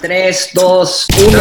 3, 0.00 0.50
2, 0.54 1.06
1. 1.26 1.38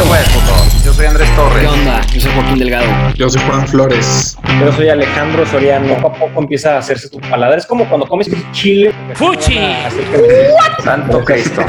Yo 0.83 0.91
soy 0.93 1.05
Andrés 1.05 1.29
Torres. 1.35 1.61
¿Qué 1.61 1.67
onda? 1.67 2.01
Yo 2.07 2.21
soy 2.21 2.31
Joaquín 2.33 2.57
Delgado. 2.59 2.87
Yo 3.15 3.29
soy 3.29 3.41
Juan 3.47 3.67
Flores. 3.67 4.35
Yo 4.59 4.71
soy 4.71 4.89
Alejandro 4.89 5.45
Soriano. 5.45 5.93
Poco 5.95 6.07
a 6.07 6.13
poco 6.19 6.39
empieza 6.41 6.75
a 6.75 6.79
hacerse 6.79 7.07
tu 7.09 7.19
paladar. 7.19 7.57
Es 7.59 7.65
como 7.67 7.87
cuando 7.87 8.07
comes 8.07 8.27
chile. 8.51 8.93
¡Fuchi! 9.13 9.59
Así 9.59 9.97
que- 9.97 10.49
Santo 10.83 11.23
Cristo. 11.23 11.61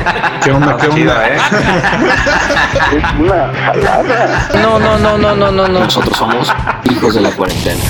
¿Qué 0.42 0.50
onda? 0.50 0.76
¿Qué 0.78 0.86
onda? 0.88 1.28
¿eh? 1.28 1.38
No, 4.62 4.78
no, 4.78 4.98
no, 4.98 5.18
no, 5.18 5.34
no, 5.34 5.50
no, 5.52 5.68
no. 5.68 5.80
Nosotros 5.80 6.16
somos 6.16 6.48
hijos 6.90 7.14
de 7.14 7.20
la 7.20 7.30
cuarentena. 7.32 7.80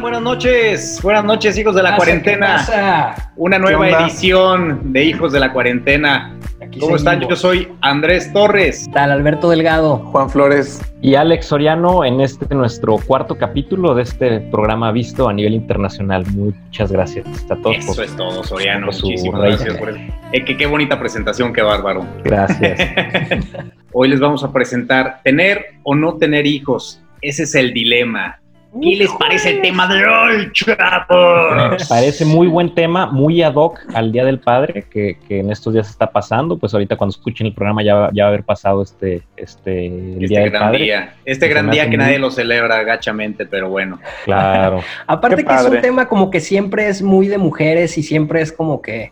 Buenas 0.00 0.22
noches. 0.22 1.00
Buenas 1.02 1.24
noches, 1.24 1.58
hijos 1.58 1.74
de 1.74 1.82
la 1.82 1.90
¿Qué 1.90 1.96
cuarentena. 1.96 3.14
Una 3.36 3.58
nueva 3.58 3.88
edición 3.88 4.92
de 4.92 5.04
Hijos 5.04 5.32
de 5.32 5.40
la 5.40 5.52
Cuarentena. 5.52 6.34
Aquí 6.62 6.78
¿Cómo 6.80 6.96
están? 6.96 7.20
Yo 7.20 7.34
soy 7.36 7.68
Andrés 7.80 8.32
Torres. 8.32 8.88
Tal 8.92 9.10
Alberto 9.10 9.50
Delgado. 9.50 9.96
Juan 9.98 10.28
Flores. 10.30 10.80
Y 11.02 11.14
Alex 11.14 11.46
Soriano 11.46 12.04
en 12.04 12.20
este 12.20 12.52
nuestro 12.54 12.96
cuarto 12.98 13.36
capítulo 13.36 13.94
de 13.94 14.02
este 14.02 14.40
programa 14.40 14.92
visto 14.92 15.28
a 15.28 15.32
nivel 15.32 15.54
internacional. 15.54 16.24
Muchas 16.32 16.90
gracias 16.92 17.26
a 17.50 17.56
todos. 17.56 17.76
Eso 17.78 17.94
por- 17.94 18.04
es 18.04 18.16
todo, 18.16 18.44
Soriano. 18.44 18.86
Muchísimas 18.86 19.40
gracias 19.40 19.76
por. 19.78 19.90
Eh, 19.90 20.44
qué 20.44 20.66
bonita 20.66 20.98
presentación, 20.98 21.52
qué 21.52 21.62
bárbaro. 21.62 22.06
Gracias. 22.24 22.78
Hoy 23.92 24.08
les 24.08 24.20
vamos 24.20 24.44
a 24.44 24.52
presentar 24.52 25.20
tener 25.24 25.64
o 25.82 25.94
no 25.94 26.16
tener 26.18 26.46
hijos. 26.46 27.00
Ese 27.20 27.44
es 27.44 27.54
el 27.54 27.72
dilema. 27.72 28.40
¿Qué 28.80 28.96
les 28.96 29.10
parece 29.12 29.50
el 29.56 29.62
tema 29.62 29.86
de 29.88 30.04
hoy, 30.06 30.52
chavos? 30.52 31.88
Parece 31.88 32.24
muy 32.26 32.46
buen 32.48 32.74
tema, 32.74 33.06
muy 33.06 33.42
ad 33.42 33.54
hoc 33.54 33.80
al 33.94 34.12
Día 34.12 34.24
del 34.26 34.38
Padre, 34.40 34.84
que, 34.90 35.16
que 35.26 35.40
en 35.40 35.50
estos 35.50 35.72
días 35.72 35.88
está 35.88 36.10
pasando. 36.10 36.58
Pues 36.58 36.74
ahorita 36.74 36.96
cuando 36.96 37.12
escuchen 37.12 37.46
el 37.46 37.54
programa 37.54 37.82
ya, 37.82 37.94
va- 37.94 38.10
ya 38.12 38.24
va 38.24 38.28
a 38.28 38.32
haber 38.32 38.44
pasado 38.44 38.82
este, 38.82 39.22
este 39.36 39.86
el 39.86 40.18
Día 40.28 40.40
Este 40.44 40.50
del 40.50 40.60
Padre. 40.60 40.78
día. 40.84 41.14
Este 41.24 41.48
gran 41.48 41.70
día 41.70 41.84
que 41.84 41.96
muy- 41.96 41.96
nadie 41.98 42.18
lo 42.18 42.30
celebra 42.30 42.82
gachamente, 42.82 43.46
pero 43.46 43.70
bueno. 43.70 43.98
Claro. 44.26 44.80
Aparte 45.06 45.36
Qué 45.36 45.44
que 45.44 45.54
es 45.54 45.64
un 45.64 45.80
tema 45.80 46.06
como 46.06 46.30
que 46.30 46.40
siempre 46.40 46.88
es 46.88 47.00
muy 47.02 47.26
de 47.28 47.38
mujeres 47.38 47.96
y 47.96 48.02
siempre 48.02 48.42
es 48.42 48.52
como 48.52 48.82
que 48.82 49.10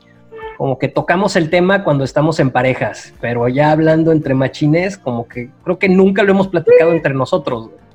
como 0.59 0.79
que 0.79 0.89
tocamos 0.89 1.37
el 1.37 1.51
tema 1.51 1.85
cuando 1.85 2.03
estamos 2.03 2.41
en 2.41 2.51
parejas, 2.51 3.13
pero 3.20 3.47
ya 3.48 3.73
hablando 3.73 4.11
entre 4.11 4.33
machines, 4.33 4.97
como 4.97 5.29
que 5.29 5.51
creo 5.65 5.79
que 5.79 5.89
nunca 5.91 6.23
lo 6.23 6.31
hemos 6.31 6.48
platicado 6.48 6.93
entre 6.93 7.13
nosotros. 7.15 7.67
güey. 7.69 7.86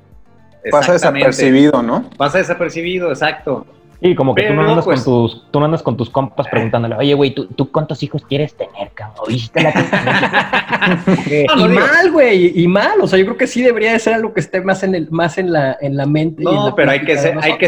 Pasa 0.70 0.92
desapercibido, 0.92 1.82
¿no? 1.82 2.04
Pasa 2.16 2.38
desapercibido, 2.38 3.08
exacto. 3.10 3.66
Y 4.04 4.16
como 4.16 4.34
que 4.34 4.42
tú 4.48 4.54
no 4.54 4.62
andas 4.68 4.84
pues- 4.84 5.04
con 5.04 5.28
tus, 5.28 5.46
tú 5.52 5.60
no 5.60 5.66
andas 5.66 5.80
con 5.80 5.96
tus 5.96 6.10
compas 6.10 6.48
preguntándole, 6.48 6.96
oye, 6.96 7.14
güey, 7.14 7.32
¿tú, 7.32 7.46
¿tú 7.46 7.70
cuántos 7.70 8.02
hijos 8.02 8.24
quieres 8.28 8.52
tener, 8.56 8.90
cabrón? 8.94 9.26
¿Oíste 9.28 9.62
la 9.62 9.72
que- 9.72 11.46
No, 11.46 11.54
no 11.54 11.66
y 11.66 11.68
digo- 11.68 11.80
mal, 11.86 12.10
güey, 12.10 12.62
y 12.64 12.66
mal, 12.66 13.00
o 13.00 13.06
sea, 13.06 13.16
yo 13.20 13.24
creo 13.26 13.36
que 13.36 13.46
sí 13.46 13.62
debería 13.62 13.92
de 13.92 14.00
ser 14.00 14.14
algo 14.14 14.34
que 14.34 14.40
esté 14.40 14.60
más 14.60 14.82
en 14.82 14.96
el 14.96 15.08
más 15.12 15.38
en 15.38 15.52
la 15.52 15.76
en 15.80 15.96
la 15.96 16.06
mente 16.06 16.42
y 16.42 16.46
en 16.48 16.52
No, 16.52 16.70
la 16.70 16.74
pero 16.74 16.90
hay 16.90 17.04
que, 17.04 17.16
ser, 17.16 17.38
hay, 17.40 17.56
que 17.58 17.66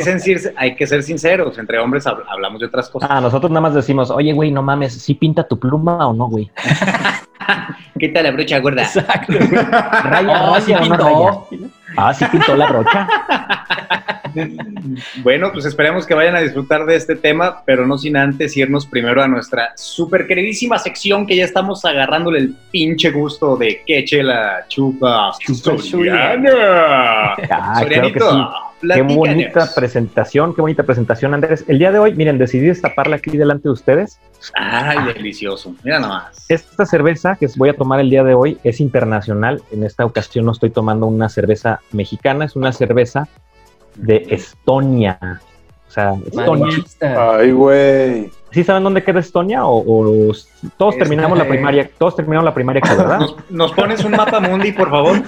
hay 0.56 0.74
que 0.74 0.86
ser 0.88 1.02
sinceros. 1.04 1.56
Entre 1.56 1.78
hombres 1.78 2.04
hab- 2.04 2.24
hablamos 2.28 2.58
de 2.58 2.66
otras 2.66 2.88
cosas. 2.90 3.08
Ah, 3.12 3.20
nosotros 3.20 3.48
nada 3.52 3.60
más 3.60 3.74
decimos, 3.74 4.10
oye, 4.10 4.32
güey, 4.32 4.50
no 4.50 4.60
mames, 4.62 4.92
¿sí 4.94 5.14
pinta 5.14 5.46
tu 5.46 5.56
pluma 5.60 6.04
o 6.08 6.12
no, 6.12 6.26
güey? 6.28 6.50
Quita 7.98 8.22
la 8.22 8.30
brocha 8.30 8.58
gorda. 8.60 8.82
Exacto. 8.82 9.32
Raya, 9.38 10.42
Oh, 10.44 10.54
raya 10.54 10.80
pintó. 10.80 11.48
raya. 11.50 11.68
Ah, 11.96 12.12
sí 12.14 12.24
pintó 12.30 12.56
la 12.56 12.66
brocha. 12.66 13.08
Bueno, 15.22 15.50
pues 15.52 15.64
esperemos 15.64 16.06
que 16.06 16.14
vayan 16.14 16.34
a 16.34 16.40
disfrutar 16.40 16.84
de 16.86 16.96
este 16.96 17.14
tema, 17.14 17.62
pero 17.64 17.86
no 17.86 17.96
sin 17.96 18.16
antes 18.16 18.56
irnos 18.56 18.84
primero 18.84 19.22
a 19.22 19.28
nuestra 19.28 19.72
super 19.76 20.26
queridísima 20.26 20.76
sección 20.78 21.24
que 21.24 21.36
ya 21.36 21.44
estamos 21.44 21.84
agarrándole 21.84 22.40
el 22.40 22.54
pinche 22.72 23.12
gusto 23.12 23.56
de 23.56 23.82
que 23.86 24.04
chela 24.04 24.64
chupa 24.68 25.30
Chupa 25.38 25.78
Soriana. 25.78 26.50
Ah, 26.52 27.34
claro 27.46 28.12
que 28.12 28.18
Sorianito, 28.18 28.52
Qué 28.92 29.02
bonita 29.02 29.68
presentación, 29.74 30.54
qué 30.54 30.60
bonita 30.60 30.82
presentación, 30.82 31.34
Andrés. 31.34 31.64
El 31.68 31.78
día 31.78 31.92
de 31.92 31.98
hoy, 31.98 32.14
miren, 32.14 32.38
decidí 32.38 32.66
destaparla 32.66 33.16
aquí 33.16 33.36
delante 33.36 33.68
de 33.68 33.72
ustedes. 33.72 34.20
Ay, 34.54 35.12
delicioso. 35.14 35.74
Mira 35.82 35.98
nomás. 36.00 36.44
Esta 36.48 36.84
cerveza 36.84 37.36
que 37.36 37.48
voy 37.56 37.68
a 37.70 37.76
tomar 37.76 38.00
el 38.00 38.10
día 38.10 38.24
de 38.24 38.34
hoy 38.34 38.58
es 38.64 38.80
internacional. 38.80 39.62
En 39.72 39.84
esta 39.84 40.04
ocasión 40.04 40.44
no 40.44 40.52
estoy 40.52 40.70
tomando 40.70 41.06
una 41.06 41.28
cerveza 41.28 41.80
mexicana, 41.92 42.44
es 42.44 42.56
una 42.56 42.72
cerveza 42.72 43.28
de 43.96 44.26
Estonia. 44.28 45.40
O 45.88 45.90
sea, 45.90 46.14
Estonia. 46.26 46.76
Ay, 47.00 47.52
güey. 47.52 48.30
¿Sí 48.50 48.64
saben 48.64 48.82
dónde 48.84 49.02
queda 49.02 49.20
Estonia? 49.20 49.64
O, 49.64 49.78
o 49.78 50.32
todos 50.76 50.94
Este- 50.94 50.98
terminamos 50.98 51.38
la 51.38 51.46
primaria, 51.46 51.90
todos 51.98 52.16
terminamos 52.16 52.44
la 52.44 52.54
primaria, 52.54 52.80
aquí, 52.84 52.96
¿verdad? 52.96 53.18
¿Nos, 53.20 53.36
nos 53.50 53.72
pones 53.72 54.04
un 54.04 54.12
mapa 54.12 54.40
mundi, 54.40 54.72
por 54.72 54.90
favor? 54.90 55.22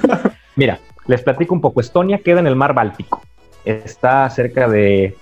Mira, 0.56 0.78
les 1.06 1.22
platico 1.22 1.54
un 1.54 1.60
poco. 1.60 1.80
Estonia 1.80 2.18
queda 2.18 2.40
en 2.40 2.46
el 2.46 2.56
mar 2.56 2.74
Báltico. 2.74 3.22
Está 3.66 4.30
cerca 4.30 4.68
de, 4.68 5.14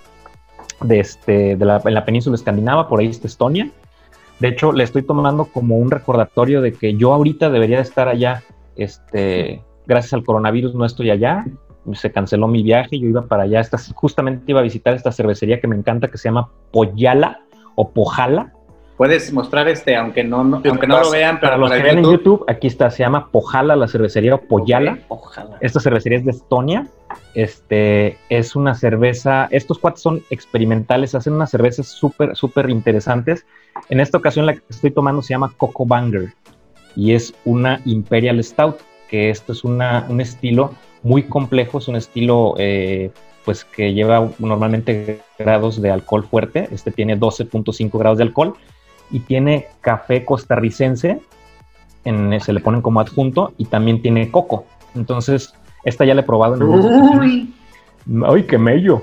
este, 0.88 1.56
de 1.56 1.64
la, 1.64 1.82
en 1.84 1.94
la 1.94 2.04
península 2.04 2.36
escandinava, 2.36 2.88
por 2.88 3.00
ahí 3.00 3.08
está 3.08 3.26
Estonia. 3.26 3.70
De 4.38 4.48
hecho, 4.48 4.72
le 4.72 4.84
estoy 4.84 5.02
tomando 5.02 5.46
como 5.46 5.78
un 5.78 5.90
recordatorio 5.90 6.60
de 6.60 6.72
que 6.72 6.96
yo 6.96 7.12
ahorita 7.12 7.50
debería 7.50 7.76
de 7.76 7.82
estar 7.82 8.08
allá. 8.08 8.42
Este, 8.76 9.62
gracias 9.86 10.12
al 10.12 10.24
coronavirus 10.24 10.74
no 10.74 10.84
estoy 10.84 11.10
allá. 11.10 11.44
Se 11.92 12.10
canceló 12.10 12.48
mi 12.48 12.62
viaje, 12.62 12.98
yo 12.98 13.08
iba 13.08 13.26
para 13.26 13.44
allá. 13.44 13.60
Esta, 13.60 13.78
justamente 13.94 14.44
iba 14.46 14.60
a 14.60 14.62
visitar 14.62 14.94
esta 14.94 15.12
cervecería 15.12 15.60
que 15.60 15.68
me 15.68 15.76
encanta, 15.76 16.08
que 16.08 16.18
se 16.18 16.28
llama 16.28 16.50
Poyala 16.72 17.40
o 17.74 17.90
Pojala. 17.90 18.53
Puedes 18.96 19.32
mostrar 19.32 19.68
este, 19.68 19.96
aunque 19.96 20.22
no, 20.22 20.44
no- 20.44 20.62
¿Qué 20.62 20.68
aunque 20.68 20.86
no 20.86 21.00
lo 21.00 21.10
vean, 21.10 21.40
pero 21.40 21.50
Para 21.52 21.56
los 21.58 21.68
para 21.70 21.80
que 21.80 21.84
vean 21.84 21.98
en 21.98 22.04
YouTube, 22.04 22.44
aquí 22.46 22.68
está, 22.68 22.90
se 22.90 23.02
llama 23.02 23.28
Pojala, 23.30 23.74
la 23.74 23.88
cervecería 23.88 24.36
o 24.36 24.40
Poyala. 24.40 24.98
Ojalá. 25.08 25.56
Esta 25.60 25.80
cervecería 25.80 26.18
es 26.18 26.24
de 26.24 26.30
Estonia. 26.30 26.86
Este 27.34 28.18
es 28.28 28.54
una 28.54 28.74
cerveza. 28.74 29.48
Estos 29.50 29.78
cuates 29.78 30.00
son 30.00 30.22
experimentales, 30.30 31.16
hacen 31.16 31.32
unas 31.32 31.50
cervezas 31.50 31.88
súper, 31.88 32.36
súper 32.36 32.70
interesantes. 32.70 33.44
En 33.88 33.98
esta 33.98 34.18
ocasión, 34.18 34.46
la 34.46 34.54
que 34.54 34.62
estoy 34.70 34.92
tomando 34.92 35.22
se 35.22 35.34
llama 35.34 35.52
Coco 35.56 35.84
Banger 35.86 36.32
y 36.94 37.14
es 37.14 37.34
una 37.44 37.80
Imperial 37.84 38.42
Stout, 38.44 38.76
que 39.10 39.30
esto 39.30 39.52
es 39.52 39.64
una, 39.64 40.06
un 40.08 40.20
estilo 40.20 40.72
muy 41.02 41.24
complejo, 41.24 41.78
es 41.78 41.88
un 41.88 41.96
estilo 41.96 42.54
eh, 42.58 43.10
pues 43.44 43.64
que 43.64 43.92
lleva 43.92 44.28
normalmente 44.38 45.20
grados 45.36 45.82
de 45.82 45.90
alcohol 45.90 46.24
fuerte. 46.24 46.68
Este 46.70 46.92
tiene 46.92 47.18
12.5 47.18 47.98
grados 47.98 48.18
de 48.18 48.24
alcohol 48.24 48.54
y 49.10 49.20
tiene 49.20 49.68
café 49.80 50.24
costarricense, 50.24 51.20
en, 52.04 52.40
se 52.40 52.52
le 52.52 52.60
ponen 52.60 52.82
como 52.82 53.00
adjunto 53.00 53.52
y 53.58 53.66
también 53.66 54.02
tiene 54.02 54.30
coco. 54.30 54.66
Entonces, 54.94 55.54
esta 55.84 56.04
ya 56.04 56.14
la 56.14 56.22
he 56.22 56.24
probado 56.24 56.56
en 56.56 56.62
ocasiones. 56.62 57.48
¡Ay, 58.26 58.42
qué 58.42 58.58
mello! 58.58 59.02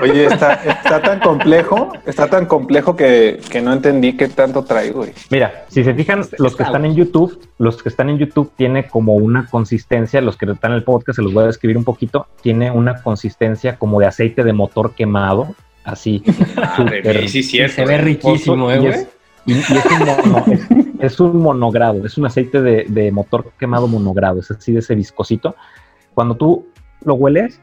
Oye, 0.00 0.26
está, 0.26 0.54
está 0.84 1.02
tan 1.02 1.18
complejo, 1.18 1.92
está 2.06 2.28
tan 2.28 2.46
complejo 2.46 2.94
que, 2.94 3.40
que 3.50 3.60
no 3.60 3.72
entendí 3.72 4.16
qué 4.16 4.28
tanto 4.28 4.62
trae, 4.62 4.92
güey. 4.92 5.12
Mira, 5.30 5.64
si 5.68 5.82
se 5.82 5.94
fijan, 5.94 6.22
los 6.38 6.54
que 6.54 6.62
están 6.62 6.84
en 6.84 6.94
YouTube, 6.94 7.40
los 7.58 7.82
que 7.82 7.88
están 7.88 8.10
en 8.10 8.18
YouTube 8.18 8.52
tiene 8.56 8.86
como 8.86 9.14
una 9.14 9.46
consistencia, 9.46 10.20
los 10.20 10.36
que 10.36 10.46
están 10.46 10.70
en 10.70 10.76
el 10.76 10.84
podcast, 10.84 11.16
se 11.16 11.22
los 11.22 11.34
voy 11.34 11.42
a 11.42 11.48
describir 11.48 11.76
un 11.76 11.84
poquito, 11.84 12.28
tiene 12.40 12.70
una 12.70 13.02
consistencia 13.02 13.78
como 13.78 13.98
de 13.98 14.06
aceite 14.06 14.44
de 14.44 14.52
motor 14.52 14.94
quemado, 14.94 15.56
así. 15.84 16.22
Mía, 16.26 17.28
sí, 17.28 17.42
cierto. 17.42 17.76
se 17.76 17.84
ve 17.84 17.94
¿eh? 17.94 17.98
riquísimo, 17.98 18.70
eh, 18.70 18.78
güey. 18.78 18.92
es, 18.92 19.08
y- 19.46 19.52
y 19.52 19.58
es 19.58 19.84
un 19.86 19.98
mono- 20.06 20.44
es- 20.50 20.68
es 21.00 21.20
un 21.20 21.36
monogrado, 21.42 22.06
es 22.06 22.16
un 22.18 22.26
aceite 22.26 22.62
de, 22.62 22.86
de 22.88 23.12
motor 23.12 23.52
quemado 23.58 23.86
monogrado, 23.88 24.40
es 24.40 24.50
así 24.50 24.72
de 24.72 24.78
ese 24.80 24.94
viscosito. 24.94 25.54
Cuando 26.14 26.34
tú 26.36 26.66
lo 27.04 27.14
hueles, 27.14 27.60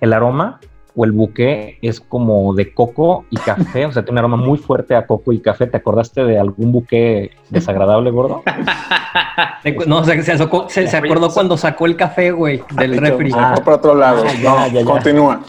el 0.00 0.12
aroma 0.12 0.58
o 0.96 1.04
el 1.04 1.12
buque 1.12 1.78
es 1.82 2.00
como 2.00 2.52
de 2.54 2.74
coco 2.74 3.24
y 3.30 3.36
café, 3.36 3.86
o 3.86 3.92
sea, 3.92 4.02
tiene 4.02 4.14
un 4.20 4.26
aroma 4.26 4.36
muy 4.36 4.58
fuerte 4.58 4.96
a 4.96 5.06
coco 5.06 5.32
y 5.32 5.38
café. 5.38 5.68
¿Te 5.68 5.76
acordaste 5.76 6.24
de 6.24 6.36
algún 6.38 6.72
buque 6.72 7.30
desagradable, 7.48 8.10
gordo? 8.10 8.42
No, 9.86 9.98
o 9.98 10.04
sea, 10.04 10.16
que 10.16 10.22
se, 10.22 10.36
sacó- 10.36 10.68
se- 10.68 10.86
se 10.88 10.96
acordó 10.96 11.30
cuando 11.30 11.56
sacó 11.56 11.86
el 11.86 11.94
café, 11.96 12.30
güey, 12.32 12.62
del 12.76 12.96
refri. 12.96 13.30
Ah. 13.34 13.54
Por 13.62 13.74
otro 13.74 13.94
lado. 13.94 14.24
Ah, 14.26 14.32
ya, 14.42 14.50
no, 14.50 14.66
ya, 14.68 14.80
ya. 14.80 14.84
continúa. 14.84 15.40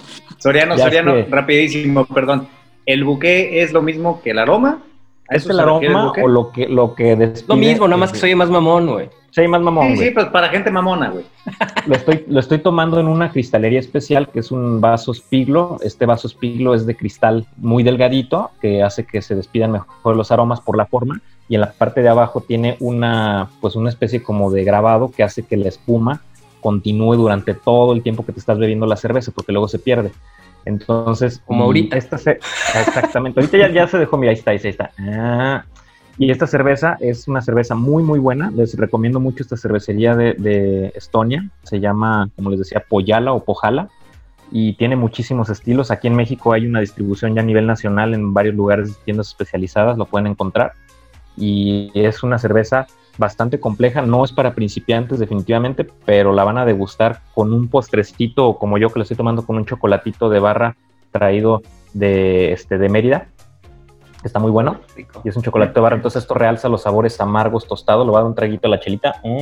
Soriano, 0.41 0.75
Ya 0.75 0.85
Soriano, 0.85 1.13
sé. 1.13 1.27
rapidísimo, 1.29 2.05
perdón. 2.05 2.47
¿El 2.85 3.03
buque 3.03 3.61
es 3.61 3.71
lo 3.73 3.81
mismo 3.81 4.21
que 4.21 4.31
el 4.31 4.39
aroma? 4.39 4.81
¿A 5.29 5.35
¿Es 5.35 5.45
el 5.47 5.59
aroma 5.59 6.07
buque? 6.07 6.21
o 6.23 6.27
lo 6.27 6.51
que, 6.51 6.67
lo 6.67 6.95
que 6.95 7.15
despide? 7.15 7.45
Lo 7.47 7.55
mismo, 7.55 7.87
nada 7.87 7.97
más 7.97 8.11
que 8.11 8.17
soy 8.17 8.33
más 8.35 8.49
mamón, 8.49 8.87
güey. 8.87 9.09
Sí, 9.29 9.47
más 9.47 9.61
mamón, 9.61 9.89
Sí, 9.91 9.95
güey. 9.95 10.07
sí, 10.09 10.13
pues 10.13 10.25
para 10.25 10.49
gente 10.49 10.69
mamona, 10.71 11.09
güey. 11.09 11.23
Lo 11.87 11.95
estoy, 11.95 12.25
lo 12.27 12.39
estoy 12.41 12.57
tomando 12.59 12.99
en 12.99 13.07
una 13.07 13.31
cristalería 13.31 13.79
especial 13.79 14.27
que 14.27 14.39
es 14.39 14.51
un 14.51 14.81
vaso 14.81 15.13
spiglo. 15.13 15.77
Este 15.81 16.05
vaso 16.05 16.27
spiglo 16.27 16.75
es 16.75 16.85
de 16.85 16.95
cristal 16.97 17.45
muy 17.57 17.81
delgadito 17.83 18.51
que 18.61 18.83
hace 18.83 19.05
que 19.05 19.21
se 19.21 19.35
despidan 19.35 19.71
mejor 19.71 20.17
los 20.17 20.31
aromas 20.31 20.59
por 20.59 20.75
la 20.75 20.85
forma. 20.85 21.21
Y 21.47 21.55
en 21.55 21.61
la 21.61 21.71
parte 21.71 22.01
de 22.01 22.09
abajo 22.09 22.41
tiene 22.41 22.75
una, 22.81 23.49
pues 23.61 23.75
una 23.75 23.89
especie 23.89 24.21
como 24.21 24.51
de 24.51 24.63
grabado 24.65 25.11
que 25.11 25.23
hace 25.23 25.43
que 25.43 25.55
la 25.57 25.69
espuma 25.69 26.21
continúe 26.61 27.15
durante 27.15 27.53
todo 27.53 27.93
el 27.93 28.01
tiempo 28.03 28.25
que 28.25 28.31
te 28.31 28.39
estás 28.39 28.57
bebiendo 28.57 28.85
la 28.85 28.95
cerveza, 28.95 29.31
porque 29.35 29.51
luego 29.51 29.67
se 29.67 29.79
pierde. 29.79 30.11
Entonces, 30.63 31.41
Como 31.45 31.63
y 31.63 31.65
ahorita. 31.65 31.97
Esta 31.97 32.17
se- 32.17 32.39
exactamente. 32.79 33.39
Ahorita 33.39 33.57
ya, 33.57 33.69
ya 33.69 33.87
se 33.87 33.97
dejó, 33.97 34.17
mira, 34.17 34.31
ahí 34.31 34.37
está, 34.37 34.51
ahí 34.51 34.59
está. 34.63 34.91
Ah, 34.99 35.65
Y 36.17 36.29
esta 36.29 36.45
cerveza 36.45 36.97
es 36.99 37.27
una 37.27 37.41
cerveza 37.41 37.73
muy, 37.75 38.03
muy 38.03 38.19
buena. 38.19 38.51
Les 38.51 38.75
recomiendo 38.77 39.19
mucho 39.19 39.43
esta 39.43 39.57
cervecería 39.57 40.15
de, 40.15 40.33
de 40.37 40.91
Estonia. 40.95 41.49
Se 41.63 41.79
llama, 41.79 42.29
como 42.35 42.51
les 42.51 42.59
decía, 42.59 42.83
Poyala 42.87 43.33
o 43.33 43.43
Pojala. 43.43 43.89
Y 44.51 44.73
tiene 44.73 44.95
muchísimos 44.97 45.49
estilos. 45.49 45.89
Aquí 45.91 46.07
en 46.07 46.15
México 46.15 46.53
hay 46.53 46.65
una 46.67 46.81
distribución 46.81 47.33
ya 47.33 47.41
a 47.41 47.45
nivel 47.45 47.65
nacional 47.65 48.13
en 48.13 48.33
varios 48.33 48.53
lugares, 48.53 48.97
tiendas 49.05 49.29
especializadas, 49.29 49.97
lo 49.97 50.05
pueden 50.05 50.27
encontrar. 50.27 50.73
Y 51.37 51.89
es 51.95 52.21
una 52.21 52.37
cerveza 52.37 52.85
bastante 53.17 53.59
compleja. 53.59 54.01
No 54.01 54.23
es 54.23 54.31
para 54.31 54.53
principiantes 54.55 55.19
definitivamente, 55.19 55.87
pero 56.05 56.33
la 56.33 56.43
van 56.43 56.57
a 56.57 56.65
degustar 56.65 57.21
con 57.33 57.53
un 57.53 57.67
postrecito 57.67 58.47
o 58.47 58.57
como 58.57 58.77
yo 58.77 58.89
que 58.89 58.99
lo 58.99 59.03
estoy 59.03 59.17
tomando 59.17 59.45
con 59.45 59.57
un 59.57 59.65
chocolatito 59.65 60.29
de 60.29 60.39
barra 60.39 60.75
traído 61.11 61.61
de, 61.93 62.51
este, 62.53 62.77
de 62.77 62.89
Mérida. 62.89 63.27
Está 64.23 64.39
muy 64.39 64.51
bueno. 64.51 64.77
Rico. 64.95 65.21
Y 65.23 65.29
es 65.29 65.35
un 65.35 65.41
chocolate 65.43 65.73
de 65.73 65.79
barra, 65.81 65.95
entonces 65.95 66.21
esto 66.23 66.33
realza 66.35 66.69
los 66.69 66.83
sabores 66.83 67.19
amargos 67.19 67.67
tostados. 67.67 68.05
Le 68.05 68.11
va 68.11 68.19
a 68.19 68.21
dar 68.21 68.29
un 68.29 68.35
traguito 68.35 68.67
a 68.67 68.71
la 68.71 68.79
chelita. 68.79 69.15
Mm, 69.23 69.41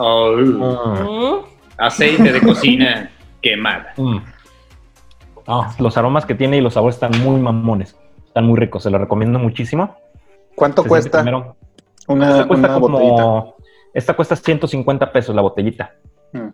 Oh, 0.00 0.30
mm, 0.36 1.44
aceite 1.76 2.30
de 2.32 2.40
cocina 2.40 3.10
quemada. 3.42 3.94
mm. 3.96 4.18
Los 5.80 5.96
aromas 5.96 6.24
que 6.26 6.34
tiene 6.36 6.58
y 6.58 6.60
los 6.60 6.74
sabores 6.74 6.96
están 6.96 7.20
muy 7.22 7.40
mamones. 7.40 7.96
Están 8.26 8.44
muy 8.46 8.56
ricos, 8.58 8.82
se 8.84 8.90
lo 8.90 8.98
recomiendo 8.98 9.38
muchísimo. 9.40 9.96
¿Cuánto 10.54 10.82
Se 10.82 10.88
cuesta 10.88 11.18
primero- 11.22 11.56
una, 12.08 12.30
esta 12.30 12.46
cuesta 12.48 12.66
una 12.68 12.74
como- 12.80 12.98
botellita? 12.98 13.54
Esta 13.94 14.14
cuesta 14.14 14.36
150 14.36 15.12
pesos 15.12 15.34
la 15.34 15.42
botellita. 15.42 15.92
Mm. 16.32 16.48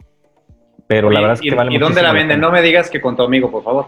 Pero 0.87 1.09
Oye, 1.09 1.15
la 1.15 1.21
verdad 1.21 1.35
es 1.39 1.45
¿y, 1.45 1.49
que 1.51 1.55
vale 1.57 1.75
¿y 1.75 1.79
dónde 1.79 2.03
la 2.03 2.13
venden? 2.13 2.41
No 2.41 2.51
me 2.51 2.63
digas 2.63 2.91
que 2.91 3.01
con 3.01 3.17
tu 3.17 3.23
amigo, 3.23 3.51
por 3.51 3.63
favor. 3.65 3.87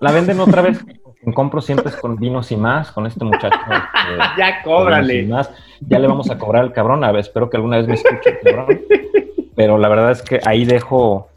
La 0.00 0.12
venden 0.12 0.40
otra 0.40 0.62
vez. 0.62 0.84
En 1.22 1.34
compro 1.34 1.60
siempre 1.60 1.90
es 1.90 1.96
con 1.96 2.16
vinos 2.16 2.50
y 2.50 2.56
más, 2.56 2.92
con 2.92 3.06
este 3.06 3.22
muchacho. 3.26 3.58
este, 3.66 4.38
Ya 4.38 4.48
y 4.48 4.62
cóbrale. 4.64 5.22
más. 5.26 5.50
Ya 5.80 5.98
le 5.98 6.08
vamos 6.08 6.30
a 6.30 6.38
cobrar 6.38 6.62
al 6.62 6.72
cabrón. 6.72 7.04
A 7.04 7.12
ver, 7.12 7.20
espero 7.20 7.50
que 7.50 7.58
alguna 7.58 7.76
vez 7.76 7.86
me 7.86 7.92
escuche 7.92 8.30
el 8.30 8.38
cabrón. 8.40 8.80
Pero 9.54 9.76
la 9.76 9.88
verdad 9.90 10.12
es 10.12 10.22
que 10.22 10.40
ahí 10.46 10.64
dejo, 10.64 11.28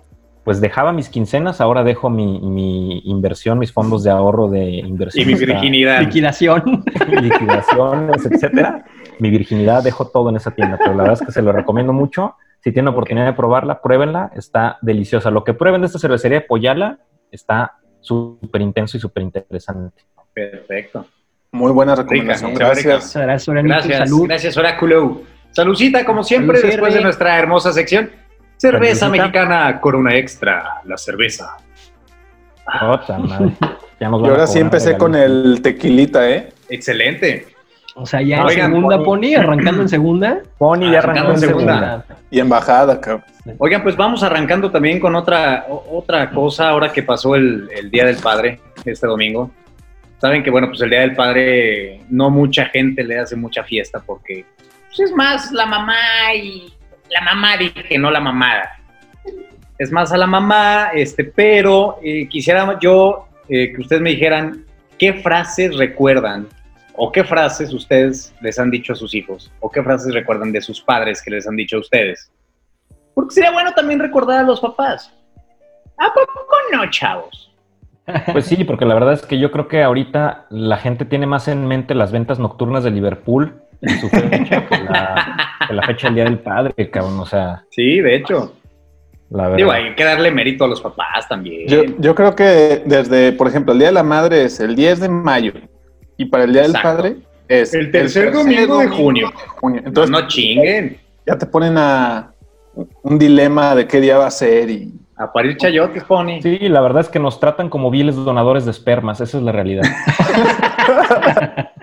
pues 0.46 0.62
dejaba 0.62 0.94
mis 0.94 1.10
quincenas, 1.10 1.60
ahora 1.60 1.84
dejo 1.84 2.10
mi, 2.10 2.40
mi 2.40 3.00
inversión, 3.04 3.60
mis 3.60 3.74
fondos 3.74 4.06
de 4.06 4.12
ahorro 4.12 4.48
de 4.48 4.64
Y 4.70 4.80
inversión. 4.80 5.28
mi 5.28 5.34
virginidad. 5.36 6.00
Liquidación. 6.00 6.86
liquidaciones, 7.10 8.26
etcétera. 8.26 8.86
Mi 9.24 9.30
virginidad 9.30 9.82
dejo 9.82 10.10
todo 10.10 10.28
en 10.28 10.36
esa 10.36 10.52
tienda, 10.52 10.78
pero 10.78 10.92
la 10.96 11.04
verdad 11.04 11.18
es 11.22 11.26
que 11.26 11.32
se 11.32 11.42
lo 11.42 11.54
recomiendo 11.54 11.94
mucho. 11.94 12.36
Si 12.60 12.74
tienen 12.74 12.90
oportunidad 12.90 13.26
de 13.26 13.32
probarla, 13.32 13.82
pruébenla, 13.82 14.32
está 14.36 14.80
deliciosa. 14.82 15.32
Lo 15.32 15.46
que 15.46 15.54
prueben 15.54 15.80
de 15.80 15.88
esta 15.88 15.98
cervecería 15.98 16.42
de 16.42 16.46
Poyala 16.46 17.00
está 17.32 17.78
súper 18.02 18.60
intenso 18.60 18.98
y 18.98 19.00
súper 19.00 19.24
interesante. 19.24 20.04
Perfecto. 20.34 21.06
Muy 21.54 21.72
buena 21.72 21.96
recomendación, 21.96 22.52
Rica, 22.52 22.66
gracias. 22.66 23.16
Gracias. 23.16 23.64
Gracias, 23.64 23.98
Salud. 23.98 24.28
gracias, 24.28 24.58
Oráculo. 24.58 25.22
Salucita, 25.52 26.04
como 26.04 26.22
siempre, 26.22 26.58
Salud, 26.58 26.72
después 26.74 26.94
de 26.94 27.00
nuestra 27.00 27.40
hermosa 27.40 27.72
sección. 27.72 28.12
Cerveza 28.58 29.06
Saludcita. 29.06 29.24
mexicana 29.24 29.80
Corona 29.80 30.16
Extra, 30.18 30.82
la 30.84 30.98
cerveza. 30.98 31.56
Otra 32.82 33.20
madre. 33.20 33.54
Ya 34.02 34.10
nos 34.10 34.22
Y 34.22 34.28
ahora 34.28 34.48
sí 34.48 34.60
empecé 34.60 34.98
con 34.98 35.16
el 35.16 35.62
tequilita, 35.62 36.30
¿eh? 36.30 36.50
Excelente. 36.68 37.53
O 37.96 38.06
sea, 38.06 38.22
ya 38.22 38.38
en 38.38 38.44
Oigan, 38.44 38.72
segunda 38.72 38.98
Pony. 38.98 39.06
Pony, 39.06 39.36
arrancando 39.36 39.82
en 39.84 39.90
segunda. 39.90 40.42
Pony 40.58 40.92
ya 40.92 41.00
Arrancando 41.00 41.32
en 41.32 41.40
segunda. 41.40 41.74
segunda. 41.74 42.06
Y 42.32 42.40
embajada, 42.40 43.00
cabrón. 43.00 43.24
Oigan, 43.58 43.84
pues 43.84 43.96
vamos 43.96 44.24
arrancando 44.24 44.72
también 44.72 45.00
con 45.00 45.16
otra, 45.16 45.68
otra 45.70 46.32
cosa 46.32 46.70
ahora 46.70 46.92
que 46.92 47.04
pasó 47.04 47.36
el, 47.36 47.70
el 47.76 47.92
Día 47.92 48.06
del 48.06 48.18
Padre 48.18 48.60
este 48.86 49.06
domingo. 49.06 49.52
Saben 50.20 50.42
que, 50.42 50.50
bueno, 50.50 50.70
pues 50.70 50.82
el 50.82 50.90
Día 50.90 51.02
del 51.02 51.16
Padre 51.16 52.00
no 52.10 52.30
mucha 52.30 52.66
gente 52.68 53.04
le 53.04 53.20
hace 53.20 53.36
mucha 53.36 53.64
fiesta 53.64 54.02
porque 54.04 54.46
pues, 54.88 55.10
es 55.10 55.16
más 55.16 55.52
la 55.52 55.66
mamá 55.66 56.34
y 56.36 56.74
la 57.10 57.22
mamá 57.22 57.58
dije, 57.58 57.98
no 58.00 58.10
la 58.10 58.20
mamada. 58.20 58.80
Es 59.78 59.92
más 59.92 60.12
a 60.12 60.18
la 60.18 60.28
mamá, 60.28 60.92
este, 60.94 61.24
pero 61.24 61.98
eh, 62.04 62.28
quisiera 62.28 62.78
yo 62.80 63.28
eh, 63.50 63.74
que 63.74 63.82
ustedes 63.82 64.02
me 64.02 64.12
dijeran 64.12 64.66
qué 64.98 65.14
frases 65.16 65.76
recuerdan 65.76 66.48
o 66.96 67.12
qué 67.12 67.24
frases 67.24 67.74
ustedes 67.74 68.34
les 68.42 68.60
han 68.60 68.72
dicho 68.72 68.94
a 68.94 68.96
sus 68.96 69.14
hijos 69.16 69.52
o 69.60 69.70
qué 69.70 69.82
frases 69.84 70.14
recuerdan 70.14 70.52
de 70.52 70.62
sus 70.62 70.82
padres 70.82 71.22
que 71.22 71.32
les 71.32 71.48
han 71.48 71.56
dicho 71.56 71.78
a 71.78 71.80
ustedes. 71.80 72.32
Porque 73.14 73.36
sería 73.36 73.52
bueno 73.52 73.74
también 73.74 74.00
recordar 74.00 74.40
a 74.40 74.44
los 74.44 74.60
papás. 74.60 75.14
¿A 75.98 76.14
poco 76.14 76.56
no, 76.72 76.90
chavos? 76.90 77.52
Pues 78.32 78.46
sí, 78.46 78.64
porque 78.64 78.86
la 78.86 78.96
verdad 78.96 79.14
es 79.14 79.22
que 79.22 79.40
yo 79.40 79.52
creo 79.52 79.68
que 79.68 79.82
ahorita 79.82 80.48
la 80.50 80.78
gente 80.78 81.06
tiene 81.06 81.26
más 81.26 81.48
en 81.48 81.66
mente 81.68 81.96
las 81.96 82.12
ventas 82.12 82.38
nocturnas 82.38 82.84
de 82.84 82.92
Liverpool 82.92 83.62
en 83.82 84.00
su 84.00 84.10
fecha 84.10 84.68
que 84.68 84.78
la, 84.84 85.58
que 85.68 85.74
la 85.74 85.84
fecha 85.84 86.08
del 86.08 86.16
Día 86.16 86.24
del 86.26 86.40
Padre, 86.40 86.90
cabrón. 86.90 87.20
O 87.20 87.26
sea, 87.26 87.64
Sí, 87.70 88.02
de 88.02 88.16
hecho. 88.16 88.56
la 89.30 89.44
verdad. 89.44 89.58
Digo, 89.58 89.72
hay 89.72 89.96
que 89.96 90.04
darle 90.04 90.32
mérito 90.32 90.66
a 90.66 90.68
los 90.68 90.82
papás 90.82 91.30
también. 91.30 91.68
Yo, 91.68 91.84
yo 91.98 92.14
creo 92.14 92.36
que 92.36 92.82
desde, 92.86 93.32
por 93.32 93.48
ejemplo, 93.48 93.72
el 93.72 93.80
Día 93.80 93.88
de 93.88 93.94
la 93.94 94.04
Madre 94.04 94.44
es 94.44 94.60
el 94.60 94.76
10 94.76 95.00
de 95.00 95.10
mayo 95.10 95.54
y 96.18 96.26
para 96.26 96.44
el 96.46 96.54
Día 96.54 96.62
del. 96.64 96.74
Padre 96.74 97.18
es 97.48 97.74
El 97.74 97.92
tercer 97.92 98.32
domingo 98.32 98.78
de 98.80 98.88
junio. 98.88 99.32
junio. 99.60 99.82
no, 99.82 99.88
Entonces 99.88 100.10
no 100.12 100.28
chinguen. 100.28 100.98
ya 101.26 101.38
te 101.38 101.46
ponen 101.46 101.78
a 101.78 102.32
un 103.04 103.20
dilema 103.20 103.76
de 103.76 103.88
qué 103.88 104.00
día 104.02 104.18
va 104.18 104.28
a 104.28 104.32
ser 104.32 104.70
y 104.70 104.94
A 105.18 105.32
parir 105.32 105.56
chayotes, 105.58 106.04
Pony. 106.06 106.42
Sí, 106.42 106.58
la 106.70 106.82
verdad 106.82 107.02
es 107.02 107.10
que 107.10 107.20
nos 107.20 107.40
tratan 107.40 107.70
como 107.70 107.92
viles 107.92 108.16
donadores 108.16 108.66
de 108.66 108.72
espermas, 108.72 109.22
esa 109.22 109.38
es 109.38 109.44
la 109.44 109.52
realidad. 109.52 109.84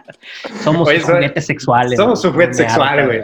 Somos 0.62 0.88
Oye, 0.88 1.00
juguetes 1.00 1.46
sexuales. 1.46 1.96
somos 1.98 2.24
¿no? 2.24 2.32
juguetes 2.32 2.56
sexuales, 2.58 3.06
güey. 3.06 3.20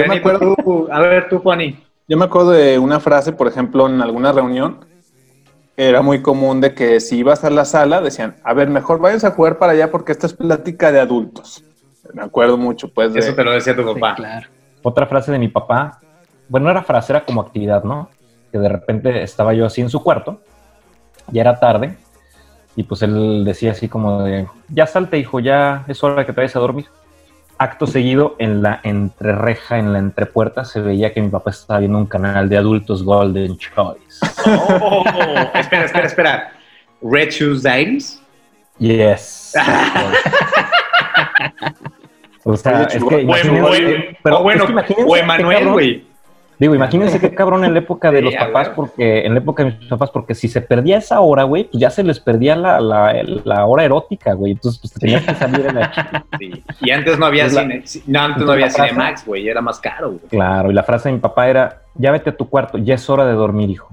Yo 0.00 0.06
me 0.08 0.14
acuerdo- 0.16 0.56
tú, 0.64 0.88
a 0.90 1.00
ver, 1.00 1.28
tú, 1.28 1.42
Pony. 1.42 1.74
Yo 2.08 2.16
me 2.16 2.24
acuerdo 2.24 2.50
de 2.52 2.78
una 2.78 3.00
frase, 3.00 3.32
por 3.32 3.46
ejemplo, 3.48 3.86
en 3.88 4.00
alguna 4.00 4.32
reunión, 4.32 4.84
era 5.76 6.02
muy 6.02 6.22
común 6.22 6.60
de 6.60 6.74
que 6.74 7.00
si 7.00 7.18
ibas 7.18 7.44
a 7.44 7.50
la 7.50 7.64
sala, 7.64 8.00
decían, 8.00 8.36
a 8.44 8.54
ver, 8.54 8.68
mejor 8.68 9.00
váyanse 9.00 9.26
a 9.26 9.30
jugar 9.32 9.58
para 9.58 9.72
allá 9.72 9.90
porque 9.90 10.12
esta 10.12 10.26
es 10.26 10.32
plática 10.34 10.92
de 10.92 11.00
adultos. 11.00 11.64
Me 12.12 12.22
acuerdo 12.22 12.56
mucho, 12.56 12.88
pues, 12.92 13.12
de... 13.12 13.20
Eso 13.20 13.34
te 13.34 13.42
lo 13.42 13.50
decía 13.52 13.74
tu 13.74 13.82
Sí, 13.82 13.94
papá. 13.94 14.14
claro. 14.14 14.46
Otra 14.82 15.06
frase 15.06 15.32
de 15.32 15.38
mi 15.38 15.48
papá, 15.48 16.00
bueno, 16.48 16.64
no 16.64 16.70
era 16.70 16.82
frase, 16.82 17.12
era 17.12 17.24
como 17.24 17.40
actividad, 17.40 17.82
¿no? 17.84 18.08
Que 18.52 18.58
de 18.58 18.68
repente 18.68 19.22
estaba 19.22 19.54
yo 19.54 19.66
así 19.66 19.80
en 19.80 19.88
su 19.88 20.02
cuarto, 20.02 20.40
ya 21.32 21.40
era 21.40 21.58
tarde, 21.58 21.96
y 22.76 22.82
pues 22.84 23.02
él 23.02 23.44
decía 23.44 23.72
así 23.72 23.88
como 23.88 24.22
de, 24.22 24.46
ya 24.68 24.86
salte, 24.86 25.18
hijo, 25.18 25.40
ya 25.40 25.84
es 25.88 26.04
hora 26.04 26.24
que 26.26 26.32
te 26.32 26.40
vayas 26.40 26.54
a 26.54 26.60
dormir. 26.60 26.86
Acto 27.56 27.86
seguido, 27.86 28.34
en 28.38 28.62
la 28.62 28.80
entrereja, 28.82 29.78
en 29.78 29.92
la 29.92 30.00
entrepuerta, 30.00 30.64
se 30.64 30.80
veía 30.80 31.12
que 31.14 31.20
mi 31.22 31.28
papá 31.28 31.50
estaba 31.50 31.78
viendo 31.80 31.98
un 31.98 32.06
canal 32.06 32.48
de 32.48 32.56
adultos 32.56 33.04
Golden 33.04 33.56
Choice. 33.56 34.26
Oh, 34.80 35.04
espera, 35.54 35.84
espera, 35.84 36.06
espera. 36.06 36.52
Red 37.02 37.30
Shoes 37.30 37.62
Diaries. 37.62 38.20
Yes. 38.78 39.52
o 42.44 42.56
sea, 42.56 42.82
es 42.84 43.04
que 43.04 43.14
O, 43.14 43.18
imagínense- 43.20 44.16
pero 44.22 44.40
o 44.40 44.42
bueno, 44.42 44.64
es 44.64 44.84
que 44.86 44.94
o 45.04 45.16
Emanuel, 45.16 45.68
güey. 45.70 46.04
Digo, 46.58 46.74
imagínense 46.74 47.18
qué 47.20 47.34
cabrón 47.34 47.64
en 47.64 47.72
la 47.72 47.80
época 47.80 48.10
de 48.12 48.18
Sí, 48.18 48.24
los 48.26 48.34
papás, 48.36 48.68
porque 48.70 49.26
en 49.26 49.34
la 49.34 49.40
época 49.40 49.64
de 49.64 49.72
mis 49.72 49.88
papás, 49.88 50.10
porque 50.10 50.34
si 50.34 50.48
se 50.48 50.60
perdía 50.60 50.98
esa 50.98 51.20
hora, 51.20 51.42
güey, 51.42 51.64
pues 51.64 51.80
ya 51.80 51.90
se 51.90 52.02
les 52.04 52.20
perdía 52.20 52.54
la, 52.54 52.80
la, 52.80 53.12
la 53.44 53.66
hora 53.66 53.84
erótica, 53.84 54.34
güey. 54.34 54.52
Entonces, 54.52 54.80
pues 54.80 54.92
te 54.92 55.00
tenías 55.00 55.22
que 55.24 55.34
salir 55.34 55.66
en 55.66 55.74
la 55.74 56.24
Sí. 56.38 56.62
Y 56.80 56.90
antes 56.92 57.18
no 57.18 57.26
había 57.26 57.46
Es 57.46 57.54
la- 57.54 57.62
cine. 57.62 57.82
No, 58.06 58.20
antes 58.20 58.44
no 58.44 58.52
había 58.52 58.66
la 58.66 58.72
frase- 58.72 58.88
Cinemax, 58.90 59.26
güey. 59.26 59.48
Era 59.48 59.60
más 59.60 59.80
caro, 59.80 60.08
güey. 60.10 60.20
Claro, 60.30 60.70
y 60.70 60.74
la 60.74 60.82
frase 60.84 61.08
de 61.08 61.14
mi 61.14 61.20
papá 61.20 61.48
era, 61.48 61.82
ya 61.94 62.10
vete 62.12 62.30
a 62.30 62.36
tu 62.36 62.48
cuarto, 62.48 62.78
ya 62.78 62.94
es 62.94 63.10
hora 63.10 63.26
de 63.26 63.32
dormir, 63.32 63.70
hijo. 63.70 63.88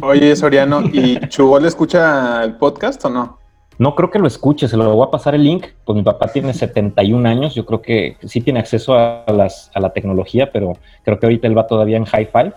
Oye, 0.00 0.34
Soriano, 0.36 0.82
¿y 0.92 1.18
Chugol 1.28 1.64
escucha 1.66 2.44
el 2.44 2.54
podcast 2.54 3.04
o 3.04 3.10
no? 3.10 3.38
No 3.78 3.94
creo 3.94 4.10
que 4.10 4.18
lo 4.18 4.26
escuche, 4.26 4.66
se 4.66 4.76
lo 4.76 4.92
voy 4.94 5.06
a 5.06 5.10
pasar 5.10 5.34
el 5.36 5.44
link. 5.44 5.66
Pues 5.84 5.96
mi 5.96 6.02
papá 6.02 6.26
tiene 6.28 6.52
71 6.52 7.28
años, 7.28 7.54
yo 7.54 7.64
creo 7.64 7.80
que 7.80 8.16
sí 8.24 8.40
tiene 8.40 8.58
acceso 8.58 8.94
a, 8.98 9.24
las, 9.28 9.70
a 9.74 9.80
la 9.80 9.90
tecnología, 9.92 10.50
pero 10.52 10.72
creo 11.04 11.18
que 11.18 11.26
ahorita 11.26 11.46
él 11.46 11.56
va 11.56 11.66
todavía 11.66 11.96
en 11.96 12.04
high 12.04 12.26
five. 12.26 12.52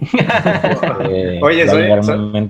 Eh, 1.10 1.40
Oye, 1.42 1.66
soy- 1.68 2.48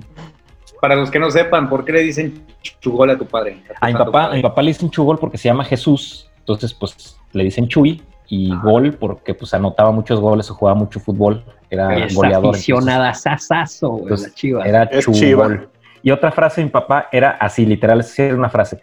Para 0.81 0.95
los 0.95 1.09
que 1.11 1.19
no 1.19 1.29
sepan, 1.31 1.67
¿por 1.69 1.83
qué 1.83 1.91
le 1.93 2.01
dicen 2.01 2.43
chugol 2.79 3.09
a 3.09 3.17
tu 3.17 3.25
padre? 3.25 3.61
A 3.81 3.87
mi 3.87 3.93
papá, 3.93 4.25
a 4.25 4.33
mi 4.35 4.41
papá 4.41 4.61
le 4.61 4.69
dicen 4.69 4.89
Chugol 4.89 5.17
porque 5.17 5.37
se 5.37 5.49
llama 5.49 5.63
Jesús, 5.63 6.29
entonces 6.39 6.73
pues 6.73 7.17
le 7.33 7.43
dicen 7.43 7.67
Chuy 7.67 8.01
y 8.27 8.55
gol 8.57 8.93
porque 8.93 9.33
pues 9.33 9.53
anotaba 9.53 9.91
muchos 9.91 10.19
goles 10.19 10.49
o 10.51 10.53
jugaba 10.53 10.77
mucho 10.77 10.99
fútbol, 10.99 11.43
era 11.69 11.97
Es 12.05 12.13
goleador. 12.15 12.53
aficionada 12.53 13.13
sasazo, 13.13 13.89
güey, 13.89 14.03
entonces, 14.03 14.27
la 14.29 14.35
chiva. 14.35 14.63
Era 14.65 14.89
Chugol. 14.99 15.19
chiva. 15.19 15.61
Y 16.01 16.11
otra 16.11 16.31
frase 16.31 16.61
de 16.61 16.65
mi 16.65 16.71
papá 16.71 17.07
era 17.11 17.31
así, 17.31 17.65
literal, 17.65 18.03
sí 18.03 18.21
era 18.21 18.35
una 18.35 18.49
frase. 18.49 18.81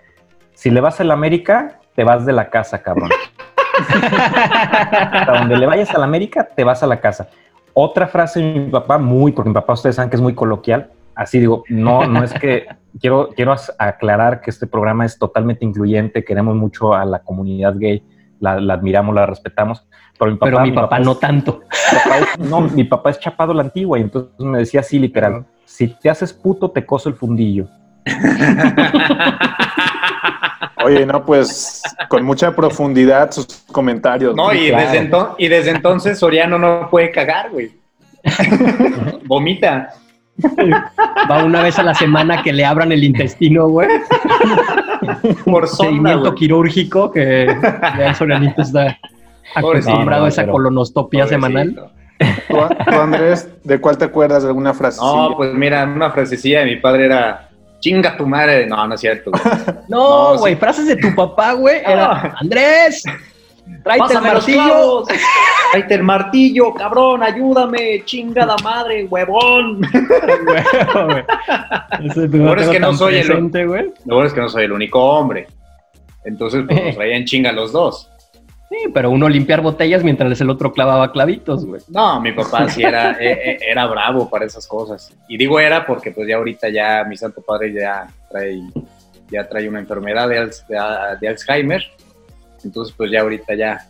Si 0.55 0.71
le 0.71 0.81
vas 0.81 1.01
al 1.01 1.11
América, 1.11 1.81
te 1.95 2.05
vas 2.05 2.25
de 2.27 2.33
la 2.33 2.51
casa, 2.51 2.83
cabrón. 2.83 3.11
Hasta 4.11 5.33
donde 5.39 5.57
le 5.57 5.67
vayas 5.67 5.95
al 5.95 6.03
América, 6.03 6.49
te 6.55 6.65
vas 6.65 6.83
a 6.83 6.87
la 6.87 7.01
casa. 7.01 7.29
Otra 7.73 8.07
frase 8.07 8.41
de 8.41 8.61
mi 8.61 8.71
papá, 8.71 8.99
muy, 8.99 9.33
porque 9.33 9.49
mi 9.51 9.55
papá 9.55 9.75
ustedes 9.75 9.97
saben 9.97 10.09
que 10.11 10.17
es 10.17 10.23
muy 10.23 10.35
coloquial, 10.35 10.91
así 11.15 11.39
digo, 11.39 11.65
no, 11.69 12.07
no 12.07 12.23
es 12.25 12.33
que 12.35 12.67
quiero, 13.01 13.29
quiero 13.37 13.55
aclarar 13.79 14.41
que 14.41 14.51
este 14.51 14.67
programa 14.67 15.05
es 15.05 15.19
totalmente 15.19 15.65
incluyente, 15.65 16.25
queremos 16.25 16.55
mucho 16.57 16.95
a 16.95 17.05
la 17.05 17.19
comunidad 17.21 17.75
gay, 17.77 18.03
la, 18.41 18.61
la 18.61 18.75
admiramos, 18.75 19.15
la 19.15 19.27
respetamos, 19.27 19.87
pero 20.19 20.31
mi 20.31 20.37
papá, 20.39 20.51
Pero 20.51 20.63
mi 20.67 20.73
papá 20.73 20.99
es- 20.99 21.05
no 21.05 21.15
tanto. 21.17 21.61
mi 21.93 21.99
papá 21.99 22.19
es- 22.19 22.39
no, 22.39 22.61
mi 22.63 22.85
papá 22.85 23.11
es 23.11 23.19
chapado 23.21 23.53
a 23.53 23.55
la 23.57 23.63
antigua 23.63 23.99
y 23.99 24.03
entonces 24.03 24.33
me 24.39 24.59
decía 24.59 24.81
así 24.81 24.99
literal, 24.99 25.45
si 25.67 25.89
te 25.89 26.09
haces 26.09 26.33
puto 26.33 26.71
te 26.71 26.87
coso 26.87 27.11
el 27.11 27.17
fundillo. 27.17 27.67
Oye, 30.85 31.05
no, 31.05 31.25
pues 31.25 31.83
con 32.09 32.25
mucha 32.25 32.55
profundidad 32.55 33.31
sus 33.33 33.47
comentarios. 33.73 34.35
No, 34.37 34.53
y, 34.55 34.69
claro. 34.69 34.91
desde 34.91 35.11
ento- 35.11 35.35
y 35.39 35.49
desde 35.49 35.71
entonces 35.71 36.19
Soriano 36.19 36.59
no 36.59 36.89
puede 36.91 37.11
cagar, 37.11 37.51
güey. 37.51 37.73
Vomita. 39.27 39.91
Va 41.31 41.45
una 41.45 41.63
vez 41.63 41.79
a 41.79 41.83
la 41.83 41.95
semana 41.95 42.43
que 42.43 42.53
le 42.53 42.65
abran 42.65 42.93
el 42.93 43.03
intestino, 43.03 43.69
güey. 43.69 43.89
Por 45.45 45.67
Seguimiento 45.67 46.35
quirúrgico 46.35 47.11
que 47.11 47.47
ya 47.99 48.09
el 48.09 48.15
Sorianito 48.15 48.63
está 48.63 48.99
acostumbrado 49.55 50.21
No, 50.21 50.27
a 50.27 50.29
esa 50.29 50.47
colonoscopia 50.47 51.27
semanal. 51.27 51.91
¿Tú, 52.49 52.57
tú, 52.57 52.95
Andrés, 53.01 53.49
¿de 53.65 53.79
cuál 53.81 53.99
te 53.99 54.05
acuerdas? 54.07 54.43
¿De 54.43 54.49
alguna 54.49 54.73
frase? 54.75 55.01
No, 55.01 55.35
pues 55.37 55.53
mira, 55.55 55.85
una 55.85 56.11
frasecilla 56.11 56.61
de 56.61 56.67
mi 56.67 56.77
padre 56.77 57.07
era 57.07 57.49
chinga 57.81 58.17
tu 58.17 58.27
madre. 58.27 58.67
No, 58.67 58.87
no 58.87 58.95
es 58.95 59.01
cierto. 59.01 59.31
güey. 59.31 59.43
No, 59.89 60.33
No, 60.35 60.39
güey, 60.39 60.55
sí. 60.55 60.61
frases 60.61 60.87
de 60.87 60.97
tu 60.97 61.15
papá, 61.15 61.53
güey. 61.53 61.79
Era. 61.85 62.35
Andrés, 62.41 63.03
tráete 63.85 63.93
el 63.93 63.99
Pásame 63.99 64.25
los 64.33 64.35
martillo. 64.49 64.65
clavos. 64.65 65.09
Tráete 65.73 65.95
el 65.95 66.03
martillo, 66.03 66.75
cabrón, 66.75 67.23
ayúdame, 67.23 68.03
chingada 68.05 68.57
madre, 68.63 69.05
huevón. 69.11 69.81
Lo 72.01 72.29
bueno 72.45 72.63
es 72.63 72.69
que 72.69 72.81
no 72.81 72.95
soy 72.95 73.17
el- 73.17 73.27
presente. 73.27 73.65
Lo 74.05 74.25
es 74.25 74.33
que 74.33 74.41
no 74.41 74.49
soy 74.49 74.65
el 74.65 74.73
único 74.73 75.03
hombre. 75.03 75.47
Entonces, 76.25 76.65
pues 76.67 76.83
nos 76.85 76.97
traían 76.97 77.25
chinga 77.25 77.53
los 77.53 77.73
dos. 77.73 78.11
Sí, 78.69 78.77
pero 78.93 79.11
uno 79.11 79.29
limpiar 79.29 79.61
botellas 79.61 80.03
mientras 80.03 80.41
el 80.41 80.51
otro 80.51 80.73
clavaba 80.73 81.13
clavitos, 81.13 81.65
güey. 81.65 81.81
No, 81.89 82.21
mi 82.21 82.33
papá 82.33 82.69
sí 82.69 82.83
era, 82.83 83.13
eh, 83.21 83.33
eh, 83.53 83.59
era 83.71 83.87
bravo 83.87 84.29
para 84.29 84.45
esas 84.45 84.67
cosas. 84.67 85.13
Y 85.29 85.37
digo 85.39 85.61
era 85.61 85.87
porque 85.87 86.11
pues 86.11 86.27
ya 86.29 86.37
ahorita 86.37 86.69
ya 86.69 87.05
mi 87.09 87.17
santo 87.17 87.43
padre 87.43 87.73
ya 87.73 88.09
trae, 88.29 88.61
ya 89.31 89.49
trae 89.49 89.69
una 89.69 89.79
enfermedad 89.79 90.29
de, 90.29 90.41
Alz- 90.41 90.67
de- 90.67 91.17
de 91.21 91.29
Alzheimer. 91.29 91.83
Entonces 92.65 92.93
pues 92.97 93.11
ya 93.13 93.21
ahorita 93.21 93.55
ya... 93.55 93.87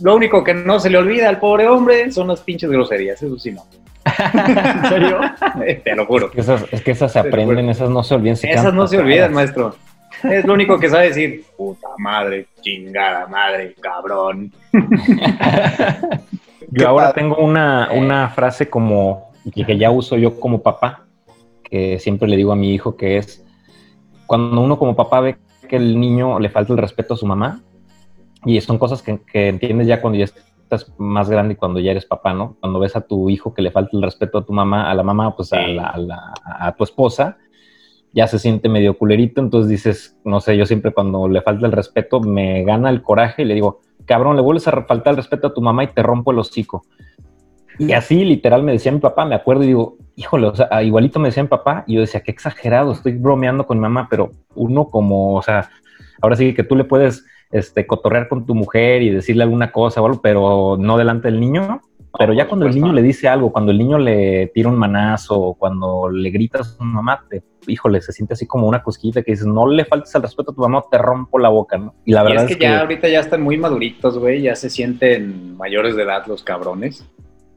Lo 0.00 0.14
único 0.16 0.42
que 0.44 0.52
no 0.52 0.78
se 0.80 0.90
le 0.90 0.98
olvida 0.98 1.28
al 1.28 1.38
pobre 1.38 1.66
hombre 1.68 2.10
son 2.12 2.28
las 2.28 2.40
pinches 2.40 2.68
groserías, 2.70 3.22
eso 3.22 3.38
sí 3.38 3.52
no. 3.52 3.64
¿En 4.34 4.88
serio? 4.88 5.20
Te 5.84 5.94
lo 5.96 6.04
juro. 6.04 6.26
Es 6.26 6.32
que 6.34 6.40
esas, 6.42 6.64
es 6.70 6.82
que 6.82 6.90
esas 6.90 7.12
se 7.12 7.18
aprenden, 7.20 7.70
esas 7.70 7.88
no 7.88 8.02
se 8.02 8.14
olvidan. 8.14 8.36
se 8.36 8.50
Esas 8.50 8.74
no 8.74 8.86
se 8.86 8.98
olvidan, 8.98 9.32
maestro. 9.32 9.74
Es 10.30 10.44
lo 10.44 10.54
único 10.54 10.78
que 10.78 10.88
sabe 10.88 11.08
decir, 11.08 11.44
puta 11.56 11.88
madre, 11.98 12.46
chingada 12.62 13.26
madre, 13.26 13.74
cabrón. 13.80 14.52
Yo 16.70 16.88
ahora 16.88 17.06
padre. 17.08 17.20
tengo 17.22 17.36
una, 17.36 17.90
una 17.92 18.28
frase 18.30 18.68
como 18.68 19.30
que, 19.52 19.76
ya 19.76 19.90
uso 19.90 20.16
yo 20.16 20.40
como 20.40 20.62
papá, 20.62 21.04
que 21.62 21.98
siempre 21.98 22.28
le 22.28 22.36
digo 22.36 22.52
a 22.52 22.56
mi 22.56 22.72
hijo 22.74 22.96
que 22.96 23.18
es 23.18 23.44
cuando 24.26 24.60
uno 24.60 24.78
como 24.78 24.96
papá 24.96 25.20
ve 25.20 25.36
que 25.68 25.76
el 25.76 25.98
niño 26.00 26.38
le 26.40 26.48
falta 26.48 26.72
el 26.72 26.78
respeto 26.78 27.14
a 27.14 27.16
su 27.16 27.26
mamá, 27.26 27.60
y 28.44 28.60
son 28.60 28.78
cosas 28.78 29.02
que, 29.02 29.20
que 29.30 29.48
entiendes 29.48 29.86
ya 29.86 30.00
cuando 30.00 30.18
ya 30.18 30.24
estás 30.24 30.92
más 30.98 31.28
grande 31.30 31.54
y 31.54 31.56
cuando 31.56 31.80
ya 31.80 31.90
eres 31.92 32.04
papá, 32.06 32.32
¿no? 32.34 32.56
Cuando 32.60 32.78
ves 32.78 32.94
a 32.96 33.00
tu 33.02 33.30
hijo 33.30 33.54
que 33.54 33.62
le 33.62 33.70
falta 33.70 33.90
el 33.96 34.02
respeto 34.02 34.38
a 34.38 34.44
tu 34.44 34.52
mamá, 34.52 34.90
a 34.90 34.94
la 34.94 35.02
mamá, 35.02 35.34
pues 35.36 35.52
a, 35.52 35.64
Sí. 35.64 35.74
la- 35.74 35.88
a 35.88 35.98
la- 35.98 36.34
a 36.44 36.72
tu 36.72 36.84
esposa, 36.84 37.36
ya 38.14 38.28
se 38.28 38.38
siente 38.38 38.68
medio 38.68 38.96
culerito, 38.96 39.40
entonces 39.40 39.68
dices, 39.68 40.16
no 40.24 40.40
sé, 40.40 40.56
yo 40.56 40.66
siempre 40.66 40.92
cuando 40.92 41.28
le 41.28 41.42
falta 41.42 41.66
el 41.66 41.72
respeto 41.72 42.20
me 42.20 42.62
gana 42.62 42.88
el 42.88 43.02
coraje 43.02 43.42
y 43.42 43.44
le 43.44 43.54
digo, 43.54 43.80
cabrón, 44.06 44.36
le 44.36 44.42
vuelves 44.42 44.68
a 44.68 44.82
faltar 44.84 45.12
el 45.12 45.16
respeto 45.16 45.48
a 45.48 45.54
tu 45.54 45.60
mamá 45.60 45.84
y 45.84 45.88
te 45.88 46.02
rompo 46.02 46.30
el 46.30 46.38
hocico. 46.38 46.84
Y 47.76 47.90
así 47.92 48.24
literal 48.24 48.62
me 48.62 48.70
decía 48.70 48.92
mi 48.92 49.00
papá, 49.00 49.24
me 49.24 49.34
acuerdo 49.34 49.64
y 49.64 49.68
digo, 49.68 49.96
híjole, 50.14 50.46
o 50.46 50.54
sea, 50.54 50.82
igualito 50.84 51.18
me 51.18 51.28
decía 51.28 51.42
mi 51.42 51.48
papá 51.48 51.82
y 51.88 51.94
yo 51.94 52.02
decía, 52.02 52.20
qué 52.20 52.30
exagerado, 52.30 52.92
estoy 52.92 53.14
bromeando 53.18 53.66
con 53.66 53.78
mi 53.78 53.82
mamá, 53.82 54.06
pero 54.08 54.30
uno 54.54 54.90
como, 54.90 55.34
o 55.34 55.42
sea, 55.42 55.70
ahora 56.22 56.36
sí 56.36 56.54
que 56.54 56.62
tú 56.62 56.76
le 56.76 56.84
puedes 56.84 57.24
este, 57.50 57.84
cotorrear 57.84 58.28
con 58.28 58.46
tu 58.46 58.54
mujer 58.54 59.02
y 59.02 59.10
decirle 59.10 59.42
alguna 59.42 59.72
cosa 59.72 60.00
o 60.00 60.06
algo, 60.06 60.20
pero 60.22 60.76
no 60.78 60.96
delante 60.96 61.28
del 61.28 61.40
niño. 61.40 61.80
Pero 62.18 62.32
ya 62.32 62.46
cuando 62.46 62.66
el 62.66 62.74
niño 62.74 62.92
le 62.92 63.02
dice 63.02 63.28
algo, 63.28 63.50
cuando 63.50 63.72
el 63.72 63.78
niño 63.78 63.98
le 63.98 64.48
tira 64.54 64.68
un 64.68 64.78
manazo, 64.78 65.56
cuando 65.58 66.08
le 66.08 66.30
gritas 66.30 66.76
a 66.78 66.84
mamá, 66.84 67.24
te, 67.28 67.42
híjole, 67.66 68.00
se 68.00 68.12
siente 68.12 68.34
así 68.34 68.46
como 68.46 68.68
una 68.68 68.82
cosquillita 68.82 69.22
que 69.22 69.32
dices, 69.32 69.46
no 69.46 69.66
le 69.66 69.84
faltes 69.84 70.14
el 70.14 70.22
respeto 70.22 70.52
a 70.52 70.54
tu 70.54 70.60
mamá, 70.60 70.84
te 70.90 70.98
rompo 70.98 71.38
la 71.38 71.48
boca, 71.48 71.76
¿no? 71.76 71.94
Y 72.04 72.12
la 72.12 72.22
Y 72.22 72.24
verdad 72.24 72.50
es 72.50 72.56
que 72.56 72.62
ya 72.62 72.80
ahorita 72.80 73.08
ya 73.08 73.20
están 73.20 73.42
muy 73.42 73.56
maduritos, 73.56 74.18
güey, 74.18 74.42
ya 74.42 74.54
se 74.54 74.70
sienten 74.70 75.56
mayores 75.56 75.96
de 75.96 76.04
edad 76.04 76.26
los 76.26 76.44
cabrones. 76.44 77.04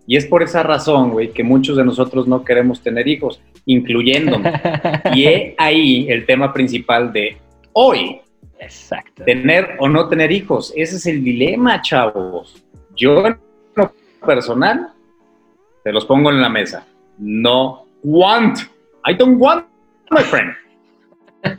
Y 0.08 0.16
es 0.16 0.26
por 0.26 0.42
esa 0.42 0.64
razón, 0.64 1.12
güey, 1.12 1.34
que 1.34 1.44
muchos 1.44 1.76
de 1.76 1.84
nosotros 1.84 2.28
no 2.28 2.44
queremos 2.44 2.82
tener 2.82 3.08
hijos, 3.08 3.42
incluyéndome. 3.66 4.54
y 5.14 5.26
he 5.26 5.56
ahí 5.58 6.08
el 6.10 6.26
tema 6.26 6.54
principal 6.54 7.12
de 7.12 7.38
hoy, 7.74 8.22
Exacto. 8.60 9.24
tener 9.26 9.76
o 9.80 9.90
no 9.90 10.08
tener 10.08 10.32
hijos. 10.32 10.74
Ese 10.76 10.96
es 10.96 11.06
el 11.06 11.24
dilema, 11.24 11.82
chavos. 11.82 12.64
Yo 12.96 13.28
en 13.28 13.38
personal, 14.26 14.90
te 15.84 15.92
los 15.94 16.06
pongo 16.06 16.30
en 16.32 16.42
la 16.42 16.50
mesa. 16.50 16.86
No 17.18 17.86
want. 18.04 18.60
I 19.06 19.14
don't 19.16 19.40
want, 19.42 19.66
my 20.12 20.22
friend. 20.22 20.52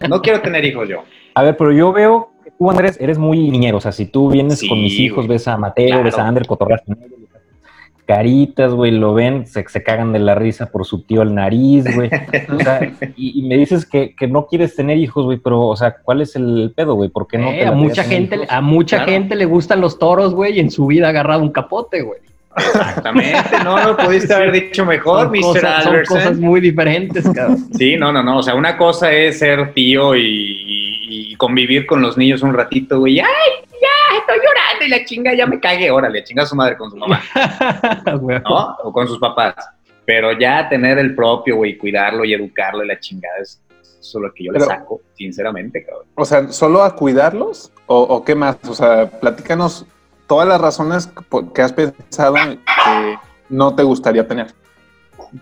No 0.09 0.21
quiero 0.21 0.41
tener 0.41 0.65
hijos 0.65 0.89
yo. 0.89 1.05
A 1.35 1.43
ver, 1.43 1.57
pero 1.57 1.73
yo 1.73 1.93
veo 1.93 2.31
que 2.45 2.51
tú, 2.51 2.71
Andrés, 2.71 2.99
eres 3.01 3.19
muy 3.19 3.51
niñero. 3.51 3.79
O 3.79 3.81
sea, 3.81 3.93
si 3.93 4.07
tú 4.07 4.31
vienes 4.31 4.59
Sí, 4.59 4.69
con 4.69 4.81
mis 4.81 4.99
hijos, 4.99 5.27
güey. 5.27 5.29
ves 5.37 5.49
a 5.49 5.57
Mateo, 5.57 5.87
Claro. 5.89 6.05
ves 6.05 6.19
a 6.19 6.27
Ander, 6.27 6.47
cotorreas 6.47 6.83
caritas, 8.07 8.73
güey, 8.73 8.91
lo 8.93 9.13
ven, 9.13 9.47
se, 9.47 9.69
se 9.69 9.83
cagan 9.83 10.15
de 10.15 10.19
la 10.19 10.35
risa 10.35 10.71
por 10.73 10.87
su 10.87 11.03
tío 11.03 11.21
el 11.21 11.35
nariz, 11.35 11.85
güey. 11.95 12.09
O 12.55 12.59
sea, 12.59 12.81
y, 13.17 13.39
y 13.39 13.43
me 13.47 13.59
dices 13.59 13.85
que, 13.85 14.15
que 14.15 14.27
no 14.27 14.47
quieres 14.47 14.75
tener 14.75 14.97
hijos, 14.97 15.27
güey, 15.27 15.37
pero, 15.37 15.67
o 15.67 15.77
sea, 15.77 15.95
¿cuál 16.03 16.23
es 16.23 16.35
el 16.35 16.73
pedo, 16.75 16.95
güey? 16.95 17.11
¿Por 17.11 17.27
qué 17.27 17.37
no 17.37 17.51
Eh, 17.51 17.59
te 17.61 17.67
a 17.67 17.73
mucha 17.73 18.03
gente, 18.05 18.37
hijos? 18.37 18.47
a 18.51 18.61
mucha 18.63 18.97
Claro. 18.97 19.13
gente 19.13 19.37
le 19.37 19.45
gustan 19.45 19.83
los 19.83 19.99
toros, 19.99 20.35
güey, 20.35 20.57
y 20.57 20.61
en 20.61 20.71
su 20.71 20.87
vida 20.87 21.07
ha 21.07 21.11
agarrado 21.11 21.43
un 21.43 21.51
capote, 21.51 22.01
güey. 22.01 22.21
Exactamente, 22.59 23.59
no 23.65 23.79
lo 23.83 23.97
pudiste 23.97 24.35
haber 24.35 24.53
dicho 24.53 24.85
mejor, 24.85 25.23
Son 25.27 25.31
Mr. 25.33 25.41
cosas, 25.43 25.83
son 25.85 25.93
Albertson. 25.93 26.17
cosas 26.19 26.39
muy 26.39 26.61
diferentes, 26.61 27.25
cabrón. 27.35 27.69
Sí, 27.75 27.97
no, 27.97 28.13
no, 28.13 28.23
no. 28.23 28.39
O 28.39 28.43
sea, 28.43 28.55
una 28.55 28.77
cosa 28.77 29.11
es 29.13 29.39
ser 29.39 29.73
tío 29.75 30.15
y, 30.15 30.21
y- 30.23 31.33
y 31.33 31.35
convivir 31.37 31.87
con 31.87 32.03
los 32.03 32.17
niños 32.19 32.43
un 32.43 32.53
ratito, 32.55 32.99
güey. 33.01 33.19
¡Ay, 33.21 33.27
ya! 33.81 34.19
Estoy 34.19 34.37
llorando 34.37 34.85
y 34.85 34.89
la 34.89 35.05
chinga 35.05 35.35
ya 35.35 35.47
me 35.47 35.59
cague. 35.59 35.91
Órale, 35.91 36.23
chinga 36.25 36.43
a 36.43 36.47
su 36.47 36.55
madre 36.57 36.77
con 36.77 36.91
su 36.91 36.97
mamá. 36.97 37.23
¿no? 38.05 38.77
O 38.85 38.93
con 38.93 39.07
sus 39.07 39.19
papás. 39.19 39.55
Pero 40.05 40.33
ya 40.39 40.69
tener 40.69 40.99
el 40.99 41.15
propio, 41.15 41.57
güey, 41.57 41.77
cuidarlo 41.77 42.25
y 42.25 42.35
educarlo 42.35 42.83
y 42.85 42.89
la 42.89 42.99
chingada 42.99 43.35
es 43.43 43.61
eso 44.01 44.19
es 44.19 44.23
lo 44.23 44.33
que 44.33 44.45
yo 44.45 44.53
Pero- 44.53 44.65
le 44.65 44.71
saco, 44.71 45.01
sinceramente, 45.15 45.85
cabrón. 45.85 46.07
O 46.15 46.25
sea, 46.25 46.49
¿solo 46.49 46.83
a 46.83 46.95
cuidarlos? 46.95 47.73
¿O, 47.87 47.99
o 48.01 48.25
qué 48.25 48.35
más? 48.35 48.57
O 48.69 48.75
sea, 48.75 49.11
platícanos 49.11 49.85
todas 50.29 50.47
las 50.47 50.61
razones 50.61 51.11
que 51.53 51.63
has 51.63 51.73
pensado 51.73 52.35
que 52.35 53.19
no 53.49 53.75
te 53.75 53.83
gustaría 53.83 54.29
tener. 54.29 54.55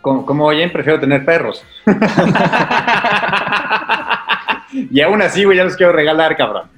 Como, 0.00 0.25
como 0.25 0.47
oyen, 0.47 0.73
prefiero 0.73 0.99
tener 0.99 1.25
perros. 1.25 1.62
y 4.73 5.00
aún 5.02 5.21
así, 5.21 5.45
güey, 5.45 5.59
ya 5.59 5.64
los 5.64 5.76
quiero 5.76 5.93
regalar, 5.93 6.37
cabrón. 6.37 6.69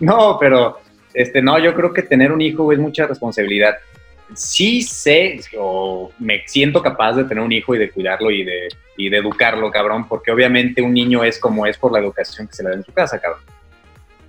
No, 0.00 0.36
pero, 0.40 0.80
este, 1.14 1.40
no, 1.40 1.58
yo 1.58 1.74
creo 1.74 1.92
que 1.92 2.02
tener 2.02 2.32
un 2.32 2.40
hijo 2.40 2.72
es 2.72 2.78
mucha 2.78 3.06
responsabilidad. 3.06 3.76
Sí 4.34 4.82
sé, 4.82 5.40
o 5.58 6.10
me 6.18 6.42
siento 6.46 6.82
capaz 6.82 7.14
de 7.14 7.24
tener 7.24 7.42
un 7.42 7.52
hijo 7.52 7.74
y 7.74 7.78
de 7.78 7.90
cuidarlo 7.90 8.30
y 8.30 8.44
de, 8.44 8.68
y 8.96 9.08
de 9.08 9.16
educarlo, 9.18 9.70
cabrón, 9.70 10.06
porque 10.06 10.30
obviamente 10.30 10.82
un 10.82 10.92
niño 10.92 11.24
es 11.24 11.38
como 11.38 11.64
es 11.64 11.78
por 11.78 11.92
la 11.92 12.00
educación 12.00 12.46
que 12.46 12.54
se 12.54 12.62
le 12.62 12.70
da 12.70 12.74
en 12.76 12.84
su 12.84 12.92
casa, 12.92 13.18
cabrón. 13.18 13.40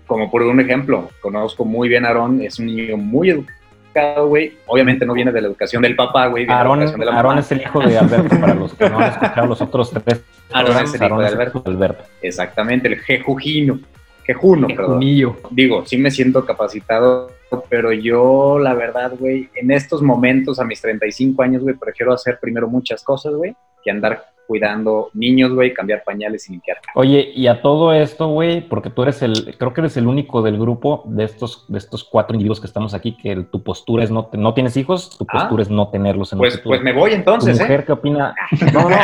Como 0.09 0.31
por 0.31 0.41
un 0.41 0.59
ejemplo, 0.59 1.07
conozco 1.21 1.65
muy 1.65 1.87
bien 1.87 2.03
a 2.03 2.07
Aarón, 2.07 2.41
es 2.41 2.57
un 2.57 2.65
niño 2.65 2.97
muy 2.97 3.29
educado, 3.29 4.27
güey. 4.27 4.53
Obviamente 4.65 5.05
no 5.05 5.13
viene 5.13 5.31
de 5.31 5.39
la 5.39 5.49
educación 5.49 5.83
del 5.83 5.95
papá, 5.95 6.25
güey. 6.25 6.49
Aarón, 6.49 6.79
de 6.79 7.05
la 7.05 7.11
Aarón 7.11 7.37
es 7.37 7.51
el 7.51 7.61
hijo 7.61 7.79
de 7.79 7.95
Alberto, 7.95 8.39
para 8.39 8.55
los 8.55 8.73
que 8.73 8.89
no 8.89 8.97
han 8.97 9.11
escuchado 9.11 9.45
los 9.45 9.61
otros 9.61 9.91
tres. 9.91 10.23
Aarón 10.51 10.83
es 10.83 10.89
el 10.89 10.95
hijo 10.95 11.03
Aarón 11.03 11.19
de 11.19 11.27
Alberto. 11.27 11.59
hijo 11.59 11.69
de 11.69 11.75
Alberto. 11.75 12.03
Exactamente, 12.23 12.87
el 12.87 12.97
jejujino. 12.97 13.79
Jejuno, 14.23 14.65
perdón. 14.67 14.93
Junillo. 14.95 15.37
Digo, 15.51 15.85
sí 15.85 15.99
me 15.99 16.09
siento 16.09 16.43
capacitado, 16.43 17.31
pero 17.69 17.91
yo, 17.91 18.57
la 18.57 18.73
verdad, 18.73 19.13
güey, 19.15 19.47
en 19.53 19.69
estos 19.69 20.01
momentos, 20.01 20.59
a 20.59 20.65
mis 20.65 20.81
35 20.81 21.43
años, 21.43 21.61
güey, 21.61 21.75
prefiero 21.75 22.13
hacer 22.13 22.39
primero 22.41 22.67
muchas 22.67 23.03
cosas, 23.03 23.35
güey, 23.35 23.55
que 23.83 23.91
andar 23.91 24.25
cuidando 24.49 25.11
niños, 25.13 25.53
güey, 25.53 25.75
cambiar 25.75 26.03
pañales 26.03 26.49
y 26.49 26.53
limpiar. 26.53 26.77
Oye, 26.95 27.31
y 27.35 27.45
a 27.45 27.61
todo 27.61 27.93
esto, 27.93 28.29
güey, 28.29 28.61
porque 28.67 28.89
tú 28.89 29.03
eres 29.03 29.21
el, 29.21 29.55
creo 29.59 29.75
que 29.75 29.81
eres 29.81 29.95
el 29.95 30.07
único 30.07 30.41
del 30.41 30.57
grupo 30.57 31.03
de 31.05 31.23
estos, 31.25 31.65
de 31.67 31.77
estos 31.77 32.03
cuatro 32.03 32.33
individuos 32.33 32.59
que 32.59 32.65
estamos 32.65 32.95
aquí, 32.95 33.15
que 33.15 33.31
el- 33.31 33.45
tu 33.45 33.61
postura 33.61 34.03
es 34.03 34.09
no, 34.09 34.25
te- 34.25 34.39
no 34.39 34.55
tienes 34.55 34.75
hijos, 34.75 35.15
tu 35.19 35.25
Ah. 35.29 35.33
postura 35.33 35.61
es 35.61 35.69
no 35.69 35.89
tenerlos 35.89 36.33
en 36.33 36.37
el 36.37 36.41
Pues, 36.41 36.53
futuro. 36.55 36.69
pues 36.71 36.81
me 36.81 36.93
voy 36.93 37.11
¿Tu 37.11 37.15
entonces, 37.17 37.59
¿eh? 37.59 37.61
mujer 37.61 37.85
qué 37.85 37.91
opina? 37.91 38.33
No, 38.73 38.89
no, 38.89 38.89
bien. 38.89 38.99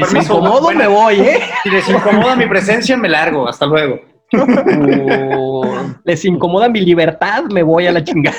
Desincomodo 0.00 0.62
Bueno. 0.62 0.80
me 0.80 0.86
voy, 0.88 1.20
¿eh? 1.20 1.40
Si 1.62 1.70
les 1.70 1.88
incomoda 1.88 2.34
mi 2.36 2.46
presencia, 2.46 2.96
me 2.96 3.08
largo. 3.08 3.48
Hasta 3.48 3.66
luego. 3.66 4.00
Les 6.04 6.24
incomoda 6.24 6.68
mi 6.68 6.80
libertad, 6.80 7.42
me 7.52 7.62
voy 7.64 7.86
a 7.88 7.92
la 7.92 8.04
chingada. 8.04 8.36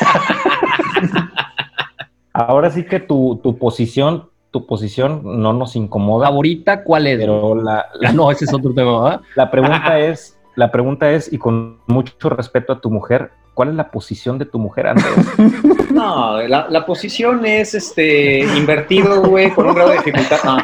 Ahora 2.33 2.69
sí 2.69 2.85
que 2.85 2.99
tu, 2.99 3.39
tu 3.43 3.57
posición, 3.57 4.29
tu 4.51 4.65
posición 4.65 5.21
no 5.41 5.53
nos 5.53 5.75
incomoda, 5.75 6.27
¿Favorita 6.27 6.83
cuál 6.83 7.07
es? 7.07 7.19
pero 7.19 7.55
la, 7.55 7.87
la, 7.99 8.11
No, 8.13 8.31
ese 8.31 8.45
es 8.45 8.53
otro 8.53 8.73
tema, 8.73 9.01
¿verdad? 9.03 9.21
la 9.35 9.51
pregunta 9.51 9.99
es, 9.99 10.39
la 10.55 10.71
pregunta 10.71 11.11
es, 11.11 11.31
y 11.31 11.37
con 11.37 11.79
mucho 11.87 12.29
respeto 12.29 12.73
a 12.73 12.79
tu 12.81 12.89
mujer, 12.89 13.31
¿cuál 13.53 13.69
es 13.69 13.75
la 13.75 13.91
posición 13.91 14.37
de 14.37 14.45
tu 14.45 14.59
mujer 14.59 14.87
antes? 14.87 15.05
No, 15.91 16.41
la, 16.43 16.67
la 16.69 16.85
posición 16.85 17.45
es 17.45 17.75
este 17.75 18.39
invertido, 18.39 19.23
güey, 19.23 19.51
con 19.51 19.67
un 19.67 19.75
grado 19.75 19.89
de 19.89 19.97
dificultad. 19.97 20.37
No. 20.45 20.57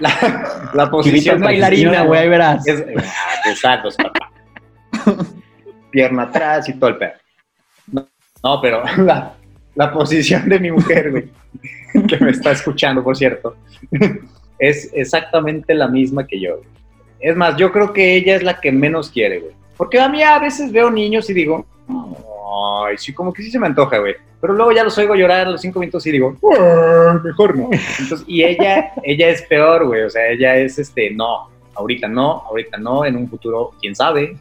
La, 0.00 0.70
la 0.72 0.90
posición 0.90 1.36
Es 1.36 1.42
bailarina, 1.42 2.04
güey, 2.04 2.20
ahí 2.22 2.28
verás. 2.28 2.66
Es, 2.66 2.82
ah, 2.96 3.54
saltos, 3.54 3.94
papá. 3.96 4.32
Pierna 5.90 6.24
atrás 6.24 6.68
y 6.68 6.74
todo 6.78 6.90
el 6.90 6.96
perro. 6.96 7.18
No, 7.92 8.06
no, 8.42 8.60
pero 8.60 8.82
la, 8.98 9.34
la 9.78 9.92
posición 9.92 10.48
de 10.48 10.58
mi 10.58 10.72
mujer, 10.72 11.12
güey, 11.12 11.28
que 12.08 12.18
me 12.18 12.32
está 12.32 12.50
escuchando, 12.50 13.02
por 13.04 13.16
cierto, 13.16 13.54
es 14.58 14.90
exactamente 14.92 15.72
la 15.72 15.86
misma 15.86 16.26
que 16.26 16.40
yo. 16.40 16.60
Es 17.20 17.36
más, 17.36 17.56
yo 17.56 17.70
creo 17.70 17.92
que 17.92 18.16
ella 18.16 18.34
es 18.34 18.42
la 18.42 18.60
que 18.60 18.72
menos 18.72 19.08
quiere, 19.08 19.38
güey. 19.38 19.52
Porque 19.76 20.00
a 20.00 20.08
mí 20.08 20.20
a 20.20 20.40
veces 20.40 20.72
veo 20.72 20.90
niños 20.90 21.30
y 21.30 21.34
digo, 21.34 21.64
ay, 22.88 22.98
sí, 22.98 23.12
como 23.12 23.32
que 23.32 23.40
sí 23.40 23.52
se 23.52 23.60
me 23.60 23.68
antoja, 23.68 23.98
güey. 23.98 24.16
Pero 24.40 24.54
luego 24.54 24.72
ya 24.72 24.82
los 24.82 24.98
oigo 24.98 25.14
llorar 25.14 25.46
a 25.46 25.50
los 25.50 25.60
cinco 25.60 25.78
minutos 25.78 26.04
y 26.08 26.10
digo, 26.10 26.36
"Ay, 26.42 27.18
mejor 27.22 27.56
no. 27.56 27.70
Y 28.26 28.42
ella, 28.42 28.92
ella 29.04 29.28
es 29.28 29.42
peor, 29.42 29.86
güey. 29.86 30.02
O 30.02 30.10
sea, 30.10 30.26
ella 30.28 30.56
es 30.56 30.76
este, 30.80 31.10
no, 31.10 31.48
ahorita 31.76 32.08
no, 32.08 32.42
ahorita 32.48 32.78
no, 32.78 33.04
en 33.04 33.16
un 33.16 33.28
futuro, 33.28 33.74
quién 33.80 33.94
sabe. 33.94 34.36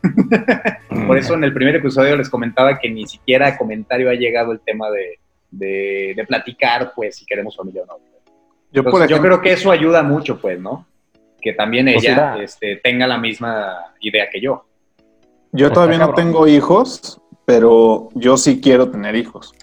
Por 1.07 1.15
eso 1.15 1.35
en 1.35 1.43
el 1.43 1.53
primer 1.53 1.75
episodio 1.75 2.15
les 2.15 2.29
comentaba 2.29 2.79
que 2.79 2.89
ni 2.89 3.05
siquiera 3.05 3.55
comentario 3.55 4.09
ha 4.09 4.15
llegado 4.15 4.51
el 4.51 4.59
tema 4.59 4.89
de, 4.89 5.19
de, 5.51 6.13
de 6.15 6.25
platicar, 6.25 6.91
pues, 6.95 7.17
si 7.17 7.25
queremos 7.25 7.55
familia 7.55 7.83
o 7.83 7.85
no. 7.85 7.97
Yo, 8.71 8.83
creo 9.21 9.41
que 9.41 9.53
eso 9.53 9.71
ayuda 9.71 10.03
mucho, 10.03 10.39
pues, 10.39 10.59
¿no? 10.59 10.85
Que 11.41 11.53
también 11.53 11.85
Pues 11.85 12.03
ella 12.03 12.37
este, 12.41 12.75
tenga 12.77 13.07
la 13.07 13.17
misma 13.17 13.93
idea 14.01 14.29
que 14.29 14.41
yo. 14.41 14.65
yo 15.51 15.67
Está 15.67 15.75
todavía 15.75 15.99
no 15.99 16.13
tengo 16.13 16.47
hijos, 16.47 17.21
pero 17.45 18.09
yo 18.13 18.37
sí 18.37 18.59
quiero 18.59 18.89
tener 18.91 19.15
hijos. 19.15 19.53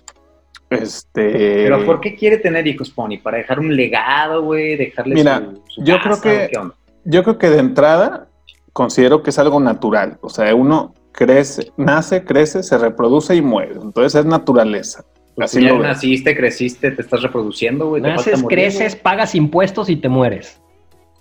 Este, 0.71 1.31
Pero 1.65 1.85
¿por 1.85 2.01
qué 2.01 2.17
quiere 2.17 2.39
tener 2.39 2.67
hijos, 2.67 2.91
Pony? 2.91 3.19
¿Para 3.23 3.39
dejar 3.39 3.61
un 3.61 3.77
legado, 3.77 4.43
güey? 4.43 4.77
¿Dejarle 4.77 5.15
Mira, 5.15 5.39
su, 5.39 5.63
su 5.69 5.85
yo 5.85 5.97
casa, 5.99 6.21
creo 6.21 6.23
que- 6.23 6.45
o 6.45 6.49
qué 6.49 6.59
onda? 6.59 6.75
Yo 7.05 7.23
creo 7.23 7.39
que 7.39 7.51
de 7.51 7.59
entrada 7.59 8.29
considero 8.73 9.23
que 9.23 9.29
es 9.31 9.39
algo 9.39 9.61
natural. 9.61 10.19
O 10.23 10.31
sea, 10.31 10.55
uno 10.55 10.95
crece, 11.13 11.71
nace, 11.77 12.25
crece, 12.25 12.63
se 12.63 12.79
reproduce 12.79 13.37
y 13.37 13.43
muere. 13.43 13.75
Entonces 13.75 14.15
es 14.21 14.25
naturaleza. 14.25 15.05
Pues 15.35 15.51
Así 15.51 15.65
ya 15.65 15.73
lo 15.73 15.81
naciste, 15.81 16.37
creciste, 16.37 16.91
te 16.93 17.03
estás 17.03 17.23
reproduciendo, 17.23 17.89
güey. 17.89 18.03
te 18.03 18.09
falta 18.09 18.31
Naces, 18.31 18.43
morir, 18.43 18.59
creces, 18.59 18.97
pagas 18.97 19.35
impuestos 19.35 19.89
y 19.89 19.97
te 19.97 20.09
mueres. 20.09 20.61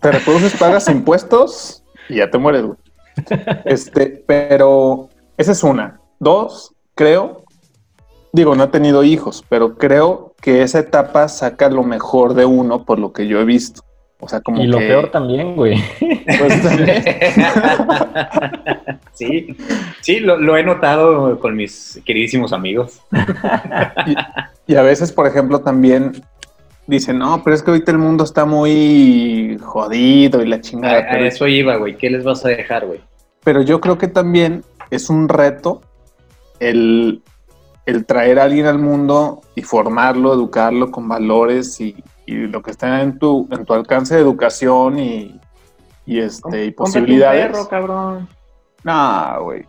Te 0.01 0.11
reproduces, 0.11 0.55
pagas 0.57 0.87
impuestos 0.89 1.83
y 2.09 2.17
ya 2.17 2.29
te 2.29 2.37
mueres, 2.37 2.63
güey. 2.63 2.77
Este, 3.65 4.23
pero 4.27 5.09
esa 5.37 5.51
es 5.51 5.63
una. 5.63 5.99
Dos, 6.19 6.75
creo, 6.95 7.43
digo, 8.31 8.55
no 8.55 8.65
he 8.65 8.67
tenido 8.67 9.03
hijos, 9.03 9.43
pero 9.49 9.77
creo 9.77 10.35
que 10.41 10.61
esa 10.61 10.79
etapa 10.79 11.27
saca 11.27 11.69
lo 11.69 11.83
mejor 11.83 12.33
de 12.33 12.45
uno 12.45 12.85
por 12.85 12.99
lo 12.99 13.13
que 13.13 13.27
yo 13.27 13.39
he 13.39 13.45
visto. 13.45 13.81
O 14.23 14.27
sea, 14.29 14.39
como 14.39 14.63
y 14.63 14.67
lo 14.67 14.79
que- 14.79 14.87
peor 14.87 15.11
también, 15.11 15.55
güey. 15.55 15.83
pues, 15.99 16.63
también. 16.63 17.03
sí, 19.13 19.55
sí, 20.01 20.19
lo, 20.19 20.37
lo 20.37 20.57
he 20.57 20.63
notado 20.63 21.39
con 21.39 21.55
mis 21.55 22.01
queridísimos 22.05 22.53
amigos. 22.53 23.01
Y 24.65 24.75
a 24.75 24.81
veces, 24.81 25.11
por 25.11 25.27
ejemplo, 25.27 25.59
también 25.61 26.23
dicen, 26.87 27.19
no, 27.19 27.41
pero 27.43 27.55
es 27.55 27.63
que 27.63 27.71
ahorita 27.71 27.91
el 27.91 27.97
mundo 27.97 28.23
está 28.23 28.45
muy 28.45 29.57
jodido 29.61 30.41
y 30.41 30.47
la 30.47 30.57
A, 30.57 30.61
chingada. 30.61 30.99
a 30.99 31.07
pero, 31.11 31.25
eso 31.25 31.47
iba, 31.47 31.75
güey. 31.75 31.97
¿Qué 31.97 32.09
les 32.09 32.23
vas 32.23 32.45
a 32.45 32.49
dejar, 32.49 32.85
güey? 32.85 33.01
pero 33.43 33.61
yo 33.61 33.81
creo 33.81 33.97
que 33.97 34.07
también 34.07 34.63
es 34.89 35.09
un 35.09 35.27
reto 35.27 35.81
el, 36.61 37.21
el 37.85 38.05
traer 38.05 38.39
a 38.39 38.43
alguien 38.43 38.67
al 38.67 38.79
mundo 38.79 39.41
y 39.53 39.63
formarlo, 39.63 40.33
educarlo 40.33 40.91
con 40.91 41.09
valores 41.09 41.81
y, 41.81 41.93
y 42.25 42.35
lo 42.47 42.61
que 42.61 42.71
está 42.71 43.01
en 43.01 43.19
tu, 43.19 43.47
en 43.51 43.65
tu 43.65 43.73
alcance 43.73 44.15
de 44.15 44.21
educación 44.21 44.99
y, 44.99 45.39
y, 46.05 46.19
este, 46.19 46.65
y 46.65 46.71
posibilidades. 46.71 47.45
Un 47.47 47.51
perro, 47.51 47.67
cabrón. 47.67 48.29
Güey. 49.43 49.65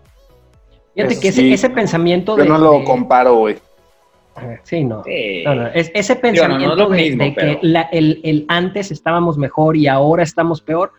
Fíjate 0.94 1.12
Eso 1.14 1.20
que 1.20 1.28
ese, 1.28 1.40
sí. 1.40 1.52
ese 1.52 1.70
pensamiento 1.70 2.36
Yo 2.36 2.42
de. 2.44 2.48
no 2.48 2.58
lo 2.58 2.72
de- 2.78 2.84
comparo, 2.84 3.34
güey. 3.36 3.56
Sí, 4.64 4.82
no. 4.82 5.04
Sí. 5.04 5.42
No, 5.44 5.54
no, 5.54 5.66
es- 5.68 5.90
ese 5.94 6.14
no, 6.14 6.18
no 6.18 6.22
pensamiento 6.22 6.88
de, 6.88 6.96
mismo, 7.02 7.22
de 7.24 7.34
que 7.34 7.40
pero- 7.40 7.58
la- 7.62 7.88
el, 7.92 8.20
el 8.24 8.44
antes 8.48 8.90
estábamos 8.90 9.38
mejor 9.38 9.76
y 9.76 9.86
ahora 9.86 10.22
estamos 10.24 10.60
peor. 10.60 10.92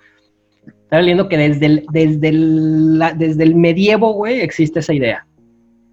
Estaba 0.66 1.02
leyendo 1.02 1.28
que 1.28 1.38
desde 1.38 1.66
el, 1.66 1.86
desde 1.92 2.30
el, 2.30 2.98
la- 3.00 3.14
desde 3.14 3.44
el 3.44 3.56
medievo, 3.56 4.14
güey, 4.14 4.40
existe 4.42 4.80
esa 4.80 4.94
idea. 4.94 5.26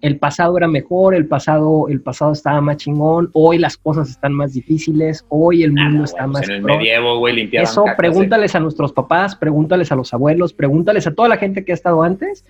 El 0.03 0.19
pasado 0.19 0.57
era 0.57 0.67
mejor, 0.67 1.15
el 1.15 1.25
pasado, 1.27 1.87
el 1.87 2.01
pasado 2.01 2.33
estaba 2.33 2.59
más 2.59 2.75
chingón, 2.75 3.29
hoy 3.31 3.57
las 3.57 3.77
cosas 3.77 4.09
están 4.09 4.33
más 4.33 4.53
difíciles, 4.53 5.25
hoy 5.29 5.63
el 5.63 5.71
Ah, 5.79 5.83
mundo 5.85 5.97
no, 5.99 6.03
está 6.03 6.25
güey, 6.25 6.31
pues 6.33 6.41
más 6.41 6.49
en 6.49 6.55
el 6.57 6.61
medievo, 6.63 7.17
güey, 7.19 7.49
Eso 7.53 7.85
cacas, 7.85 7.97
pregúntales 7.97 8.53
a 8.53 8.59
nuestros 8.59 8.91
papás, 8.91 9.35
pregúntales 9.37 9.93
a 9.93 9.95
los 9.95 10.13
abuelos, 10.13 10.51
pregúntales 10.51 11.07
a 11.07 11.13
toda 11.15 11.29
la 11.29 11.37
gente 11.37 11.63
que 11.63 11.71
ha 11.71 11.75
estado 11.75 12.03
antes 12.03 12.43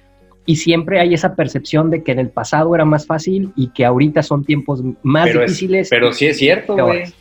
y 0.48 0.56
siempre 0.56 1.00
hay 1.00 1.14
esa 1.14 1.36
percepción 1.36 1.92
de 1.92 2.02
que 2.04 2.12
en 2.14 2.20
el 2.20 2.30
pasado 2.30 2.74
era 2.74 2.86
más 2.86 3.06
fácil 3.06 3.54
y 3.56 3.68
que 3.68 3.86
ahorita 3.86 4.24
son 4.24 4.44
tiempos 4.44 4.82
más 5.04 5.28
Pero 5.28 5.44
es- 5.44 5.52
difíciles. 5.52 5.90
Pero 5.92 6.12
sí 6.12 6.26
es 6.26 6.38
cierto, 6.40 6.74
güey. 6.74 6.86
peores. 7.04 7.14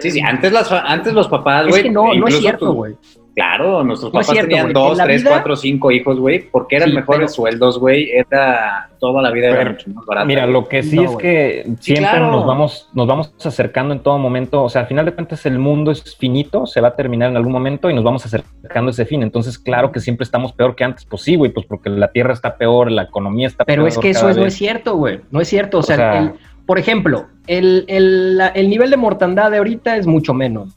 Sí, 0.00 0.10
sí, 0.10 0.20
antes, 0.20 0.52
las, 0.52 0.70
antes 0.72 1.12
los 1.12 1.28
papás, 1.28 1.64
Es 1.66 1.70
güey. 1.70 1.82
que 1.84 1.90
no, 1.90 2.12
no 2.14 2.26
es 2.26 2.38
cierto, 2.38 2.72
güey. 2.72 2.94
Claro, 3.38 3.84
nuestros 3.84 4.12
No 4.12 4.18
papás 4.20 4.32
cierto, 4.32 4.48
tenían 4.48 4.72
dos, 4.72 4.98
tres, 4.98 5.22
vida- 5.22 5.30
cuatro, 5.30 5.54
cinco 5.54 5.92
hijos, 5.92 6.18
güey, 6.18 6.40
porque 6.50 6.74
eran 6.76 6.88
Sí, 6.88 6.94
mejores 6.96 7.18
pero- 7.20 7.28
sueldos, 7.28 7.78
güey. 7.78 8.10
Era 8.10 8.90
toda 8.98 9.22
la 9.22 9.30
vida 9.30 9.46
era 9.46 9.58
Pero, 9.58 9.70
mucho 9.70 9.90
más 9.90 10.04
barata. 10.06 10.26
Mira, 10.26 10.46
lo 10.46 10.66
que 10.66 10.82
sí 10.82 10.96
No, 10.96 11.02
es 11.04 11.16
que 11.16 11.62
siempre 11.78 12.10
claro. 12.10 12.32
nos 12.32 12.44
vamos, 12.46 12.88
nos 12.94 13.06
vamos 13.06 13.32
acercando 13.44 13.94
en 13.94 14.00
todo 14.00 14.18
momento. 14.18 14.64
O 14.64 14.68
sea, 14.68 14.82
al 14.82 14.88
final 14.88 15.04
de 15.04 15.12
cuentas 15.14 15.46
el 15.46 15.58
mundo 15.60 15.92
es 15.92 16.16
finito, 16.16 16.66
se 16.66 16.80
va 16.80 16.88
a 16.88 16.96
terminar 16.96 17.30
en 17.30 17.36
algún 17.36 17.52
momento 17.52 17.88
y 17.88 17.94
nos 17.94 18.02
vamos 18.02 18.26
acercando 18.26 18.88
a 18.88 18.90
ese 18.90 19.04
fin. 19.06 19.22
Entonces, 19.22 19.56
claro 19.56 19.92
que 19.92 20.00
siempre 20.00 20.24
estamos 20.24 20.52
peor 20.52 20.74
que 20.74 20.82
antes. 20.82 21.04
Pues 21.04 21.22
sí, 21.22 21.36
güey, 21.36 21.52
pues 21.52 21.64
porque 21.64 21.90
la 21.90 22.10
tierra 22.10 22.32
está 22.32 22.56
peor, 22.56 22.90
la 22.90 23.02
economía 23.04 23.46
está 23.46 23.64
Pero 23.64 23.82
peor. 23.82 23.88
es 23.88 23.98
que 23.98 24.10
eso 24.10 24.32
no 24.34 24.46
es 24.46 24.54
cierto, 24.54 24.96
güey. 24.96 25.20
No 25.30 25.40
es 25.40 25.46
cierto. 25.46 25.78
O 25.78 25.82
sea, 25.84 25.96
sea- 25.96 26.18
el- 26.18 26.32
por 26.66 26.78
ejemplo, 26.78 27.26
el, 27.46 27.84
el- 27.88 28.36
la- 28.36 28.48
el 28.48 28.68
nivel 28.68 28.90
de 28.90 28.96
mortandad 28.98 29.50
de 29.50 29.56
ahorita 29.58 29.96
es 29.96 30.06
mucho 30.06 30.34
menos. 30.34 30.76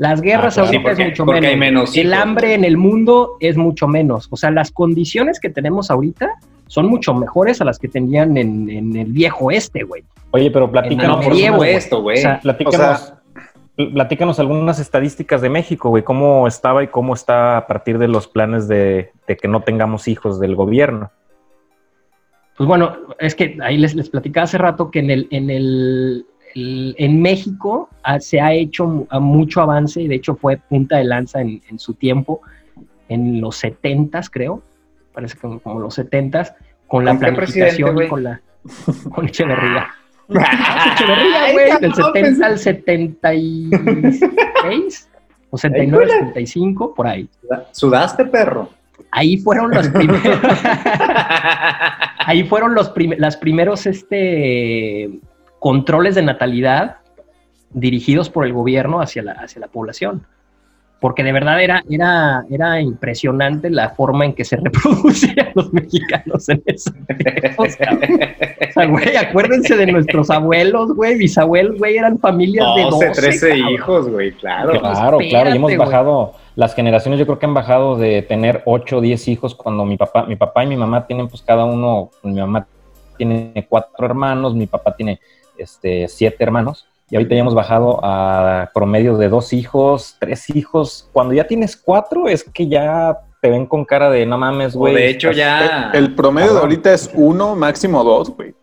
Las 0.00 0.22
guerras 0.22 0.56
Ah, 0.56 0.62
claro. 0.62 0.66
ahorita 0.68 0.78
Sí, 0.78 0.82
porque- 0.96 1.02
es 1.02 1.08
mucho 1.10 1.24
menos. 1.26 1.50
hay 1.50 1.56
menos 1.56 1.96
el 1.96 2.14
hambre 2.14 2.54
en 2.54 2.64
el 2.64 2.76
mundo 2.78 3.36
es 3.38 3.56
mucho 3.58 3.86
menos. 3.86 4.28
O 4.30 4.36
sea, 4.36 4.50
las 4.50 4.70
condiciones 4.70 5.38
que 5.38 5.50
tenemos 5.50 5.90
ahorita 5.90 6.30
son 6.68 6.86
mucho 6.86 7.12
mejores 7.12 7.60
a 7.60 7.66
las 7.66 7.78
que 7.78 7.88
tenían 7.88 8.38
en, 8.38 8.70
en 8.70 8.96
el 8.96 9.12
viejo 9.12 9.50
este, 9.50 9.82
güey. 9.82 10.02
Oye, 10.30 10.50
pero 10.50 10.64
En 10.64 10.70
platícanos, 10.70 11.18
el 11.18 11.22
por 11.24 11.32
medievo, 11.34 11.56
güey. 12.00 12.18
O 12.18 12.20
sea, 12.22 12.40
platícanos, 12.40 13.12
platícanos 13.92 14.40
algunas 14.40 14.78
estadísticas 14.78 15.42
de 15.42 15.50
México, 15.50 15.90
güey. 15.90 16.02
¿Cómo 16.02 16.46
estaba 16.46 16.82
y 16.82 16.86
cómo 16.88 17.12
está 17.12 17.58
a 17.58 17.66
partir 17.66 17.98
de 17.98 18.08
los 18.08 18.26
planes 18.26 18.68
de, 18.68 19.10
de 19.28 19.36
que 19.36 19.48
no 19.48 19.60
tengamos 19.60 20.08
hijos 20.08 20.40
del 20.40 20.54
gobierno? 20.56 21.10
Pues 22.56 22.66
bueno, 22.68 22.96
es 23.18 23.34
que 23.34 23.58
ahí 23.62 23.76
les, 23.76 23.94
les 23.94 24.08
platicaba 24.08 24.44
hace 24.44 24.56
rato 24.58 24.90
que 24.90 24.98
en 25.00 25.10
el, 25.10 25.28
en 25.30 25.50
el, 25.50 25.56
el- 25.56 26.26
en 26.54 27.22
México 27.22 27.88
ah, 28.02 28.18
se 28.20 28.40
ha 28.40 28.52
hecho 28.52 29.06
ah, 29.10 29.20
mucho 29.20 29.60
avance 29.60 30.02
y 30.02 30.08
de 30.08 30.16
hecho 30.16 30.34
fue 30.34 30.56
punta 30.56 30.96
de 30.96 31.04
lanza 31.04 31.40
en, 31.40 31.62
en 31.68 31.78
su 31.78 31.94
tiempo, 31.94 32.40
en 33.08 33.40
los 33.40 33.56
70 33.56 34.20
creo, 34.30 34.62
parece 35.12 35.34
que 35.36 35.60
como, 35.60 35.80
los 35.80 35.94
70 35.94 36.56
con 36.86 37.04
la 37.04 37.12
¿Con 37.12 37.20
qué 37.20 37.32
presidente, 37.32 37.76
planificación 37.76 38.04
y 38.04 38.08
con 38.08 38.24
la 38.24 38.40
con 39.10 39.26
Echeverría. 39.26 39.88
Ay, 40.28 40.92
Echeverría, 40.92 41.52
güey, 41.52 41.70
del 41.80 41.92
cabrón, 41.92 42.12
70 42.14 42.46
al 42.46 42.58
76 42.58 45.08
o 45.50 45.58
79, 45.58 46.12
75, 46.12 46.94
por 46.94 47.06
ahí. 47.06 47.28
¿Sudaste, 47.72 48.24
perro? 48.26 48.68
Ahí 49.10 49.38
fueron 49.38 49.70
los 49.72 49.88
primeros. 49.88 50.22
ahí 52.18 52.44
fueron 52.44 52.74
los 52.74 52.90
prim- 52.90 53.14
las 53.18 53.36
primeros 53.36 53.86
este, 53.86 55.10
controles 55.60 56.16
de 56.16 56.22
natalidad 56.22 56.96
dirigidos 57.72 58.28
por 58.28 58.44
el 58.44 58.52
gobierno 58.52 59.00
hacia 59.00 59.22
la, 59.22 59.32
hacia 59.32 59.60
la 59.60 59.68
población. 59.68 60.26
Porque 60.98 61.22
de 61.22 61.32
verdad 61.32 61.62
era, 61.62 61.82
era, 61.88 62.44
era 62.50 62.78
impresionante 62.80 63.70
la 63.70 63.90
forma 63.90 64.26
en 64.26 64.34
que 64.34 64.44
se 64.44 64.56
reproducían 64.62 65.50
los 65.54 65.72
mexicanos 65.72 66.46
en. 66.50 66.62
O 67.56 67.64
sea, 68.72 68.86
güey, 68.86 69.16
acuérdense 69.16 69.76
de 69.76 69.86
nuestros 69.86 70.28
abuelos, 70.28 70.94
güey, 70.94 71.16
bisabuelos, 71.16 71.78
güey, 71.78 71.96
eran 71.96 72.18
familias 72.18 72.66
de 72.76 72.82
12, 72.82 73.06
12, 73.06 73.20
13 73.20 73.48
cabrón. 73.48 73.68
hijos, 73.70 74.08
güey, 74.10 74.32
claro. 74.32 74.78
Claro, 74.78 75.18
claro, 75.18 75.50
y 75.50 75.56
hemos 75.56 75.70
güey. 75.70 75.76
bajado, 75.78 76.34
las 76.54 76.74
generaciones 76.74 77.18
yo 77.18 77.24
creo 77.24 77.38
que 77.38 77.46
han 77.46 77.54
bajado 77.54 77.96
de 77.96 78.20
tener 78.20 78.62
8 78.66 78.98
o 78.98 79.00
10 79.00 79.28
hijos 79.28 79.54
cuando 79.54 79.86
mi 79.86 79.96
papá, 79.96 80.26
mi 80.26 80.36
papá 80.36 80.64
y 80.64 80.66
mi 80.66 80.76
mamá 80.76 81.06
tienen 81.06 81.28
pues 81.28 81.40
cada 81.40 81.64
uno, 81.64 82.10
mi 82.22 82.34
mamá 82.34 82.66
tiene 83.16 83.66
cuatro 83.68 84.04
hermanos, 84.06 84.54
mi 84.54 84.66
papá 84.66 84.94
tiene 84.94 85.18
este, 85.60 86.08
siete 86.08 86.36
hermanos, 86.42 86.86
y 87.10 87.16
ahorita 87.16 87.34
ya 87.34 87.40
hemos 87.40 87.54
bajado 87.54 88.00
a 88.04 88.70
promedio 88.72 89.16
de 89.16 89.28
dos 89.28 89.52
hijos, 89.52 90.16
tres 90.20 90.48
hijos. 90.54 91.08
Cuando 91.12 91.34
ya 91.34 91.44
tienes 91.46 91.76
cuatro 91.76 92.28
es 92.28 92.44
que 92.44 92.68
ya 92.68 93.18
te 93.42 93.50
ven 93.50 93.66
con 93.66 93.84
cara 93.84 94.10
de 94.10 94.26
no 94.26 94.38
mames, 94.38 94.76
güey. 94.76 94.94
de 94.94 95.08
hecho 95.08 95.32
ya... 95.32 95.90
El 95.92 96.14
promedio 96.14 96.52
de 96.54 96.60
ahorita 96.60 96.92
es 96.92 97.10
uno, 97.14 97.56
máximo 97.56 98.04
dos, 98.04 98.30
güey. 98.30 98.54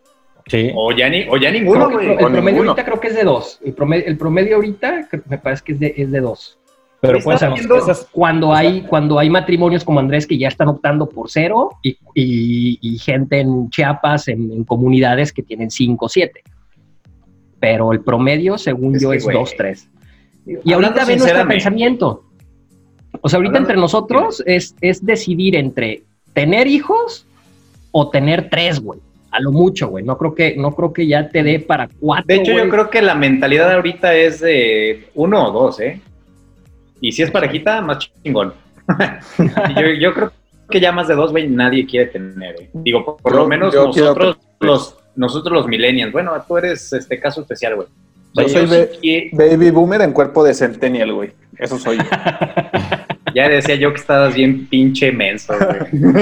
Sí. 0.46 0.70
O 0.74 0.92
ya, 0.92 1.10
ni, 1.10 1.28
o 1.28 1.36
ya 1.36 1.50
ninguno, 1.50 1.90
güey. 1.90 2.12
el 2.12 2.16
promedio 2.16 2.42
ninguno. 2.42 2.70
ahorita 2.70 2.84
creo 2.86 3.00
que 3.00 3.08
es 3.08 3.14
de 3.16 3.24
dos. 3.24 3.60
El 3.62 3.74
promedio, 3.74 4.06
el 4.06 4.16
promedio 4.16 4.56
ahorita 4.56 5.08
me 5.26 5.36
parece 5.36 5.62
que 5.64 5.72
es 5.72 5.80
de, 5.80 5.94
es 5.96 6.10
de 6.10 6.20
dos. 6.20 6.58
Pero 7.00 7.18
esas- 7.18 8.08
Cuando 8.10 8.54
hay, 8.54 8.80
cuando 8.82 9.18
hay 9.18 9.28
matrimonios 9.28 9.84
como 9.84 10.00
Andrés 10.00 10.26
que 10.26 10.38
ya 10.38 10.48
están 10.48 10.68
optando 10.68 11.06
por 11.06 11.30
cero 11.30 11.70
y, 11.82 11.90
y- 12.14 12.78
y 12.80 12.98
gente 12.98 13.40
en 13.40 13.68
Chiapas, 13.68 14.28
en, 14.28 14.50
en 14.52 14.64
comunidades 14.64 15.32
que 15.34 15.42
tienen 15.42 15.70
cinco 15.70 16.06
o 16.06 16.08
siete. 16.08 16.42
Pero 17.60 17.92
el 17.92 18.00
promedio, 18.00 18.56
según 18.58 18.96
Es 18.96 19.02
yo, 19.02 19.12
es 19.12 19.24
güey, 19.24 19.36
dos, 19.36 19.54
tres. 19.56 19.88
Y 20.46 20.72
Hablando 20.72 21.00
ahorita 21.00 21.04
ve 21.12 21.16
nuestro 21.18 21.48
pensamiento. 21.48 22.24
O 23.20 23.28
sea, 23.28 23.38
ahorita 23.38 23.58
Hablando- 23.58 23.58
entre 23.70 23.76
nosotros 23.80 24.42
es, 24.46 24.74
es 24.80 25.04
decidir 25.04 25.56
entre 25.56 26.02
tener 26.34 26.66
hijos 26.66 27.26
o 27.90 28.10
tener 28.10 28.48
tres, 28.50 28.80
güey. 28.80 29.00
A 29.30 29.40
lo 29.40 29.52
mucho, 29.52 29.88
güey. 29.88 30.04
No 30.04 30.16
creo 30.16 30.34
que, 30.34 30.56
no 30.56 30.74
creo 30.74 30.92
que 30.92 31.06
ya 31.06 31.28
te 31.28 31.42
dé 31.42 31.58
para 31.60 31.88
cuatro. 32.00 32.24
De 32.26 32.36
hecho, 32.36 32.52
yo 32.52 32.68
creo 32.70 32.88
que 32.88 33.02
la 33.02 33.14
mentalidad 33.14 33.70
ahorita 33.72 34.14
es 34.14 34.40
de 34.40 35.08
uno 35.14 35.48
o 35.48 35.52
dos, 35.52 35.80
¿eh? 35.80 36.00
Y 37.00 37.12
si 37.12 37.22
es 37.22 37.30
parejita, 37.30 37.80
más 37.82 37.98
chingón. 38.22 38.54
Y 39.38 39.74
yo, 39.82 39.86
yo 40.00 40.14
creo 40.14 40.32
que 40.70 40.80
ya 40.80 40.92
más 40.92 41.08
de 41.08 41.14
dos, 41.14 41.30
güey, 41.32 41.46
nadie 41.48 41.86
quiere 41.86 42.06
tener. 42.06 42.54
¿eh? 42.60 42.70
Digo, 42.72 43.04
por, 43.04 43.16
por 43.18 43.32
Yo- 43.32 43.38
lo 43.40 43.48
menos 43.48 43.70
quiero 43.72 43.86
nosotros, 43.88 44.38
los, 44.60 44.96
nosotros 45.18 45.52
los 45.52 45.66
millennials. 45.66 46.12
Bueno, 46.12 46.32
tú 46.46 46.56
eres 46.58 46.92
este 46.92 47.18
caso 47.20 47.40
especial, 47.42 47.74
güey. 47.76 47.88
O 48.36 48.48
sea, 48.48 48.60
Yo 48.62 48.68
soy 48.68 48.88
sí 49.02 49.30
Baby 49.32 49.70
boomer 49.70 50.00
en 50.02 50.12
cuerpo 50.12 50.44
de 50.44 50.54
centennial, 50.54 51.12
güey. 51.12 51.32
Eso 51.58 51.78
soy 51.78 51.96
yo. 51.98 52.04
ya 53.34 53.48
decía 53.48 53.74
yo 53.74 53.90
que 53.92 54.00
estabas 54.00 54.34
bien 54.34 54.66
pinche 54.68 55.10
menso, 55.12 55.54
güey. 55.58 55.78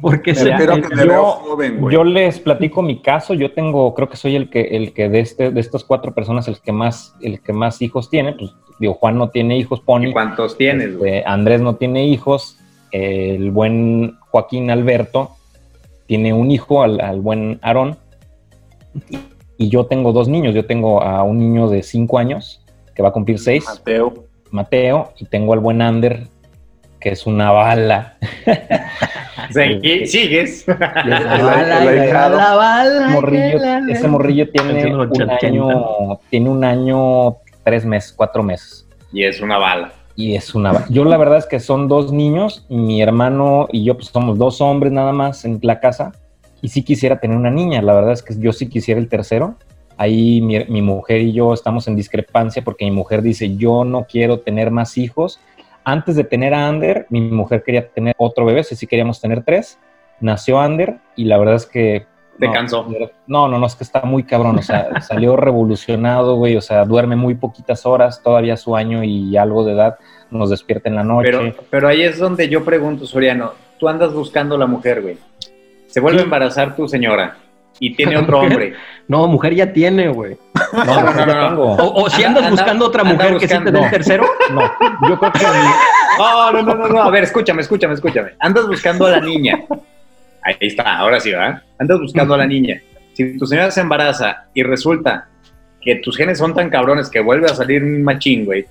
Porque 0.00 0.34
se- 0.34 0.50
Espero 0.50 0.74
el- 0.74 0.82
que 0.82 0.94
me 0.94 1.02
yo- 1.04 1.08
veo 1.08 1.24
joven, 1.24 1.80
güey. 1.80 1.94
Yo 1.94 2.04
les 2.04 2.38
platico 2.38 2.82
mi 2.82 3.00
caso. 3.00 3.32
Yo 3.34 3.52
tengo, 3.52 3.94
creo 3.94 4.08
que 4.08 4.16
soy 4.16 4.36
el 4.36 4.50
que, 4.50 4.60
el 4.60 4.92
que 4.92 5.08
de 5.08 5.20
este, 5.20 5.50
de 5.50 5.60
estas 5.60 5.84
cuatro 5.84 6.12
personas, 6.14 6.46
el 6.48 6.60
que 6.60 6.72
más, 6.72 7.14
el 7.22 7.40
que 7.40 7.52
más 7.52 7.80
hijos 7.80 8.10
tiene. 8.10 8.34
Pues 8.34 8.50
digo, 8.78 8.94
Juan 8.94 9.16
no 9.16 9.30
tiene 9.30 9.56
hijos, 9.56 9.80
Pony. 9.80 10.08
¿Y 10.08 10.12
cuántos 10.12 10.56
tienes, 10.58 10.96
güey? 10.98 11.16
Este, 11.18 11.28
Andrés 11.28 11.60
no 11.62 11.76
tiene 11.76 12.06
hijos. 12.06 12.58
El 12.92 13.50
buen 13.50 14.16
Joaquín 14.30 14.70
Alberto 14.70 15.32
tiene 16.06 16.32
un 16.32 16.50
hijo, 16.50 16.82
al, 16.82 17.00
al 17.00 17.20
buen 17.20 17.58
Aarón. 17.62 17.98
Y 19.58 19.68
yo 19.70 19.86
tengo 19.86 20.12
dos 20.12 20.28
niños. 20.28 20.54
Yo 20.54 20.66
tengo 20.66 21.02
a 21.02 21.22
un 21.22 21.38
niño 21.38 21.68
de 21.68 21.82
cinco 21.82 22.18
años, 22.18 22.62
que 22.94 23.02
va 23.02 23.08
a 23.08 23.12
cumplir 23.12 23.38
seis, 23.38 23.64
Mateo. 23.66 24.14
Mateo, 24.50 25.12
y 25.18 25.24
tengo 25.26 25.52
al 25.52 25.60
buen 25.60 25.82
Ander, 25.82 26.28
que 27.00 27.10
es 27.10 27.26
una 27.26 27.50
bala. 27.50 28.16
¿Sigues? 29.50 30.66
La 30.66 30.74
bala, 31.42 31.84
el 31.84 32.12
la 32.12 32.54
bala, 32.54 33.08
morrillo, 33.08 33.58
que 33.58 33.64
la- 33.64 33.86
ese 33.90 34.08
morrillo 34.08 34.50
tiene 34.50 34.92
un 34.94 35.00
80. 35.00 35.38
año, 35.46 36.18
tiene 36.30 36.50
un 36.50 36.64
año, 36.64 37.36
tres 37.64 37.84
meses, 37.84 38.12
cuatro 38.12 38.42
meses. 38.42 38.86
y 39.12 39.24
es 39.24 39.40
una 39.40 39.58
bala. 39.58 39.92
Y 40.16 40.34
es 40.34 40.54
una... 40.54 40.86
Yo 40.88 41.04
la 41.04 41.18
verdad 41.18 41.38
es 41.38 41.46
que 41.46 41.60
son 41.60 41.88
dos 41.88 42.10
niños, 42.10 42.64
mi 42.70 43.02
hermano 43.02 43.68
y 43.70 43.84
yo 43.84 43.94
pues 43.94 44.08
somos 44.08 44.38
dos 44.38 44.62
hombres 44.62 44.90
nada 44.92 45.12
más 45.12 45.44
en 45.44 45.60
la 45.62 45.78
casa. 45.78 46.12
Y 46.62 46.70
sí 46.70 46.82
quisiera 46.82 47.20
tener 47.20 47.36
una 47.36 47.50
niña, 47.50 47.82
la 47.82 47.92
verdad 47.92 48.12
es 48.12 48.22
que 48.22 48.34
yo 48.38 48.52
sí 48.52 48.68
quisiera 48.68 48.98
el 48.98 49.08
tercero. 49.08 49.56
Ahí 49.98 50.40
mi, 50.40 50.64
mi 50.64 50.80
mujer 50.80 51.20
y 51.20 51.32
yo 51.32 51.52
estamos 51.52 51.86
en 51.86 51.96
discrepancia 51.96 52.64
porque 52.64 52.86
mi 52.86 52.90
mujer 52.90 53.20
dice, 53.20 53.56
yo 53.56 53.84
no 53.84 54.06
quiero 54.06 54.40
tener 54.40 54.70
más 54.70 54.96
hijos. 54.96 55.38
Antes 55.84 56.16
de 56.16 56.24
tener 56.24 56.54
a 56.54 56.66
Ander, 56.66 57.06
mi 57.10 57.20
mujer 57.20 57.62
quería 57.62 57.88
tener 57.88 58.14
otro 58.18 58.44
bebé, 58.46 58.64
si 58.64 58.74
sí 58.74 58.86
queríamos 58.86 59.20
tener 59.20 59.44
tres. 59.44 59.78
Nació 60.18 60.58
Ander 60.58 60.96
y 61.14 61.24
la 61.26 61.38
verdad 61.38 61.56
es 61.56 61.66
que... 61.66 62.06
Te 62.38 62.46
no, 62.46 62.52
cansó. 62.52 62.86
No, 63.26 63.48
no, 63.48 63.58
no, 63.58 63.66
es 63.66 63.74
que 63.74 63.84
está 63.84 64.02
muy 64.02 64.22
cabrón, 64.22 64.58
o 64.58 64.62
sea, 64.62 65.00
salió 65.00 65.36
revolucionado, 65.36 66.36
güey, 66.36 66.56
o 66.56 66.60
sea, 66.60 66.84
duerme 66.84 67.16
muy 67.16 67.34
poquitas 67.34 67.86
horas, 67.86 68.22
todavía 68.22 68.56
su 68.56 68.76
año 68.76 69.02
y 69.04 69.36
algo 69.36 69.64
de 69.64 69.72
edad, 69.72 69.96
nos 70.30 70.50
despierta 70.50 70.88
en 70.88 70.96
la 70.96 71.04
noche. 71.04 71.30
Pero, 71.30 71.54
pero 71.70 71.88
ahí 71.88 72.02
es 72.02 72.18
donde 72.18 72.48
yo 72.48 72.64
pregunto, 72.64 73.06
Soriano, 73.06 73.52
tú 73.78 73.88
andas 73.88 74.12
buscando 74.12 74.58
la 74.58 74.66
mujer, 74.66 75.02
güey. 75.02 75.18
Se 75.86 76.00
vuelve 76.00 76.20
a 76.20 76.24
embarazar 76.24 76.76
tu 76.76 76.86
señora 76.88 77.38
y 77.78 77.94
tiene 77.94 78.16
otro 78.16 78.40
hombre. 78.40 78.74
No, 79.08 79.28
mujer 79.28 79.54
ya 79.54 79.72
tiene, 79.72 80.08
güey. 80.08 80.36
no, 80.72 80.84
no, 80.84 81.12
no, 81.12 81.26
no, 81.26 81.26
no. 81.26 81.48
tengo. 81.48 81.72
O, 81.74 82.02
o 82.02 82.10
si 82.10 82.24
Anda- 82.24 82.40
andas 82.40 82.50
anda- 82.50 82.62
buscando 82.62 82.86
otra 82.86 83.04
mujer 83.04 83.36
que 83.38 83.46
sí 83.46 83.56
te 83.56 83.70
dé 83.70 83.78
el 83.78 83.90
tercero. 83.90 84.24
No, 84.50 84.62
yo 85.08 85.18
creo 85.20 85.30
que 85.32 85.38
No, 86.18 86.52
no, 86.52 86.62
no, 86.62 86.74
no, 86.74 86.88
no. 86.88 87.02
A 87.02 87.10
ver, 87.10 87.22
escúchame, 87.22 87.62
escúchame, 87.62 87.94
escúchame. 87.94 88.30
Andas 88.40 88.66
buscando 88.66 89.06
a 89.06 89.10
la 89.10 89.20
niña. 89.20 89.60
Ahí 90.46 90.54
está, 90.60 90.98
ahora 90.98 91.18
sí, 91.18 91.32
¿verdad? 91.32 91.60
Andas 91.78 91.98
buscando 91.98 92.34
a 92.34 92.38
la 92.38 92.46
niña. 92.46 92.80
Si 93.14 93.36
tu 93.36 93.46
señora 93.46 93.72
se 93.72 93.80
embaraza 93.80 94.44
y 94.54 94.62
resulta 94.62 95.26
que 95.80 95.96
tus 95.96 96.16
genes 96.16 96.38
son 96.38 96.54
tan 96.54 96.70
cabrones 96.70 97.10
que 97.10 97.18
vuelve 97.20 97.46
a 97.46 97.54
salir 97.54 97.82
un 97.82 98.04
machín, 98.04 98.44
güey, 98.44 98.64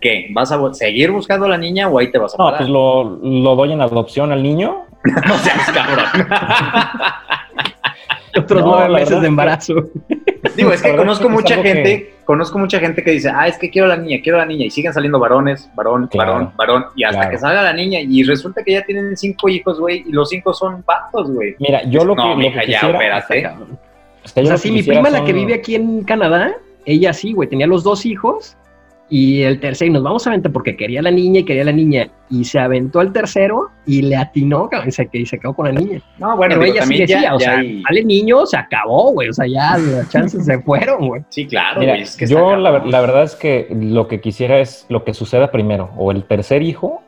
¿qué? 0.00 0.28
¿Vas 0.32 0.50
a 0.50 0.72
seguir 0.72 1.10
buscando 1.10 1.44
a 1.44 1.50
la 1.50 1.58
niña 1.58 1.88
o 1.88 1.98
ahí 1.98 2.10
te 2.10 2.16
vas 2.16 2.32
a 2.34 2.38
no, 2.38 2.44
parar? 2.44 2.60
pues 2.60 2.70
lo, 2.70 3.18
lo 3.22 3.54
doy 3.54 3.72
en 3.72 3.82
adopción 3.82 4.32
al 4.32 4.42
niño. 4.42 4.86
No 5.26 5.38
seas 5.38 5.70
cabrón. 5.72 6.28
Otros 8.36 8.62
No, 8.62 8.76
nueve 8.76 9.00
meses 9.00 9.20
de 9.20 9.26
embarazo. 9.26 9.74
Digo, 10.56 10.72
es 10.72 10.82
que 10.82 10.96
conozco 10.96 11.24
es 11.26 11.30
mucha 11.30 11.54
algo 11.54 11.62
que- 11.64 11.72
gente, 11.72 12.14
conozco 12.24 12.58
mucha 12.58 12.78
gente 12.80 13.02
que 13.04 13.10
dice, 13.10 13.30
ah, 13.34 13.46
es 13.48 13.58
que 13.58 13.68
quiero 13.70 13.86
a 13.86 13.96
la 13.96 14.02
niña, 14.02 14.20
quiero 14.22 14.38
a 14.38 14.42
la 14.42 14.46
niña, 14.46 14.64
y 14.66 14.70
siguen 14.70 14.92
saliendo 14.92 15.18
varones, 15.18 15.68
varón, 15.74 16.06
Claro. 16.08 16.32
varón, 16.32 16.52
varón, 16.56 16.84
y 16.96 17.04
hasta 17.04 17.18
Claro. 17.18 17.30
que 17.32 17.38
salga 17.38 17.62
la 17.62 17.72
niña, 17.72 18.00
y 18.00 18.22
resulta 18.22 18.62
que 18.64 18.72
ya 18.72 18.82
tienen 18.84 19.16
cinco 19.16 19.48
hijos, 19.48 19.78
güey, 19.78 20.04
y 20.06 20.12
los 20.12 20.28
cinco 20.28 20.52
son 20.54 20.82
patos, 20.82 21.30
güey. 21.30 21.56
Mira, 21.58 21.82
yo 21.84 22.04
lo 22.04 22.14
que, 22.16 22.22
No, 22.22 22.28
lo 22.30 22.36
mija, 22.36 22.60
que 22.62 22.72
ya, 22.72 22.78
espérate. 22.80 23.46
O 23.46 24.40
yo 24.40 24.46
sea, 24.46 24.56
sí, 24.58 24.70
mi 24.70 24.82
prima, 24.82 25.10
la 25.10 25.24
que 25.24 25.32
vive 25.32 25.54
aquí 25.54 25.74
en 25.74 26.04
Canadá, 26.04 26.52
ella 26.84 27.12
sí, 27.12 27.32
güey, 27.32 27.48
tenía 27.48 27.66
los 27.66 27.82
dos 27.82 28.06
hijos 28.06 28.56
y 29.10 29.42
el 29.42 29.58
tercero, 29.58 29.90
y 29.90 29.92
nos 29.92 30.02
vamos 30.04 30.24
a 30.26 30.30
aventar 30.30 30.52
porque 30.52 30.76
quería 30.76 31.02
la 31.02 31.10
niña 31.10 31.40
y 31.40 31.44
quería 31.44 31.64
la 31.64 31.72
niña, 31.72 32.08
y 32.30 32.44
se 32.44 32.60
aventó 32.60 33.00
al 33.00 33.12
tercero 33.12 33.68
y 33.84 34.02
le 34.02 34.14
atinó, 34.16 34.68
cabrón, 34.68 34.88
y 34.88 34.92
se, 34.92 35.08
y 35.12 35.26
se 35.26 35.38
quedó 35.38 35.52
con 35.52 35.66
la 35.66 35.72
niña. 35.72 36.00
No, 36.18 36.36
bueno, 36.36 36.54
Pero 36.54 36.64
digo, 36.64 36.76
ella 36.76 36.86
sí 36.86 36.96
decía, 36.98 37.20
ya, 37.22 37.34
o 37.34 37.38
ya 37.40 37.44
sea, 37.46 37.58
al 37.58 38.06
niño 38.06 38.46
se 38.46 38.56
acabó, 38.56 39.10
güey, 39.12 39.28
o 39.28 39.32
sea, 39.32 39.46
ya 39.48 39.76
las 39.76 40.08
chances 40.10 40.44
se 40.46 40.60
fueron, 40.60 41.08
güey. 41.08 41.22
Sí, 41.28 41.46
claro, 41.46 41.80
Mira, 41.80 41.92
güey, 41.92 42.02
es 42.02 42.16
que 42.16 42.26
yo 42.26 42.54
la, 42.56 42.78
la 42.84 43.00
verdad 43.00 43.24
es 43.24 43.34
que 43.34 43.66
lo 43.70 44.06
que 44.06 44.20
quisiera 44.20 44.60
es 44.60 44.86
lo 44.88 45.02
que 45.04 45.12
suceda 45.12 45.50
primero, 45.50 45.90
o 45.96 46.12
el 46.12 46.24
tercer 46.24 46.62
hijo, 46.62 47.02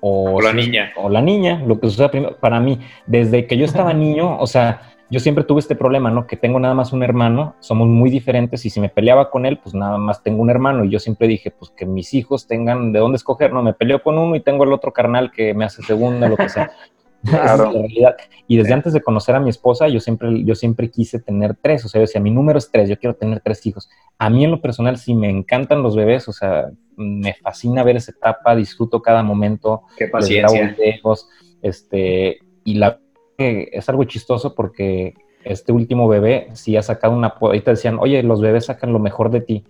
o, 0.00 0.34
O 0.34 0.40
la 0.42 0.50
si- 0.50 0.56
niña. 0.56 0.92
O 0.96 1.08
la 1.08 1.22
niña, 1.22 1.62
lo 1.66 1.80
que 1.80 1.88
suceda 1.88 2.10
primero. 2.10 2.36
Para 2.38 2.60
mí, 2.60 2.78
desde 3.06 3.46
que 3.46 3.56
yo 3.56 3.64
estaba 3.64 3.94
niño, 3.94 4.38
o 4.38 4.46
sea, 4.46 4.82
yo 5.10 5.20
siempre 5.20 5.44
tuve 5.44 5.60
este 5.60 5.74
problema, 5.76 6.10
¿no? 6.10 6.26
Que 6.26 6.36
tengo 6.36 6.58
nada 6.58 6.74
más 6.74 6.92
un 6.92 7.02
hermano, 7.02 7.54
somos 7.60 7.86
muy 7.88 8.10
diferentes 8.10 8.64
y 8.66 8.70
si 8.70 8.80
me 8.80 8.88
peleaba 8.88 9.30
con 9.30 9.46
él, 9.46 9.58
pues 9.58 9.74
nada 9.74 9.98
más 9.98 10.22
tengo 10.22 10.40
un 10.42 10.50
hermano 10.50 10.84
y 10.84 10.90
yo 10.90 10.98
siempre 10.98 11.28
dije, 11.28 11.50
pues 11.50 11.70
que 11.70 11.86
mis 11.86 12.14
hijos 12.14 12.46
tengan 12.46 12.92
de 12.92 12.98
dónde 13.00 13.16
escoger, 13.16 13.52
¿no? 13.52 13.62
Me 13.62 13.74
peleo 13.74 14.02
con 14.02 14.18
uno 14.18 14.34
y 14.36 14.40
tengo 14.40 14.64
el 14.64 14.72
otro 14.72 14.92
carnal 14.92 15.30
que 15.30 15.54
me 15.54 15.64
hace 15.64 15.82
segunda, 15.82 16.28
lo 16.28 16.36
que 16.36 16.48
sea. 16.48 16.70
Es 17.24 17.30
Claro. 17.30 17.72
la 17.72 17.78
realidad. 17.78 18.16
Y 18.46 18.58
desde 18.58 18.74
antes 18.74 18.92
de 18.92 19.00
conocer 19.00 19.34
a 19.34 19.40
mi 19.40 19.48
esposa, 19.48 19.88
yo 19.88 19.98
siempre, 19.98 20.44
yo 20.44 20.54
siempre 20.54 20.90
quise 20.90 21.18
tener 21.18 21.54
tres. 21.58 21.82
O 21.86 21.88
sea, 21.88 22.00
yo 22.00 22.02
decía, 22.02 22.20
mi 22.20 22.30
número 22.30 22.58
es 22.58 22.70
tres, 22.70 22.86
yo 22.86 22.98
quiero 22.98 23.16
tener 23.16 23.40
tres 23.40 23.64
hijos. 23.64 23.88
A 24.18 24.28
mí 24.28 24.44
en 24.44 24.50
lo 24.50 24.60
personal 24.60 24.98
sí 24.98 25.14
me 25.14 25.30
encantan 25.30 25.82
los 25.82 25.96
bebés, 25.96 26.28
o 26.28 26.34
sea, 26.34 26.68
me 26.96 27.32
fascina 27.32 27.82
ver 27.82 27.96
esa 27.96 28.12
etapa, 28.12 28.54
disfruto 28.54 29.00
cada 29.00 29.22
momento, 29.22 29.84
Qué 29.96 30.04
les 30.04 30.10
grabo 30.12 30.52
paciencia. 30.52 30.76
videos, 30.76 31.26
este, 31.62 32.40
y 32.62 32.74
la 32.74 33.00
que 33.36 33.68
es 33.72 33.88
algo 33.88 34.04
chistoso 34.04 34.54
porque 34.54 35.14
este 35.44 35.72
último 35.72 36.08
bebé 36.08 36.48
sí 36.52 36.76
ha 36.76 36.82
sacado 36.82 37.14
una, 37.14 37.34
ahorita 37.40 37.72
decían, 37.72 37.98
oye, 38.00 38.22
los 38.22 38.40
bebés 38.40 38.66
sacan 38.66 38.92
lo 38.92 38.98
mejor 38.98 39.30
de 39.30 39.40
ti. 39.40 39.64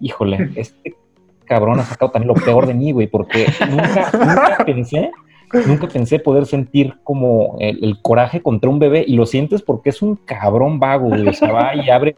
Híjole, 0.00 0.50
este 0.56 0.96
cabrón 1.44 1.80
ha 1.80 1.84
sacado 1.84 2.12
también 2.12 2.28
lo 2.28 2.42
peor 2.42 2.66
de 2.66 2.74
mí, 2.74 2.92
güey, 2.92 3.06
porque 3.06 3.46
nunca, 3.68 4.10
nunca 4.12 4.64
pensé 4.64 5.10
nunca 5.66 5.88
pensé 5.88 6.18
poder 6.18 6.46
sentir 6.46 6.94
como 7.02 7.56
el, 7.58 7.82
el 7.82 8.00
coraje 8.00 8.40
contra 8.40 8.70
un 8.70 8.78
bebé 8.78 9.04
y 9.06 9.16
lo 9.16 9.26
sientes 9.26 9.62
porque 9.62 9.90
es 9.90 10.02
un 10.02 10.16
cabrón 10.16 10.78
vago, 10.78 11.08
güey. 11.08 11.28
O 11.28 11.32
sea, 11.32 11.52
va 11.52 11.74
y 11.74 11.90
abre 11.90 12.16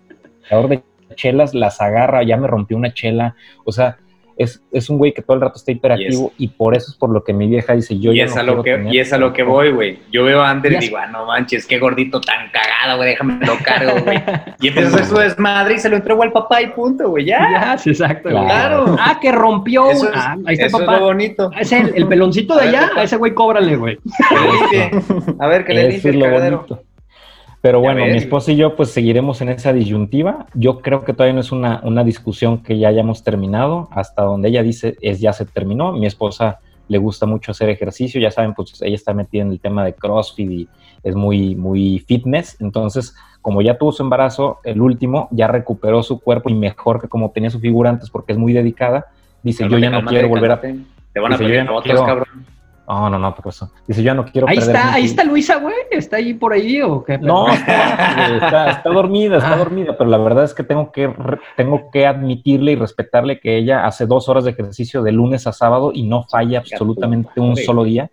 el 0.51 0.69
de 0.69 0.83
chelas, 1.15 1.55
las 1.55 1.81
agarra, 1.81 2.23
ya 2.23 2.37
me 2.37 2.47
rompió 2.47 2.77
una 2.77 2.93
chela. 2.93 3.37
O 3.65 3.73
sea, 3.73 3.99
es, 4.37 4.63
es 4.73 4.89
un 4.91 4.99
güey 4.99 5.13
que 5.13 5.23
todo 5.23 5.35
el 5.37 5.41
rato 5.43 5.55
está 5.57 5.73
hiperactivo 5.73 6.33
y, 6.39 6.49
por 6.49 6.75
eso 6.77 6.91
es 6.91 6.97
por 6.97 7.11
lo 7.11 7.23
que 7.25 7.33
mi 7.33 7.47
vieja 7.49 7.75
dice 7.75 7.99
yo 7.99 8.13
y 8.13 8.17
ya 8.19 8.25
es 8.25 8.35
no 8.35 8.41
a 8.41 8.45
lo 8.45 8.63
que 8.63 8.73
tener 8.73 8.95
y 8.95 8.99
es 8.99 9.13
a 9.13 9.19
lo 9.19 9.33
que 9.33 9.43
voy 9.43 9.71
güey 9.73 9.99
yo 10.11 10.25
veo 10.25 10.41
a 10.41 10.51
Ander 10.51 10.73
Ya 10.73 10.79
y 10.79 10.81
digo 10.83 10.97
ah 10.97 11.07
no 11.07 11.27
manches 11.27 11.67
qué 11.67 11.79
gordito 11.79 12.21
tan 12.21 12.51
cagado 12.51 12.97
güey 12.97 13.11
déjame 13.11 13.39
lo 13.47 13.57
cargo 13.59 14.01
güey 14.05 14.23
y 14.61 14.69
empieza 14.69 14.91
a 14.91 14.95
hacer 14.95 15.05
su 15.07 15.17
desmadre 15.17 15.75
y 15.75 15.79
se 15.79 15.89
lo 15.89 15.97
entrego 15.97 16.23
al 16.23 16.33
papá 16.33 16.63
y 16.63 16.69
punto 16.69 17.09
güey 17.11 17.25
ya 17.27 17.41
Ya, 17.53 17.79
sí, 17.79 17.91
exacto. 17.91 18.31
güey. 18.31 18.45
Claro. 18.45 18.97
Ah, 18.99 19.19
que 19.21 19.33
rompió. 19.33 19.91
eso 19.91 20.03
un- 20.03 20.15
es, 20.15 20.15
ah, 20.17 20.37
ahí 20.47 20.55
está 20.55 20.65
el 20.65 20.69
eso 20.69 20.77
es 20.79 20.85
papá. 20.85 20.99
lo 20.99 21.05
bonito 21.07 21.51
ese 21.59 21.79
el, 21.79 21.93
el 21.95 22.07
peloncito 22.09 22.55
de 22.55 22.63
A 22.63 22.65
ver, 22.67 22.75
allá, 22.77 22.91
a 22.97 23.03
ese 23.03 23.17
güey 23.17 23.35
cóbrale, 23.35 23.77
güey. 23.77 23.99
A 25.39 25.47
ver 25.47 25.65
que 25.65 25.75
le 25.75 25.97
es 25.97 26.05
el 26.05 26.21
cagadero 26.21 26.59
bonito. 26.59 26.83
Pero 27.63 27.79
bueno, 27.81 28.05
mi 28.05 28.17
esposa 28.17 28.51
y 28.53 28.57
yo 28.57 28.75
pues 28.75 28.91
seguiremos 28.91 29.41
en 29.41 29.49
esa 29.51 29.73
disyuntiva. 29.73 30.47
Yo 30.53 30.81
creo 30.81 31.05
que 31.05 31.13
todavía 31.13 31.35
no 31.35 31.41
es 31.41 31.53
una, 31.53 31.81
una 31.85 32.03
discusión 32.03 32.59
que 32.63 32.77
ya 32.77 32.89
hayamos 32.89 33.23
terminado. 33.23 33.89
Hasta 33.93 34.23
donde 34.23 34.49
ella 34.49 34.63
dice 34.65 34.97
es 35.01 35.21
ya 35.21 35.33
se 35.33 35.47
terminó. 35.47 35.93
Mi 35.93 36.07
esposa 36.07 36.59
le 36.89 36.99
gusta 36.99 37.25
mucho 37.25 37.53
hacer 37.53 37.69
ejercicio. 37.71 38.21
Ya 38.21 38.33
saben, 38.33 38.53
pues 38.55 38.83
ella 38.83 38.97
está 38.97 39.15
metida 39.15 39.43
en 39.43 39.53
el 39.53 39.61
tema 39.61 39.85
de 39.85 39.95
CrossFit 39.95 40.51
y 40.51 40.69
es 41.05 41.15
muy, 41.15 41.55
muy 41.55 42.01
fitness. 42.01 42.61
Entonces, 42.61 43.15
como 43.41 43.63
ya 43.63 43.79
tuvo 43.79 43.93
su 43.93 44.03
embarazo, 44.03 44.59
el 44.65 44.81
último, 44.81 45.29
ya 45.31 45.47
recuperó 45.47 46.03
su 46.03 46.19
cuerpo 46.21 46.51
y 46.51 46.55
mejor 46.55 47.01
que 47.01 47.07
como 47.09 47.31
tenía 47.31 47.51
su 47.51 47.61
figura 47.61 47.91
antes 47.91 48.11
porque 48.11 48.33
es 48.33 48.39
muy 48.39 48.53
dedicada. 48.53 49.07
Dice, 49.45 49.69
yo 49.69 49.79
ya 49.79 49.89
no 49.91 50.05
quiero 50.05 50.29
volver 50.29 50.51
a... 50.51 50.61
te 50.61 50.69
van 51.21 51.33
a 51.33 51.37
Dice, 51.37 51.45
yo 51.45 51.49
pedir 51.49 51.55
ya 51.55 51.65
no 51.65 51.73
fotos 51.75 51.85
quiero- 51.85 52.07
cabrón 52.07 52.47
No, 52.89 53.09
no, 53.09 53.19
no, 53.19 53.35
por 53.35 53.49
eso. 53.49 53.71
Dice, 53.87 54.03
yo 54.03 54.07
ya 54.07 54.15
no 54.15 54.25
quiero 54.25 54.49
Ahí 54.49 54.57
perder 54.59 54.77
está, 54.77 54.93
ahí 54.95 55.05
está 55.05 55.25
Luisa, 55.25 55.57
güey. 55.57 55.75
¿Está 55.91 56.17
ahí 56.17 56.35
por 56.35 56.53
ahí 56.53 56.83
o 56.83 57.03
qué? 57.05 57.17
No, 57.17 57.49
está, 57.53 58.35
está, 58.37 58.71
está 58.71 58.91
dormida, 58.91 59.37
está 59.39 59.55
Ah. 59.55 59.57
dormida, 59.59 59.97
pero 59.97 60.11
la 60.11 60.19
verdad 60.19 60.45
es 60.45 60.53
que 60.53 60.63
tengo 60.65 60.91
que 60.93 61.07
re- 61.07 61.39
tengo 61.57 61.91
que 61.93 62.07
admitirle 62.07 62.73
y 62.73 62.77
respetarle 62.77 63.39
que 63.41 63.57
ella 63.57 63.87
hace 63.87 64.07
dos 64.07 64.29
horas 64.29 64.45
de 64.45 64.51
ejercicio 64.51 65.03
de 65.03 65.13
lunes 65.13 65.47
a 65.47 65.53
sábado 65.53 65.93
y 65.95 66.03
no 66.03 66.25
falla 66.25 66.59
absolutamente 66.59 67.41
un 67.41 67.57
solo 67.57 67.85
día. 67.85 68.11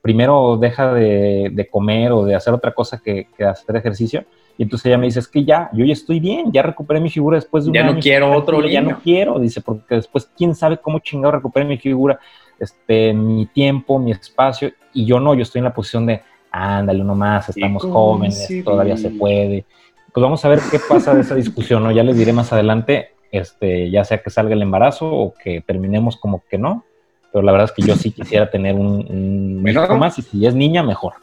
Primero 0.00 0.56
deja 0.56 0.92
de, 0.94 1.50
de 1.52 1.68
comer 1.68 2.12
o 2.12 2.24
de 2.24 2.34
hacer 2.34 2.52
otra 2.54 2.72
cosa 2.72 3.00
que, 3.04 3.28
que 3.36 3.44
hacer 3.44 3.76
ejercicio. 3.76 4.24
Y 4.58 4.64
entonces 4.64 4.86
ella 4.86 4.98
me 4.98 5.06
dice, 5.06 5.18
es 5.20 5.28
que 5.28 5.44
ya, 5.44 5.70
yo 5.72 5.84
ya 5.84 5.92
estoy 5.94 6.20
bien, 6.20 6.52
ya 6.52 6.62
recuperé 6.62 7.00
mi 7.00 7.08
figura 7.08 7.36
después 7.36 7.64
de 7.64 7.70
un 7.70 7.74
Ya 7.74 7.84
no 7.84 7.92
año, 7.92 8.00
quiero 8.00 8.26
estoy 8.26 8.38
otro 8.40 8.56
tranquila, 8.58 8.72
Ya 8.74 8.80
niño. 8.82 8.94
no 8.96 9.00
quiero, 9.02 9.38
dice, 9.38 9.60
porque 9.62 9.94
después 9.94 10.30
quién 10.36 10.54
sabe 10.54 10.76
cómo 10.78 10.98
chingado 10.98 11.32
recuperé 11.32 11.64
mi 11.66 11.78
figura, 11.78 12.18
este, 12.62 13.12
mi 13.12 13.46
tiempo, 13.46 13.98
mi 13.98 14.12
espacio, 14.12 14.72
y 14.92 15.04
yo 15.04 15.20
no, 15.20 15.34
yo 15.34 15.42
estoy 15.42 15.60
en 15.60 15.64
la 15.64 15.74
posición 15.74 16.06
de, 16.06 16.22
ándale, 16.50 17.00
uno 17.00 17.14
más, 17.14 17.48
estamos 17.48 17.82
jóvenes, 17.82 18.48
todavía 18.64 18.96
se 18.96 19.10
puede. 19.10 19.64
Pues 20.12 20.22
vamos 20.22 20.44
a 20.44 20.48
ver 20.48 20.60
qué 20.70 20.78
pasa 20.78 21.14
de 21.14 21.22
esa 21.22 21.34
discusión, 21.34 21.82
¿no? 21.82 21.90
Ya 21.90 22.02
les 22.02 22.16
diré 22.16 22.32
más 22.32 22.52
adelante, 22.52 23.12
este, 23.30 23.90
ya 23.90 24.04
sea 24.04 24.18
que 24.18 24.30
salga 24.30 24.54
el 24.54 24.62
embarazo 24.62 25.06
o 25.06 25.34
que 25.34 25.62
terminemos 25.62 26.16
como 26.16 26.42
que 26.48 26.58
no, 26.58 26.84
pero 27.32 27.42
la 27.42 27.52
verdad 27.52 27.70
es 27.70 27.72
que 27.72 27.82
yo 27.82 27.96
sí 27.96 28.12
quisiera 28.12 28.50
tener 28.50 28.74
un, 28.74 29.06
un 29.08 29.68
hijo 29.68 29.96
más, 29.96 30.18
y 30.18 30.22
si 30.22 30.46
es 30.46 30.54
niña, 30.54 30.82
mejor. 30.82 31.14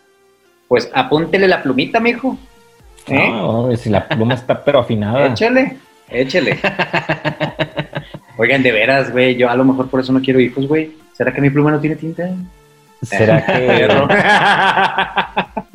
pues 0.68 0.92
apúntele 0.94 1.48
la 1.48 1.64
plumita 1.64 2.00
mijo 2.00 2.38
¿Eh? 3.08 3.30
No, 3.32 3.76
si 3.76 3.90
la 3.90 4.08
pluma 4.08 4.34
está 4.36 4.64
pero 4.64 4.80
afinada. 4.80 5.28
Échale, 5.28 5.78
échale. 6.10 6.60
Oigan, 8.38 8.64
de 8.64 8.72
veras, 8.72 9.12
güey, 9.12 9.36
yo 9.36 9.50
a 9.50 9.56
lo 9.56 9.66
mejor 9.66 9.90
por 9.90 10.00
eso 10.00 10.14
no 10.14 10.22
quiero 10.22 10.40
hijos, 10.40 10.68
güey. 10.68 10.92
¿Será 11.20 11.34
que 11.34 11.42
mi 11.42 11.50
pluma 11.50 11.70
no 11.72 11.82
tiene 11.82 11.98
tinta? 11.98 12.30
¿Será 13.02 13.46
que, 13.46 13.90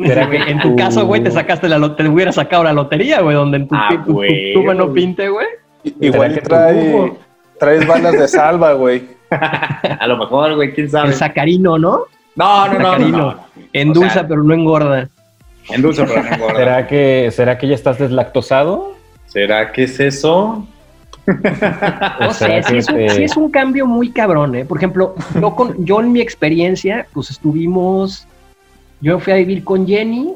¿será 0.07 0.31
que 0.31 0.37
en 0.39 0.59
tu 0.61 0.75
caso, 0.75 1.05
güey, 1.07 1.23
te 1.23 1.31
sacaste 1.31 1.69
la 1.69 1.77
lotería, 1.79 2.09
te 2.09 2.15
hubiera 2.15 2.33
sacado 2.33 2.65
la 2.65 2.73
lotería, 2.73 3.21
güey, 3.21 3.37
donde 3.37 3.59
en 3.59 3.69
tu, 3.69 3.75
Ah, 3.75 3.89
tu- 3.91 4.05
tu 4.07 4.13
güey, 4.15 4.55
pluma 4.55 4.73
no 4.73 4.91
pinte, 4.95 5.29
güey. 5.29 5.47
Igual 6.01 6.33
que 6.33 6.41
trae, 6.41 7.13
traes 7.61 7.87
balas 7.87 8.15
de 8.19 8.27
salva, 8.27 8.73
güey. 8.73 9.05
a 9.31 10.07
lo 10.07 10.17
mejor, 10.17 10.55
güey, 10.55 10.73
quién 10.73 10.89
sabe. 10.89 11.09
El 11.09 11.15
sacarino, 11.15 11.79
¿no? 11.79 12.05
No, 12.37 12.67
no, 12.69 12.73
no, 12.73 12.79
no, 12.79 12.85
sacarino. 12.93 13.19
no, 13.19 13.33
no. 13.35 13.45
Endulza, 13.75 14.07
O 14.09 14.13
sea, 14.15 14.27
pero 14.27 14.43
no 14.43 14.55
engorda. 14.55 15.11
Endulza, 15.69 16.07
pero 16.07 16.23
no 16.23 16.35
engorda. 16.37 16.57
¿Será 16.57 16.87
que, 16.87 17.29
¿Será 17.33 17.59
que 17.59 17.69
ya 17.69 17.75
estás 17.75 17.99
deslactosado? 17.99 18.95
¿Será 19.27 19.73
que 19.73 19.83
es 19.85 20.01
eso? 20.01 20.67
No 21.27 22.29
¿O 22.29 22.33
será 22.33 22.63
sé, 22.63 22.83
sí 22.83 23.23
es, 23.23 23.37
un, 23.37 23.51
cambio 23.51 23.87
muy 23.87 24.11
cabrón, 24.11 24.55
¿eh? 24.55 24.65
Por 24.65 24.79
ejemplo, 24.79 25.15
yo, 25.41 25.55
con, 25.55 25.85
yo 25.85 26.01
en 26.01 26.13
mi 26.13 26.21
experiencia, 26.21 27.07
pues 27.13 27.31
estuvimos, 27.31 28.27
yo 29.01 29.19
fui 29.19 29.33
a 29.33 29.37
vivir 29.37 29.65
con 29.65 29.87
Jenny, 29.87 30.35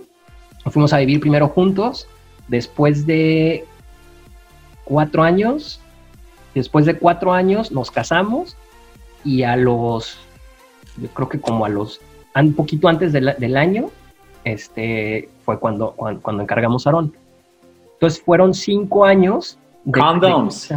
fuimos 0.71 0.93
a 0.93 0.99
vivir 0.99 1.21
primero 1.21 1.49
juntos, 1.49 2.09
después 2.49 3.07
de 3.07 3.65
cuatro 4.85 5.23
años, 5.23 5.81
después 6.55 6.87
de 6.87 6.97
cuatro 6.97 7.33
años 7.33 7.71
nos 7.71 7.91
casamos 7.91 8.57
y 9.25 9.43
a 9.43 9.57
los, 9.57 10.19
yo 10.97 11.09
creo 11.09 11.29
que 11.29 11.41
como 11.41 11.65
a 11.67 11.69
los, 11.69 12.01
un 12.35 12.55
poquito 12.55 12.89
antes 12.89 13.13
del 13.13 13.57
año, 13.57 13.91
este, 14.45 15.29
fue 15.45 15.59
cuando, 15.59 15.93
cuando, 15.93 16.23
cuando 16.23 16.43
encargamos 16.43 16.87
a 16.87 16.91
Aarón. 16.91 17.13
Entonces 17.95 18.23
fueron 18.23 18.55
cinco 18.55 19.05
años. 19.05 19.59
De- 19.93 20.01
Condoms. 20.01 20.69
de- 20.69 20.77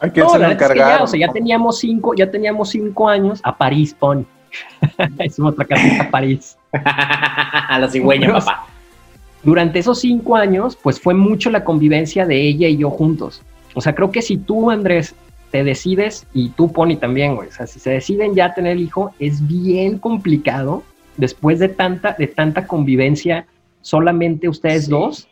¿A 0.00 0.08
quién 0.08 0.26
no, 0.26 0.30
se 0.30 0.38
la 0.38 0.48
lo 0.48 0.52
neta 0.54 0.64
es 0.66 0.72
que 0.72 0.78
ya, 0.78 1.02
o 1.02 1.06
sea, 1.06 1.20
ya 1.20 1.32
teníamos 1.32 1.78
cinco, 1.78 2.14
ya 2.14 2.30
teníamos 2.30 2.70
cinco 2.70 3.08
años 3.08 3.40
a 3.44 3.56
París, 3.56 3.94
pon. 3.98 4.26
Hicimos 5.24 5.52
otra 5.52 5.64
casita 5.66 6.04
a 6.04 6.10
París. 6.10 6.56
a 6.72 7.78
la 7.80 7.88
cigüeña, 7.88 8.26
Pero- 8.26 8.38
papá. 8.40 8.66
Durante 9.44 9.78
esos 9.78 10.00
cinco 10.00 10.34
años, 10.34 10.76
pues 10.82 11.00
fue 11.00 11.14
mucho 11.14 11.48
la 11.50 11.62
convivencia 11.62 12.26
de 12.26 12.40
ella 12.48 12.66
y 12.66 12.78
yo 12.78 12.90
juntos. 12.90 13.40
O 13.74 13.80
sea, 13.80 13.94
creo 13.94 14.10
que 14.10 14.20
si 14.20 14.36
tú, 14.36 14.68
Andrés, 14.70 15.14
te 15.52 15.62
decides, 15.62 16.26
y 16.34 16.48
tú, 16.50 16.72
Pony, 16.72 16.96
también, 16.96 17.36
güey, 17.36 17.48
o 17.48 17.52
sea, 17.52 17.66
si 17.68 17.78
se 17.78 17.90
deciden 17.90 18.34
ya 18.34 18.52
tener 18.52 18.78
hijo, 18.78 19.14
es 19.20 19.46
bien 19.46 19.98
complicado 19.98 20.82
después 21.16 21.60
de 21.60 21.68
tanta, 21.68 22.16
de 22.18 22.26
tanta 22.26 22.66
convivencia 22.66 23.46
solamente 23.80 24.48
ustedes 24.48 24.86
Sí. 24.86 24.90
dos, 24.90 25.28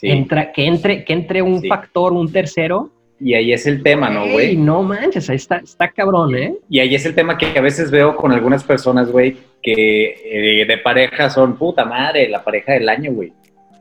Sí. 0.00 0.08
entra, 0.08 0.50
que 0.52 0.64
entre, 0.66 1.04
que 1.04 1.12
entre 1.12 1.42
un 1.42 1.60
Sí. 1.60 1.68
factor, 1.68 2.12
un 2.12 2.32
tercero. 2.32 2.90
Y 3.22 3.34
ahí 3.34 3.52
es 3.52 3.66
el 3.66 3.82
tema, 3.82 4.08
¿no, 4.08 4.24
Ey, 4.24 4.32
güey? 4.32 4.56
no 4.56 4.82
manches, 4.82 5.28
ahí 5.28 5.36
está, 5.36 5.58
está 5.58 5.88
cabrón, 5.90 6.34
¿eh? 6.34 6.54
Y 6.70 6.78
ahí 6.80 6.94
es 6.94 7.04
el 7.04 7.14
tema 7.14 7.36
que 7.36 7.46
a 7.58 7.60
veces 7.60 7.90
veo 7.90 8.16
con 8.16 8.32
algunas 8.32 8.64
personas, 8.64 9.10
güey, 9.12 9.36
que 9.62 10.60
eh, 10.62 10.64
de 10.66 10.78
pareja 10.78 11.28
son 11.28 11.58
puta 11.58 11.84
madre, 11.84 12.30
la 12.30 12.42
pareja 12.42 12.72
del 12.72 12.88
año, 12.88 13.12
güey. 13.12 13.30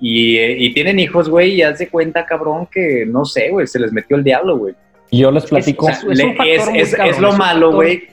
Y, 0.01 0.35
eh, 0.37 0.55
y 0.59 0.73
tienen 0.73 0.99
hijos, 0.99 1.29
güey, 1.29 1.53
y 1.55 1.61
haz 1.61 1.79
de 1.79 1.87
cuenta, 1.87 2.25
cabrón, 2.25 2.67
que 2.69 3.05
no 3.05 3.23
sé, 3.23 3.49
güey, 3.49 3.65
se 3.67 3.79
les 3.79 3.93
metió 3.93 4.17
el 4.17 4.25
diablo, 4.25 4.57
güey. 4.57 4.75
Y 5.11 5.19
yo 5.19 5.31
les 5.31 5.45
platico, 5.45 5.85
O 5.85 5.89
sea, 5.89 5.97
es 5.99 6.03
un 6.03 6.13
le- 6.15 6.35
factor 6.35 6.47
es, 6.47 6.69
muy 6.69 6.79
es- 6.79 6.91
cabrón, 6.95 7.13
es 7.15 7.21
lo 7.21 7.27
es 7.29 7.33
un 7.33 7.39
malo, 7.39 7.71
güey, 7.73 8.03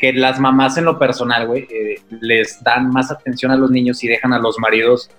que 0.00 0.12
las 0.12 0.40
mamás 0.40 0.76
en 0.78 0.84
lo 0.84 0.98
personal, 0.98 1.46
güey, 1.46 1.62
eh, 1.70 1.94
les 2.20 2.60
dan 2.64 2.90
más 2.90 3.12
atención 3.12 3.52
a 3.52 3.56
los 3.56 3.70
niños 3.70 4.02
y 4.02 4.08
dejan 4.08 4.32
a 4.32 4.40
los 4.40 4.58
maridos, 4.58 5.10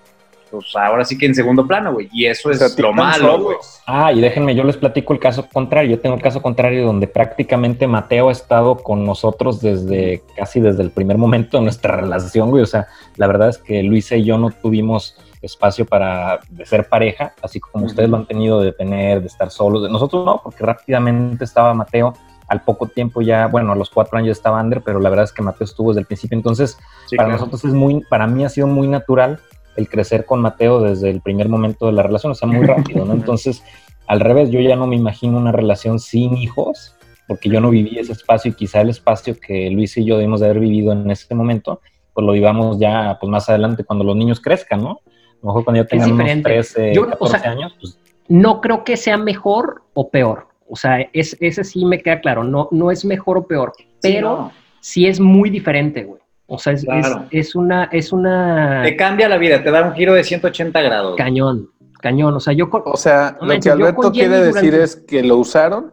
pues 0.60 0.74
ahora 0.76 1.04
sí 1.04 1.16
que 1.18 1.26
en 1.26 1.34
segundo 1.34 1.66
plano, 1.66 1.92
güey. 1.92 2.08
Y 2.12 2.26
eso 2.26 2.50
es 2.50 2.78
lo 2.78 2.92
malo, 2.92 3.42
güey. 3.42 3.56
Ah, 3.86 4.12
y 4.12 4.20
déjenme, 4.20 4.54
yo 4.54 4.64
les 4.64 4.76
platico 4.76 5.12
el 5.12 5.18
caso 5.18 5.46
contrario. 5.52 5.96
Yo 5.96 6.00
tengo 6.00 6.16
el 6.16 6.22
caso 6.22 6.40
contrario 6.40 6.86
donde 6.86 7.06
prácticamente 7.06 7.86
Mateo 7.86 8.28
ha 8.28 8.32
estado 8.32 8.76
con 8.76 9.04
nosotros 9.04 9.60
desde 9.60 10.22
casi 10.36 10.60
desde 10.60 10.82
el 10.82 10.90
primer 10.90 11.18
momento 11.18 11.58
de 11.58 11.64
nuestra 11.64 11.96
relación, 12.00 12.50
güey. 12.50 12.62
O 12.62 12.66
sea, 12.66 12.86
la 13.16 13.26
verdad 13.26 13.48
es 13.48 13.58
que 13.58 13.82
Luisa 13.82 14.16
y 14.16 14.24
yo 14.24 14.38
no 14.38 14.50
tuvimos 14.50 15.16
espacio 15.42 15.84
para 15.84 16.40
de 16.48 16.64
ser 16.64 16.88
pareja, 16.88 17.34
así 17.42 17.60
como 17.60 17.84
ustedes 17.84 18.08
lo 18.08 18.16
han 18.16 18.26
tenido 18.26 18.60
de 18.62 18.72
tener, 18.72 19.20
de 19.20 19.26
estar 19.26 19.50
solos. 19.50 19.88
Nosotros 19.90 20.24
no, 20.24 20.40
porque 20.42 20.64
rápidamente 20.64 21.44
estaba 21.44 21.74
Mateo. 21.74 22.14
Al 22.46 22.60
poco 22.62 22.86
tiempo 22.86 23.22
ya, 23.22 23.46
bueno, 23.46 23.72
a 23.72 23.74
los 23.74 23.88
cuatro 23.88 24.18
años 24.18 24.36
estaba 24.36 24.60
Ander, 24.60 24.82
pero 24.82 25.00
la 25.00 25.08
verdad 25.08 25.24
es 25.24 25.32
que 25.32 25.40
Mateo 25.40 25.64
estuvo 25.64 25.90
desde 25.90 26.00
el 26.00 26.06
principio. 26.06 26.36
Entonces, 26.36 26.76
Sí, 27.06 27.16
para 27.16 27.28
claro. 27.30 27.40
nosotros 27.40 27.64
es 27.64 27.72
muy, 27.72 28.02
para 28.08 28.26
mí 28.26 28.44
ha 28.44 28.50
sido 28.50 28.66
muy 28.66 28.86
natural 28.86 29.40
el 29.76 29.88
crecer 29.88 30.24
con 30.24 30.40
Mateo 30.40 30.80
desde 30.80 31.10
el 31.10 31.20
primer 31.20 31.48
momento 31.48 31.86
de 31.86 31.92
la 31.92 32.02
relación, 32.02 32.32
o 32.32 32.34
sea, 32.34 32.48
muy 32.48 32.66
rápido, 32.66 33.04
¿no? 33.04 33.12
Entonces, 33.12 33.62
al 34.06 34.20
revés, 34.20 34.50
yo 34.50 34.60
ya 34.60 34.76
no 34.76 34.86
me 34.86 34.96
imagino 34.96 35.38
una 35.38 35.52
relación 35.52 35.98
sin 35.98 36.36
hijos, 36.36 36.96
porque 37.26 37.48
yo 37.48 37.60
no 37.60 37.70
viví 37.70 37.98
ese 37.98 38.12
espacio 38.12 38.50
y 38.50 38.54
quizá 38.54 38.80
el 38.80 38.90
espacio 38.90 39.38
que 39.38 39.70
Luis 39.70 39.96
y 39.96 40.04
yo 40.04 40.16
debimos 40.16 40.40
de 40.40 40.46
haber 40.46 40.60
vivido 40.60 40.92
en 40.92 41.10
ese 41.10 41.34
momento, 41.34 41.80
pues 42.12 42.26
lo 42.26 42.32
vivamos 42.32 42.78
ya 42.78 43.16
pues 43.20 43.30
más 43.30 43.48
adelante 43.48 43.84
cuando 43.84 44.04
los 44.04 44.16
niños 44.16 44.40
crezcan, 44.40 44.82
¿no? 44.82 44.90
A 44.90 45.36
lo 45.42 45.48
mejor 45.48 45.64
cuando 45.64 45.82
ya 45.82 45.88
tengan 45.88 46.12
unos 46.12 46.18
diferente. 46.26 46.50
13, 46.50 46.94
Yo, 46.94 47.02
o 47.02 47.06
14 47.06 47.38
sea, 47.38 47.50
años, 47.50 47.74
pues 47.80 47.98
no 48.28 48.60
creo 48.60 48.84
que 48.84 48.96
sea 48.96 49.16
mejor 49.16 49.82
o 49.94 50.10
peor. 50.10 50.48
O 50.68 50.76
sea, 50.76 51.00
es, 51.12 51.36
ese 51.40 51.64
sí 51.64 51.84
me 51.84 52.00
queda 52.00 52.20
claro. 52.20 52.44
No, 52.44 52.68
no 52.70 52.90
es 52.90 53.04
mejor 53.04 53.38
o 53.38 53.46
peor, 53.46 53.72
pero 54.00 54.50
sí, 54.80 55.02
no. 55.02 55.08
es 55.08 55.20
muy 55.20 55.50
diferente, 55.50 56.04
güey. 56.04 56.20
O 56.46 56.58
sea, 56.58 56.72
es, 56.74 56.84
Claro. 56.84 57.24
es, 57.30 57.48
es 57.48 57.54
una, 57.54 57.84
es 57.92 58.12
una 58.12 58.82
Te 58.84 58.96
cambia 58.96 59.28
la 59.28 59.38
vida, 59.38 59.62
te 59.62 59.70
da 59.70 59.82
un 59.82 59.94
giro 59.94 60.12
de 60.14 60.22
180 60.24 60.80
grados. 60.82 61.16
cañón, 61.16 61.70
cañón. 62.00 62.34
O 62.34 62.40
sea, 62.40 62.52
yo 62.52 62.68
con- 62.70 62.82
O 62.84 62.96
sea, 62.96 63.36
No 63.40 63.46
lo 63.46 63.60
que 63.60 63.70
Alberto 63.70 64.12
quiere 64.12 64.40
decir 64.40 64.74
es 64.74 64.96
que 64.96 65.22
lo 65.22 65.36
usaron 65.38 65.92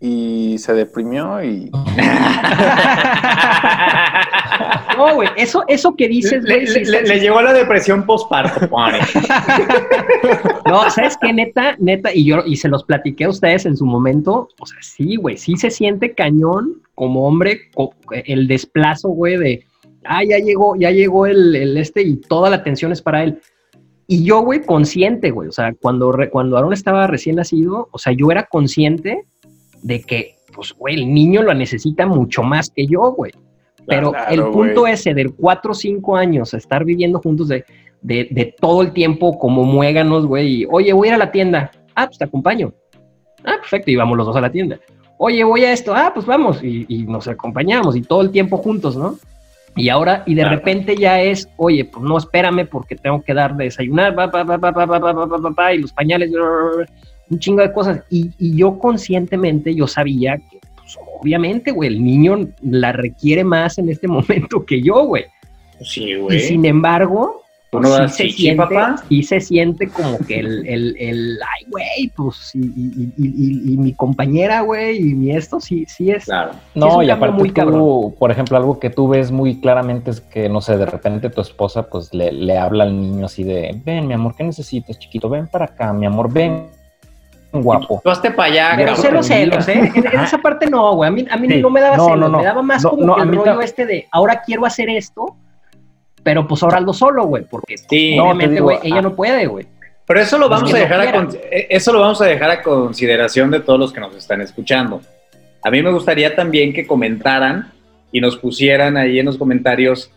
y 0.00 0.56
se 0.58 0.74
deprimió 0.74 1.42
y 1.44 1.70
No, 4.96 5.14
güey, 5.14 5.28
eso, 5.36 5.62
eso 5.68 5.94
que 5.96 6.08
dices, 6.08 6.42
Le, 6.44 6.54
güey. 6.56 6.66
sí 6.66 6.84
le- 6.84 7.02
le- 7.02 7.08
le 7.08 7.20
llegó 7.20 7.40
la 7.40 7.52
depresión 7.52 8.04
postparto, 8.04 8.68
pone. 8.68 8.98
No, 10.66 10.88
¿sabes 10.90 11.16
qué? 11.20 11.32
Neta, 11.32 11.76
neta, 11.78 12.12
y 12.14 12.24
yo, 12.24 12.42
y 12.46 12.56
se 12.56 12.68
los 12.68 12.84
platiqué 12.84 13.24
a 13.24 13.28
ustedes 13.30 13.66
en 13.66 13.76
su 13.76 13.84
momento, 13.86 14.48
o 14.60 14.66
sea, 14.66 14.78
sí, 14.80 15.16
güey, 15.16 15.36
sí 15.36 15.56
se 15.56 15.70
siente 15.70 16.14
cañón 16.14 16.82
como 16.94 17.26
hombre 17.26 17.62
el 18.24 18.46
desplazo, 18.48 19.08
güey, 19.10 19.36
de, 19.38 19.66
ah, 20.04 20.24
ya 20.24 20.38
llegó, 20.38 20.76
ya 20.76 20.90
llegó 20.90 21.26
el, 21.26 21.54
el 21.54 21.76
este 21.76 22.02
y 22.02 22.16
toda 22.16 22.50
la 22.50 22.56
atención 22.56 22.92
es 22.92 23.02
para 23.02 23.24
él. 23.24 23.40
Y 24.06 24.24
yo, 24.24 24.42
güey, 24.42 24.60
consciente, 24.62 25.30
güey, 25.30 25.48
o 25.48 25.52
sea, 25.52 25.72
cuando, 25.80 26.14
cuando 26.30 26.56
Aaron 26.56 26.72
estaba 26.72 27.06
recién 27.06 27.36
nacido, 27.36 27.88
o 27.92 27.98
sea, 27.98 28.12
yo 28.12 28.30
era 28.30 28.44
consciente 28.44 29.24
de 29.82 30.02
que, 30.02 30.34
pues, 30.54 30.72
güey, 30.74 30.96
el 30.96 31.14
niño 31.14 31.42
lo 31.42 31.54
necesita 31.54 32.06
mucho 32.06 32.42
más 32.42 32.70
que 32.70 32.86
yo, 32.86 33.12
güey. 33.12 33.32
Pero 33.86 34.12
Claro, 34.12 34.30
el 34.30 34.42
punto 34.52 34.80
güey. 34.82 34.92
ese 34.92 35.14
del 35.14 35.34
4 35.34 35.70
o 35.70 35.74
5 35.74 36.16
años, 36.16 36.52
estar 36.54 36.84
viviendo 36.84 37.20
juntos 37.20 37.48
de, 37.48 37.64
de, 38.02 38.28
de 38.30 38.54
todo 38.60 38.82
el 38.82 38.92
tiempo 38.92 39.38
como 39.38 39.64
muéganos, 39.64 40.26
güey. 40.26 40.62
y, 40.62 40.66
Oye, 40.70 40.92
voy 40.92 41.08
a 41.08 41.10
ir 41.10 41.14
a 41.14 41.18
la 41.18 41.32
tienda. 41.32 41.70
Ah, 41.94 42.06
pues 42.06 42.18
te 42.18 42.24
acompaño. 42.24 42.72
Ah, 43.44 43.56
perfecto, 43.60 43.90
y 43.90 43.96
vamos 43.96 44.16
los 44.16 44.26
dos 44.26 44.36
a 44.36 44.40
la 44.40 44.52
tienda. 44.52 44.78
Oye, 45.18 45.42
voy 45.42 45.64
a 45.64 45.72
esto. 45.72 45.94
Ah, 45.94 46.12
pues 46.14 46.26
vamos. 46.26 46.62
Y, 46.62 46.84
y 46.88 47.04
nos 47.04 47.28
acompañamos 47.28 47.96
y 47.96 48.02
todo 48.02 48.20
el 48.22 48.30
tiempo 48.30 48.56
juntos, 48.58 48.96
¿no? 48.96 49.16
Y 49.74 49.88
ahora, 49.88 50.22
y 50.26 50.34
de 50.34 50.44
repente 50.44 50.96
ya 50.96 51.22
es, 51.22 51.48
oye, 51.56 51.84
pues 51.86 52.04
no, 52.04 52.18
espérame 52.18 52.66
porque 52.66 52.94
tengo 52.94 53.22
que 53.22 53.32
dar 53.32 53.56
de 53.56 53.64
desayunar, 53.64 54.14
y 55.74 55.78
los 55.78 55.92
pañales, 55.92 56.30
un 57.30 57.38
chingo 57.38 57.62
de 57.62 57.72
cosas. 57.72 58.02
Y, 58.10 58.30
y 58.38 58.56
yo 58.56 58.78
conscientemente, 58.78 59.74
yo 59.74 59.86
sabía 59.86 60.36
que, 60.36 60.58
pues 60.76 60.98
obviamente, 61.20 61.70
güey, 61.70 61.88
el 61.88 62.04
niño 62.04 62.48
la 62.60 62.92
requiere 62.92 63.44
más 63.44 63.78
en 63.78 63.88
este 63.88 64.08
momento 64.08 64.64
que 64.66 64.82
yo, 64.82 65.04
güey. 65.04 65.24
Sí, 65.80 66.16
güey. 66.16 66.36
Y 66.36 66.40
sin 66.40 66.66
embargo, 66.66 67.41
¿Tú 67.72 67.78
pues, 67.80 67.88
no 67.90 68.06
sí 68.06 68.28
se 68.28 68.36
siente, 68.36 68.62
papá? 68.62 68.96
sí 69.08 69.22
se 69.22 69.40
siente 69.40 69.88
como 69.88 70.18
que 70.18 70.40
el, 70.40 70.66
el, 70.68 70.94
el 70.98 71.38
ay, 71.42 71.64
güey, 71.70 72.12
pues, 72.14 72.50
y, 72.54 72.58
y- 72.58 73.12
y- 73.16 73.26
y- 73.26 73.72
y 73.72 73.76
mi 73.78 73.94
compañera, 73.94 74.60
güey, 74.60 74.98
y 74.98 75.14
mi 75.14 75.30
esto, 75.34 75.58
sí, 75.58 75.86
sí 75.88 76.10
es. 76.10 76.26
Claro. 76.26 76.50
es 76.50 76.58
No, 76.74 76.98
un 76.98 77.04
y 77.04 77.08
aparte 77.08 77.34
muy 77.38 77.48
tú, 77.48 77.54
cabrón. 77.54 78.14
por 78.18 78.30
ejemplo, 78.30 78.58
algo 78.58 78.78
que 78.78 78.90
tú 78.90 79.08
ves 79.08 79.30
muy 79.32 79.58
claramente 79.58 80.10
es 80.10 80.20
que, 80.20 80.50
no 80.50 80.60
sé, 80.60 80.76
de 80.76 80.84
repente 80.84 81.30
tu 81.30 81.40
esposa 81.40 81.84
pues 81.88 82.12
le, 82.12 82.30
le 82.30 82.58
habla 82.58 82.84
al 82.84 83.00
niño 83.00 83.24
así 83.24 83.42
de, 83.42 83.80
ven, 83.86 84.06
mi 84.06 84.12
amor, 84.12 84.34
¿qué 84.36 84.44
necesitas, 84.44 84.98
chiquito? 84.98 85.30
Ven 85.30 85.46
para 85.46 85.64
acá, 85.64 85.94
mi 85.94 86.04
amor, 86.04 86.30
ven, 86.30 86.66
guapo. 87.52 88.02
Tú 88.04 88.10
hazte 88.10 88.30
para 88.32 88.52
allá, 88.52 88.72
Pero 88.76 88.94
cabrón. 88.96 89.24
celos, 89.24 89.26
celos, 89.26 89.68
¿eh? 89.68 89.90
En, 89.94 90.06
en 90.06 90.20
esa 90.20 90.36
parte 90.36 90.68
no, 90.68 90.94
güey. 90.96 91.08
A 91.08 91.10
mí, 91.10 91.24
a 91.30 91.36
mí 91.38 91.48
Sí. 91.48 91.62
no 91.62 91.70
me 91.70 91.80
daba 91.80 91.96
No, 91.96 92.04
celos, 92.04 92.20
no, 92.20 92.28
no. 92.28 92.38
me 92.38 92.44
daba 92.44 92.62
más 92.62 92.82
No, 92.82 92.90
como 92.90 93.04
no, 93.06 93.14
que 93.16 93.22
el 93.22 93.34
rollo 93.34 93.60
este 93.62 93.86
de 93.86 94.06
ahora 94.10 94.42
quiero 94.44 94.66
hacer 94.66 94.90
esto, 94.90 95.36
pero 96.22 96.46
pues 96.46 96.62
ahora 96.62 96.78
hazlo 96.78 96.92
solo, 96.92 97.24
güey, 97.24 97.44
porque 97.44 97.78
Sí, 97.78 98.18
obviamente, 98.18 98.60
güey, 98.60 98.78
ella 98.82 98.98
ah. 98.98 99.02
no 99.02 99.14
puede, 99.14 99.46
güey. 99.46 99.66
Pero 100.06 100.20
eso 100.20 100.38
lo 100.38 100.48
vamos 100.48 100.70
que 100.70 100.76
a 100.76 100.80
no 100.80 100.84
dejar 100.84 101.00
a 101.00 101.12
con- 101.12 101.36
eh, 101.50 101.66
eso 101.70 101.92
lo 101.92 102.00
vamos 102.00 102.20
a 102.20 102.26
dejar 102.26 102.50
a 102.50 102.62
consideración 102.62 103.50
de 103.50 103.60
todos 103.60 103.78
los 103.78 103.92
que 103.92 104.00
nos 104.00 104.14
están 104.14 104.40
escuchando. 104.40 105.00
A 105.62 105.70
mí 105.70 105.82
me 105.82 105.92
gustaría 105.92 106.34
también 106.34 106.72
que 106.72 106.86
comentaran 106.86 107.72
y 108.10 108.20
nos 108.20 108.36
pusieran 108.36 108.96
ahí 108.96 109.18
en 109.18 109.26
los 109.26 109.38
comentarios 109.38 110.10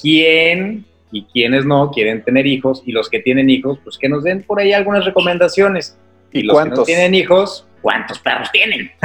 quién 0.00 0.84
y 1.10 1.24
quiénes 1.24 1.66
no 1.66 1.90
quieren 1.90 2.22
tener 2.22 2.46
hijos 2.46 2.82
y 2.86 2.92
los 2.92 3.10
que 3.10 3.20
tienen 3.20 3.50
hijos, 3.50 3.78
pues 3.84 3.98
que 3.98 4.08
nos 4.08 4.24
den 4.24 4.42
por 4.42 4.60
ahí 4.60 4.72
algunas 4.72 5.04
recomendaciones. 5.04 5.98
Y, 6.32 6.40
¿Y 6.40 6.42
los 6.44 6.62
que 6.62 6.70
no 6.70 6.82
tienen 6.84 7.14
hijos, 7.14 7.66
¿cuántos 7.82 8.18
perros 8.20 8.50
tienen? 8.52 8.90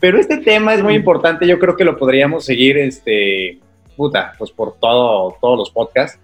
Pero 0.00 0.18
este 0.18 0.38
tema 0.38 0.74
es 0.74 0.82
muy 0.82 0.94
importante, 0.94 1.46
yo 1.46 1.58
creo 1.58 1.76
que 1.76 1.84
lo 1.84 1.96
podríamos 1.96 2.44
seguir, 2.44 2.76
este, 2.76 3.58
puta, 3.94 4.34
pues 4.38 4.50
por 4.50 4.74
todo, 4.76 5.36
todos 5.40 5.58
los 5.58 5.70
podcasts. 5.70 6.18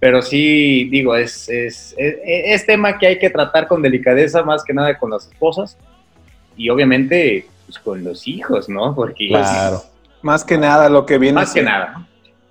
Pero 0.00 0.20
sí, 0.20 0.88
digo, 0.90 1.16
es, 1.16 1.48
es, 1.48 1.94
es, 1.96 2.16
es 2.24 2.66
tema 2.66 2.98
que 2.98 3.06
hay 3.06 3.18
que 3.18 3.30
tratar 3.30 3.66
con 3.66 3.80
delicadeza, 3.80 4.42
más 4.42 4.62
que 4.62 4.74
nada 4.74 4.98
con 4.98 5.10
las 5.10 5.26
esposas. 5.26 5.78
Y 6.56 6.68
obviamente, 6.68 7.46
pues 7.66 7.78
con 7.78 8.04
los 8.04 8.28
hijos, 8.28 8.68
¿no? 8.68 8.94
Porque 8.94 9.28
Claro. 9.28 9.82
Más 10.22 10.44
que 10.44 10.56
nada 10.56 10.88
lo 10.88 11.04
que 11.04 11.18
viene. 11.18 11.34
más 11.34 11.52
que 11.52 11.62
nada. 11.62 12.06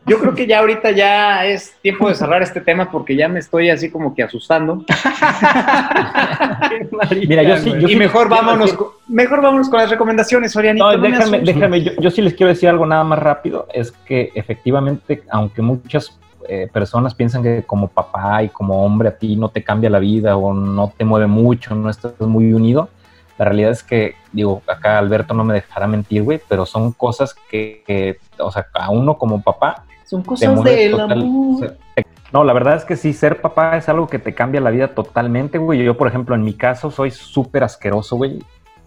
Yo 0.05 0.19
creo 0.19 0.35
que 0.35 0.45
ya 0.47 0.59
ahorita 0.59 0.91
ya 0.91 1.45
es 1.45 1.75
tiempo 1.81 2.09
de 2.09 2.15
cerrar 2.15 2.41
este 2.41 2.59
tema 2.59 2.91
porque 2.91 3.15
ya 3.15 3.29
me 3.29 3.39
estoy 3.39 3.69
así 3.69 3.89
como 3.89 4.13
que 4.13 4.23
asustando. 4.23 4.83
Mira, 7.27 7.43
yo 7.43 7.57
sí- 7.57 7.71
yo 7.71 7.87
y 7.87 7.91
sí 7.91 7.95
mejor 7.95 8.29
vámonos, 8.29 8.71
decir- 8.71 8.77
con, 8.77 8.87
mejor 9.07 9.41
vámonos 9.41 9.69
con 9.69 9.79
las 9.79 9.89
recomendaciones, 9.89 10.51
Sorianito. 10.51 10.85
No, 10.91 10.97
no 10.97 11.01
me 11.03 11.11
déjame, 11.11 11.39
déjame, 11.39 11.81
yo, 11.83 11.91
yo 11.99 12.11
sí 12.11 12.21
les 12.21 12.33
quiero 12.33 12.49
decir 12.49 12.69
algo 12.69 12.85
nada 12.85 13.03
más 13.03 13.19
rápido, 13.19 13.67
es 13.73 13.91
que 13.91 14.31
efectivamente, 14.35 15.23
aunque 15.29 15.61
muchas 15.61 16.19
eh, 16.49 16.67
personas 16.71 17.15
piensan 17.15 17.41
que 17.43 17.63
como 17.65 17.87
papá 17.87 18.43
y 18.43 18.49
como 18.49 18.83
hombre 18.85 19.09
a 19.09 19.17
ti 19.17 19.35
no 19.37 19.49
te 19.49 19.63
cambia 19.63 19.89
la 19.89 19.99
vida 19.99 20.35
o 20.35 20.53
no 20.53 20.91
te 20.95 21.05
mueve 21.05 21.27
mucho, 21.27 21.75
no 21.75 21.89
estás 21.89 22.19
muy 22.19 22.51
unido, 22.53 22.89
la 23.37 23.45
realidad 23.45 23.71
es 23.71 23.83
que, 23.83 24.15
digo, 24.31 24.61
acá 24.67 24.99
Alberto 24.99 25.33
no 25.33 25.43
me 25.43 25.53
dejará 25.55 25.87
mentir, 25.87 26.21
güey, 26.23 26.39
pero 26.47 26.65
son 26.65 26.91
cosas 26.91 27.33
que, 27.49 27.83
que, 27.87 28.17
o 28.37 28.51
sea, 28.51 28.67
a 28.73 28.89
uno 28.91 29.17
como 29.17 29.41
papá 29.41 29.85
Son 30.05 30.21
cosas 30.23 30.63
del 30.63 30.91
total- 30.91 31.11
amor. 31.11 31.55
o 31.55 31.59
sea, 31.59 31.73
te- 31.95 32.05
No, 32.31 32.43
la 32.43 32.53
verdad 32.53 32.75
es 32.75 32.83
que 32.85 32.95
sí, 32.95 33.13
ser 33.13 33.41
papá 33.41 33.77
es 33.77 33.87
algo 33.89 34.07
que 34.07 34.17
te 34.19 34.33
cambia 34.33 34.59
la 34.59 34.71
vida 34.71 34.87
totalmente, 34.89 35.59
güey. 35.59 35.83
Yo, 35.83 35.95
por 35.95 36.07
ejemplo, 36.07 36.33
en 36.35 36.43
mi 36.43 36.53
caso 36.55 36.89
soy 36.89 37.11
súper 37.11 37.63
asqueroso, 37.63 38.15
güey. 38.15 38.39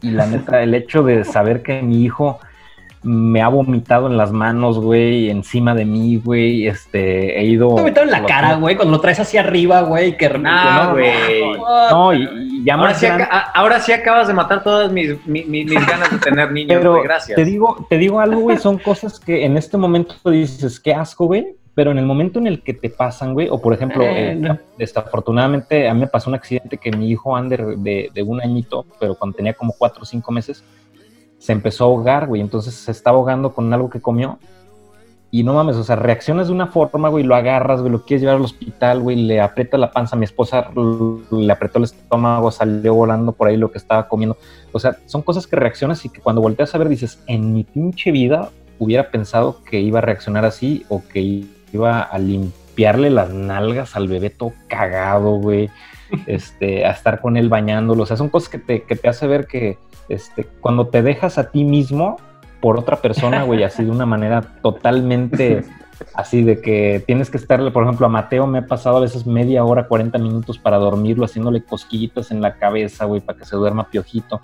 Y 0.03 0.11
la 0.11 0.27
neta, 0.27 0.63
el 0.63 0.75
hecho 0.75 1.03
de 1.05 1.25
saber 1.25 1.63
que 1.63 1.81
mi 1.81 2.03
hijo 2.03 2.39
me 3.09 3.41
ha 3.41 3.47
vomitado 3.49 4.09
en 4.09 4.17
las 4.17 4.33
manos, 4.33 4.81
güey, 4.81 5.31
encima 5.31 5.75
de 5.77 5.85
mí, 5.85 6.17
güey, 6.23 6.67
este, 6.67 7.39
he 7.41 7.45
ido... 7.45 7.75
Te 7.77 7.83
metieron 7.85 8.13
en 8.13 8.21
la 8.23 8.27
cara, 8.27 8.57
güey, 8.57 8.75
cuando 8.75 8.97
lo 8.97 9.01
traes 9.01 9.21
hacia 9.21 9.43
arriba, 9.43 9.83
güey, 9.83 10.17
que 10.17 10.29
Nah, 10.29 10.87
no, 10.89 10.93
güey. 10.95 11.53
No, 11.91 12.13
y, 12.13 12.29
y 12.61 12.65
ya 12.65 12.75
Ahora 12.75 12.89
más 12.91 12.99
sí, 12.99 13.07
ahora 13.55 13.79
sí 13.81 13.93
acabas 13.93 14.27
de 14.27 14.35
matar 14.35 14.65
todas 14.65 14.91
mis, 14.91 15.25
mi- 15.25 15.45
mi- 15.45 15.65
mis 15.65 15.87
ganas 15.87 16.11
de 16.11 16.19
tener 16.19 16.51
niños, 16.51 16.85
güey, 16.85 17.05
gracias. 17.05 17.37
te 17.37 17.45
digo, 17.45 17.87
te 17.89 17.97
digo 17.97 18.19
algo, 18.19 18.41
güey, 18.41 18.59
son 18.59 18.79
cosas 18.79 19.21
que 19.21 19.45
en 19.45 19.57
este 19.57 19.77
momento 19.77 20.17
dices, 20.29 20.81
qué 20.81 20.93
asco, 20.93 21.27
güey, 21.27 21.55
pero 21.77 21.93
en 21.93 21.99
el 21.99 22.07
momento 22.07 22.41
en 22.41 22.49
el 22.49 22.61
que 22.63 22.75
te 22.75 22.91
pasan, 22.91 23.35
güey, 23.35 23.49
o 23.51 23.61
por 23.63 23.73
ejemplo, 23.73 24.03
Eh, 24.03 24.33
eh, 24.33 24.59
desafortunadamente 24.79 25.89
a 25.89 25.95
mí 25.95 26.01
me 26.01 26.07
pasó 26.09 26.29
un 26.31 26.35
accidente 26.35 26.77
que 26.79 26.91
mi 26.91 27.09
hijo 27.11 27.37
Ander 27.37 27.65
de, 27.79 28.11
de 28.13 28.23
un 28.23 28.41
añito, 28.41 28.85
pero 28.99 29.15
cuando 29.15 29.37
tenía 29.37 29.53
como 29.55 29.73
cuatro 29.79 30.03
o 30.03 30.07
cinco 30.07 30.33
meses, 30.33 30.65
se 31.47 31.53
empezó 31.53 31.85
a 31.85 31.87
ahogar, 31.87 32.27
güey, 32.27 32.41
entonces 32.41 32.75
se 32.75 32.91
estaba 32.91 33.19
ahogando 33.19 33.55
con 33.55 33.73
algo 33.73 33.89
que 33.89 34.01
comió. 34.01 34.41
Y 35.31 35.45
no 35.45 35.55
mames, 35.55 35.77
o 35.77 35.85
sea, 35.85 35.95
reaccionas 35.95 36.49
de 36.49 36.53
una 36.53 36.67
forma, 36.67 37.09
güey, 37.09 37.23
lo 37.23 37.37
agarras, 37.37 37.83
güey, 37.83 37.93
lo 37.93 38.05
quieres 38.05 38.23
llevar 38.23 38.35
al 38.35 38.43
hospital, 38.43 39.01
güey, 39.01 39.15
le 39.15 39.41
aprieta 39.41 39.79
la 39.79 39.93
panza, 39.93 40.17
mi 40.17 40.25
esposa 40.25 40.71
le 41.31 41.53
apretó 41.53 41.79
el 41.79 41.85
estómago, 41.85 42.51
salió 42.51 42.95
volando 42.95 43.31
por 43.31 43.47
ahí 43.47 43.57
lo 43.57 43.71
que 43.71 43.79
estaba 43.79 44.09
comiendo. 44.09 44.37
O 44.73 44.81
sea, 44.81 44.97
son 45.07 45.23
cosas 45.23 45.47
que 45.47 45.55
reaccionas 45.55 46.05
y 46.05 46.09
que 46.09 46.21
cuando 46.21 46.43
volteas 46.43 46.75
a 46.75 46.79
ver 46.79 46.89
dices, 46.89 47.23
en 47.29 47.53
mi 47.53 47.63
pinche 47.63 48.11
vida 48.11 48.51
hubiera 48.81 49.13
pensado 49.13 49.63
que 49.63 49.79
iba 49.79 50.01
a 50.01 50.03
reaccionar 50.03 50.45
así 50.45 50.85
o 50.89 51.01
que 51.07 51.47
iba 51.73 52.01
a 52.01 52.19
limpiarle 52.19 53.11
las 53.11 53.31
nalgas 53.31 53.95
al 53.95 54.09
bebé 54.09 54.31
todo 54.31 54.53
cagado, 54.67 55.37
güey. 55.37 55.71
Este, 56.27 56.87
a 56.87 56.93
estar 56.93 57.21
con 57.21 57.37
él 57.37 57.49
bañándolo. 57.49 58.05
O 58.05 58.07
sea, 58.07 58.17
son 58.17 58.29
cosas 58.29 58.49
que 58.49 58.59
te, 58.59 58.83
que 58.85 58.95
te 58.95 59.09
hace 59.09 59.27
ver 59.27 59.49
que 59.49 59.77
este, 60.09 60.45
cuando 60.61 60.89
te 60.89 61.03
dejas 61.03 61.39
a 61.39 61.51
ti 61.51 61.65
mismo 61.65 62.17
por 62.61 62.79
otra 62.79 62.97
persona, 62.97 63.43
güey, 63.45 63.63
así 63.63 63.85
de 63.85 63.91
una 63.91 64.07
manera 64.07 64.43
totalmente 64.63 65.65
así 66.15 66.43
de 66.43 66.61
que 66.61 67.03
tienes 67.07 67.31
que 67.31 67.37
estarle, 67.37 67.71
por 67.71 67.85
ejemplo, 67.85 68.07
a 68.07 68.09
Mateo 68.09 68.47
me 68.47 68.61
he 68.61 68.63
pasado 68.63 68.99
a 68.99 69.01
veces 69.01 69.27
media 69.27 69.65
hora, 69.65 69.87
40 69.89 70.19
minutos 70.19 70.59
para 70.59 70.79
dormirlo, 70.79 71.25
haciéndole 71.25 71.63
cosquillitas 71.63 72.31
en 72.31 72.41
la 72.41 72.57
cabeza, 72.57 73.05
güey, 73.05 73.21
para 73.21 73.39
que 73.39 73.45
se 73.45 73.57
duerma 73.57 73.89
piojito. 73.89 74.41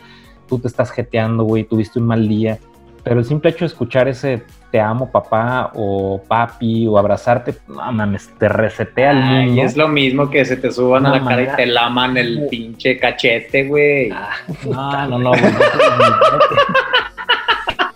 Tú 0.49 0.59
te 0.59 0.69
estás 0.69 0.91
jeteando, 0.91 1.45
güey, 1.45 1.65
tuviste 1.65 1.99
un 1.99 2.07
mal 2.07 2.29
día. 2.29 2.59
Pero 3.05 3.19
el 3.19 3.25
simple 3.27 3.51
hecho 3.51 3.61
de 3.61 3.67
escuchar 3.67 4.07
ese 4.09 4.43
te 4.71 4.81
amo 4.81 5.11
papá 5.11 5.73
o 5.75 6.23
papi 6.29 6.87
o 6.87 6.99
abrazarte, 6.99 7.55
no 7.67 7.91
mames, 7.93 8.31
te 8.39 8.49
resetea 8.49 9.11
el 9.11 9.23
Ay, 9.23 9.47
mundo. 9.47 9.63
es 9.63 9.77
lo 9.77 9.89
mismo 9.89 10.31
que 10.31 10.45
se 10.45 10.57
te 10.57 10.71
suban 10.71 11.05
a 11.07 11.11
Una 11.13 11.19
la 11.21 11.25
cara 11.29 11.43
y 11.43 11.57
te 11.57 11.67
laman 11.67 12.17
el 12.17 12.47
pinche 12.49 12.99
cachete, 12.99 13.65
güey. 13.67 14.11
Ah, 14.13 14.31
No, 14.65 15.07
no, 15.09 15.19
no, 15.19 15.31
güey. 15.31 15.43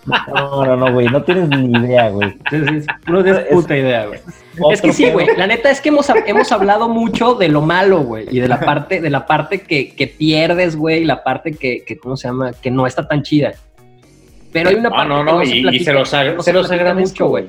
No, 0.06 0.64
no, 0.64 0.76
no, 0.76 0.92
güey. 0.92 1.06
No 1.08 1.22
tienes 1.24 1.48
ni 1.48 1.78
idea, 1.80 2.08
güey. 2.10 2.32
no 3.08 3.24
tienes 3.24 3.44
puta 3.50 3.76
idea, 3.76 4.06
güey. 4.06 4.20
Es 4.70 4.80
que 4.80 4.92
sí, 4.92 5.02
pedo. 5.04 5.14
güey. 5.14 5.26
La 5.36 5.48
neta 5.48 5.68
es 5.68 5.80
que 5.80 5.88
hemos, 5.88 6.08
hemos 6.26 6.52
hablado 6.52 6.88
mucho 6.88 7.34
de 7.34 7.48
lo 7.48 7.60
malo, 7.60 8.00
güey. 8.02 8.26
Y 8.30 8.38
de 8.38 8.46
la 8.46 8.60
parte, 8.64 9.00
de 9.00 9.10
la 9.10 9.26
parte 9.26 9.62
que, 9.62 9.94
que 9.96 10.06
pierdes, 10.06 10.76
güey. 10.76 11.02
Y 11.02 11.04
la 11.04 11.24
parte 11.24 11.52
que, 11.54 11.82
que, 11.84 11.98
¿cómo 11.98 12.16
se 12.16 12.28
llama? 12.28 12.52
Que 12.52 12.70
no 12.70 12.86
está 12.86 13.08
tan 13.08 13.22
chida. 13.24 13.54
Pero 14.56 14.70
hay 14.70 14.76
una 14.76 14.88
Ah, 14.88 14.92
parte 14.92 15.08
no, 15.08 15.18
que 15.18 15.24
no, 15.24 15.32
no 15.38 15.42
y, 15.42 15.46
se 15.46 15.56
y 15.56 15.62
platica. 15.62 15.84
se 15.84 15.92
los, 15.92 16.12
no 16.36 16.42
se 16.42 16.52
los 16.52 16.66
platica 16.66 16.74
agradezco, 16.90 17.24
mucho, 17.24 17.28
güey. 17.28 17.46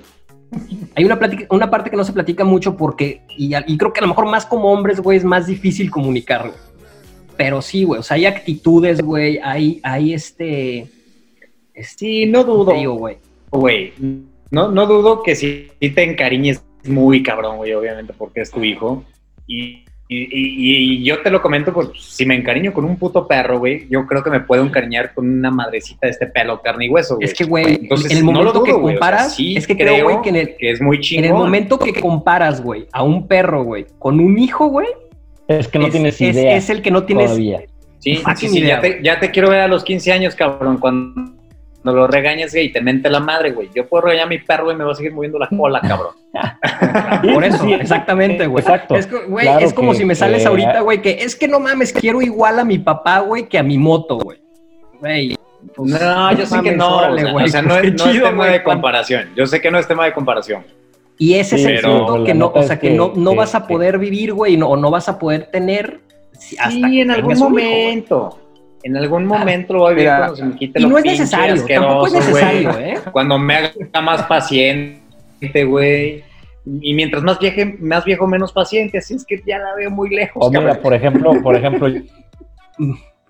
Hay 0.95 1.05
una, 1.05 1.19
plática, 1.19 1.45
una 1.49 1.69
parte 1.69 1.89
que 1.89 1.97
no 1.97 2.03
se 2.03 2.13
platica 2.13 2.43
mucho 2.43 2.75
porque, 2.75 3.21
y, 3.37 3.51
creo 3.77 3.93
que 3.93 3.99
a 3.99 4.03
lo 4.03 4.07
mejor 4.07 4.25
más 4.27 4.45
como 4.45 4.71
hombres, 4.71 4.99
güey, 4.99 5.17
es 5.17 5.23
más 5.23 5.47
difícil 5.47 5.91
comunicarlo. 5.91 6.53
Pero 7.35 7.61
sí, 7.61 7.83
güey, 7.83 7.99
o 7.99 8.03
sea, 8.03 8.15
hay 8.15 8.25
actitudes, 8.25 9.01
güey, 9.01 9.39
hay, 9.43 9.79
hay 9.83 10.13
este... 10.13 10.87
este 11.73 11.97
Sí, 11.97 12.25
no 12.25 12.43
dudo. 12.43 12.73
Güey, 13.51 13.93
no, 14.51 14.71
no 14.71 14.85
dudo 14.85 15.21
que 15.23 15.35
si 15.35 15.69
te 15.79 16.03
encariñes 16.03 16.63
muy 16.85 17.21
cabrón, 17.23 17.57
güey, 17.57 17.73
obviamente, 17.73 18.13
porque 18.17 18.41
es 18.41 18.51
tu 18.51 18.63
hijo. 18.63 19.03
Y, 19.45 19.85
y, 20.09 20.17
y- 20.19 20.93
y 21.01 21.03
yo 21.03 21.21
te 21.21 21.29
lo 21.29 21.41
comento, 21.41 21.73
pues 21.73 21.89
si 21.99 22.25
me 22.25 22.33
encariño 22.35 22.71
con 22.73 22.85
un 22.85 22.95
puto 22.97 23.27
perro, 23.27 23.59
güey, 23.59 23.87
yo 23.89 24.05
creo 24.07 24.23
que 24.23 24.29
me 24.29 24.39
puedo 24.39 24.63
encariñar 24.63 25.13
con 25.13 25.29
una 25.29 25.51
madrecita 25.51 26.07
de 26.07 26.11
este 26.11 26.27
pelo, 26.27 26.61
carne 26.61 26.85
y 26.85 26.89
hueso, 26.89 27.15
güey. 27.15 27.25
Es 27.25 27.33
que, 27.33 27.43
güey, 27.43 27.75
Entonces, 27.81 28.11
en 28.11 28.19
el 28.19 28.25
no 28.25 28.31
lo 28.31 28.37
momento 28.39 28.63
que 28.63 28.71
o 28.71 28.75
sea, 28.75 28.81
comparas, 28.83 29.35
sí 29.35 29.57
es 29.57 29.67
que 29.67 29.75
creo, 29.75 30.03
güey, 30.05 30.21
que 30.21 30.29
en 30.29 30.35
el, 30.37 30.55
que 30.55 30.71
es 30.71 30.81
muy 30.81 30.95
en 30.97 31.01
chingón. 31.01 31.25
el 31.25 31.33
momento 31.33 31.77
que 31.77 31.93
comparas, 31.93 32.61
güey, 32.63 32.87
a 32.93 33.03
un 33.03 33.27
perro, 33.27 33.63
güey, 33.63 33.85
con 33.99 34.19
un 34.19 34.37
hijo, 34.39 34.67
güey, 34.67 34.87
Es 35.47 35.67
que 35.67 35.77
no 35.79 35.87
es, 35.87 35.91
tienes 35.91 36.15
es- 36.21 36.35
idea 36.35 36.55
es 36.55 36.69
el 36.69 36.81
que 36.81 36.91
no 36.91 37.03
tienes. 37.03 37.25
todavía. 37.27 37.63
Sí, 37.99 38.15
sí, 38.37 38.47
sí, 38.47 38.59
idea, 38.59 38.75
ya, 38.77 38.81
te, 38.81 38.99
ya 39.03 39.19
te 39.19 39.31
quiero 39.31 39.49
ver 39.49 39.59
a 39.61 39.67
los 39.67 39.83
15 39.83 40.13
años, 40.13 40.35
cabrón, 40.35 40.77
cuando, 40.77 41.33
cuando 41.87 42.01
lo 42.01 42.07
regañas, 42.07 42.51
güey, 42.51 42.65
y 42.65 42.71
te 42.73 42.81
mente 42.81 43.09
la 43.09 43.21
madre, 43.21 43.51
güey. 43.51 43.69
Yo 43.73 43.87
puedo 43.87 44.03
regañar 44.05 44.25
a 44.25 44.29
mi 44.29 44.39
perro 44.39 44.71
y 44.71 44.75
me 44.75 44.83
va 44.83 44.91
a 44.91 44.95
seguir 44.95 45.13
moviendo 45.13 45.39
la 45.39 45.47
cola, 45.47 45.79
cabrón. 45.79 46.13
Por 47.33 47.43
eso, 47.45 47.63
Sí, 47.63 47.73
exactamente, 47.73 48.45
güey. 48.45 48.61
Exacto. 48.61 48.95
Es, 48.95 49.09
güey, 49.09 49.45
Claro 49.45 49.65
es 49.65 49.73
como 49.73 49.91
que- 49.93 49.97
si 49.99 50.05
me 50.05 50.15
sales 50.15 50.41
que- 50.41 50.47
ahorita, 50.49 50.81
güey, 50.81 51.01
que 51.01 51.11
es 51.21 51.35
que 51.35 51.47
no 51.47 51.59
mames, 51.61 51.93
quiero 51.93 52.21
igual 52.21 52.59
a 52.59 52.65
mi 52.65 52.77
papá, 52.77 53.19
güey, 53.19 53.47
que 53.47 53.57
a 53.57 53.63
mi 53.63 53.77
moto, 53.77 54.17
güey. 54.17 54.39
Güey. 54.99 55.37
pues, 55.75 55.91
No, 56.01 56.31
yo 56.33 56.45
sé 56.45 56.61
que 56.61 56.71
no, 56.73 56.97
órale, 56.97 57.31
güey, 57.31 57.45
o 57.45 57.47
sea, 57.47 57.61
no, 57.61 57.77
es, 57.77 57.93
no 57.93 58.11
tema 58.11 58.31
güey, 58.31 58.51
de 58.51 58.63
comparación. 58.63 59.29
Yo 59.35 59.45
sé 59.47 59.61
que 59.61 59.71
no 59.71 59.79
es 59.79 59.87
tema 59.87 60.03
de 60.05 60.13
comparación. 60.13 60.63
Y 61.17 61.35
ese 61.35 61.55
es 61.55 61.65
el 61.65 61.75
pero 61.77 62.05
punto 62.05 62.23
que 62.25 62.33
no, 62.33 62.51
o 62.53 62.63
sea, 62.63 62.77
que, 62.79 62.89
que- 62.89 62.93
no, 62.95 63.13
no 63.15 63.31
que- 63.31 63.37
vas 63.37 63.55
a 63.55 63.65
que- 63.65 63.73
poder 63.73 63.97
vivir, 63.97 64.33
güey, 64.33 64.57
no, 64.57 64.67
o 64.69 64.75
no 64.77 64.91
vas 64.91 65.07
a 65.09 65.17
poder 65.17 65.45
tener 65.51 66.01
hasta 66.59 66.69
sí, 66.69 66.81
que 66.81 67.01
en 67.01 67.11
algún 67.11 67.31
un 67.31 67.37
hijo, 67.37 67.49
momento. 67.49 68.39
En 68.87 68.97
algún 68.97 69.25
momento 69.25 69.73
lo 69.73 69.79
voy 69.81 69.87
a 69.91 69.95
vivir 69.95 70.03
Mira, 70.05 70.17
cuando 70.17 70.35
se 70.37 70.45
me 70.45 70.55
quite 70.55 70.79
Y 70.79 70.83
lo 70.83 70.89
no 70.89 70.97
es 70.97 71.05
necesario, 71.05 71.65
tampoco 71.65 72.07
es 72.07 72.13
necesario, 72.13 72.79
¿eh? 72.79 72.95
Cuando 73.11 73.37
me 73.37 73.55
haga 73.55 74.01
más 74.01 74.23
paciente, 74.23 75.63
güey. 75.65 76.23
Y 76.81 76.93
mientras 76.93 77.23
más, 77.23 77.39
vieje, 77.39 77.77
más 77.79 78.03
viejo, 78.05 78.27
menos 78.27 78.51
paciente. 78.51 78.97
Así 78.97 79.13
es 79.13 79.25
que 79.25 79.41
ya 79.45 79.57
la 79.59 79.73
veo 79.75 79.89
muy 79.91 80.09
lejos, 80.09 80.45
O 80.45 80.49
mira, 80.49 80.61
cabrón. 80.61 80.83
por 80.83 80.93
ejemplo, 80.93 81.31
por 81.41 81.55
ejemplo, 81.55 81.87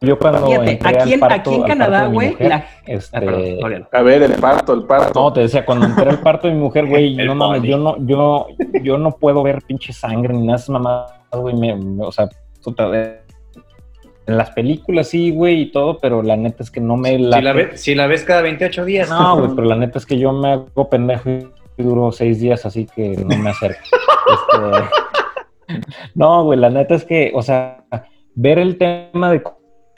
yo 0.01 0.19
cuando 0.19 0.45
Fíjate, 0.47 0.71
entré 0.71 0.89
aquí 0.89 1.01
al 1.01 1.13
en, 1.13 1.19
parto- 1.19 1.33
aquí 1.49 1.55
en 1.55 1.61
al 1.61 1.67
Canadá, 1.67 2.05
güey, 2.05 2.35
la... 2.39 2.65
este, 2.85 3.17
Ah. 3.17 3.97
A 3.97 4.01
ver, 4.03 4.21
el 4.23 4.33
parto, 4.33 4.73
el 4.73 4.83
parto. 4.83 5.19
No, 5.19 5.33
te 5.33 5.41
decía, 5.41 5.65
cuando 5.65 5.87
entré 5.87 6.09
al 6.09 6.19
parto 6.19 6.47
de 6.47 6.53
mi 6.53 6.59
mujer, 6.59 6.85
güey, 6.85 7.15
no 7.25 7.33
mames, 7.35 7.63
yo 7.63 7.77
no, 7.77 7.95
yo, 8.05 8.47
yo 8.83 8.97
no 8.99 9.11
puedo 9.11 9.41
ver 9.41 9.59
pinche 9.67 9.93
sangre 9.93 10.33
ni 10.33 10.45
nada 10.45 10.63
mamadas, 10.69 11.11
güey, 11.33 11.55
me- 11.55 11.75
me- 11.75 12.03
o 12.05 12.11
sea, 12.11 12.27
puta, 12.63 12.89
de- 12.89 13.21
en 14.27 14.37
las 14.37 14.51
películas 14.51 15.07
sí, 15.09 15.31
güey, 15.31 15.61
y 15.61 15.71
todo, 15.71 15.97
pero 15.99 16.21
la 16.21 16.35
neta 16.35 16.61
es 16.61 16.69
que 16.69 16.81
no 16.81 16.97
me 16.97 17.11
Si 17.11 17.17
late. 17.17 17.43
la, 17.43 17.53
ves, 17.53 17.81
si 17.81 17.95
la 17.95 18.07
ves 18.07 18.23
cada 18.23 18.41
28 18.41 18.85
días. 18.85 19.09
No, 19.09 19.39
güey, 19.39 19.51
pero 19.55 19.67
la 19.67 19.75
neta 19.75 19.97
es 19.97 20.05
que 20.05 20.19
yo 20.19 20.33
me 20.33 20.51
hago 20.51 20.89
pendejo 20.89 21.29
y 21.29 21.83
duro 21.83 22.11
seis 22.11 22.39
días, 22.39 22.65
así 22.65 22.85
que 22.93 23.15
no 23.17 23.37
me 23.37 23.49
acerco. 23.49 23.79
Este, 25.69 25.77
No, 26.15 26.43
güey, 26.43 26.59
la 26.59 26.69
neta 26.69 26.95
es 26.95 27.05
que, 27.05 27.31
o 27.33 27.41
sea, 27.41 27.85
ver 28.35 28.59
el 28.59 28.77
tema 28.77 29.31
de 29.31 29.41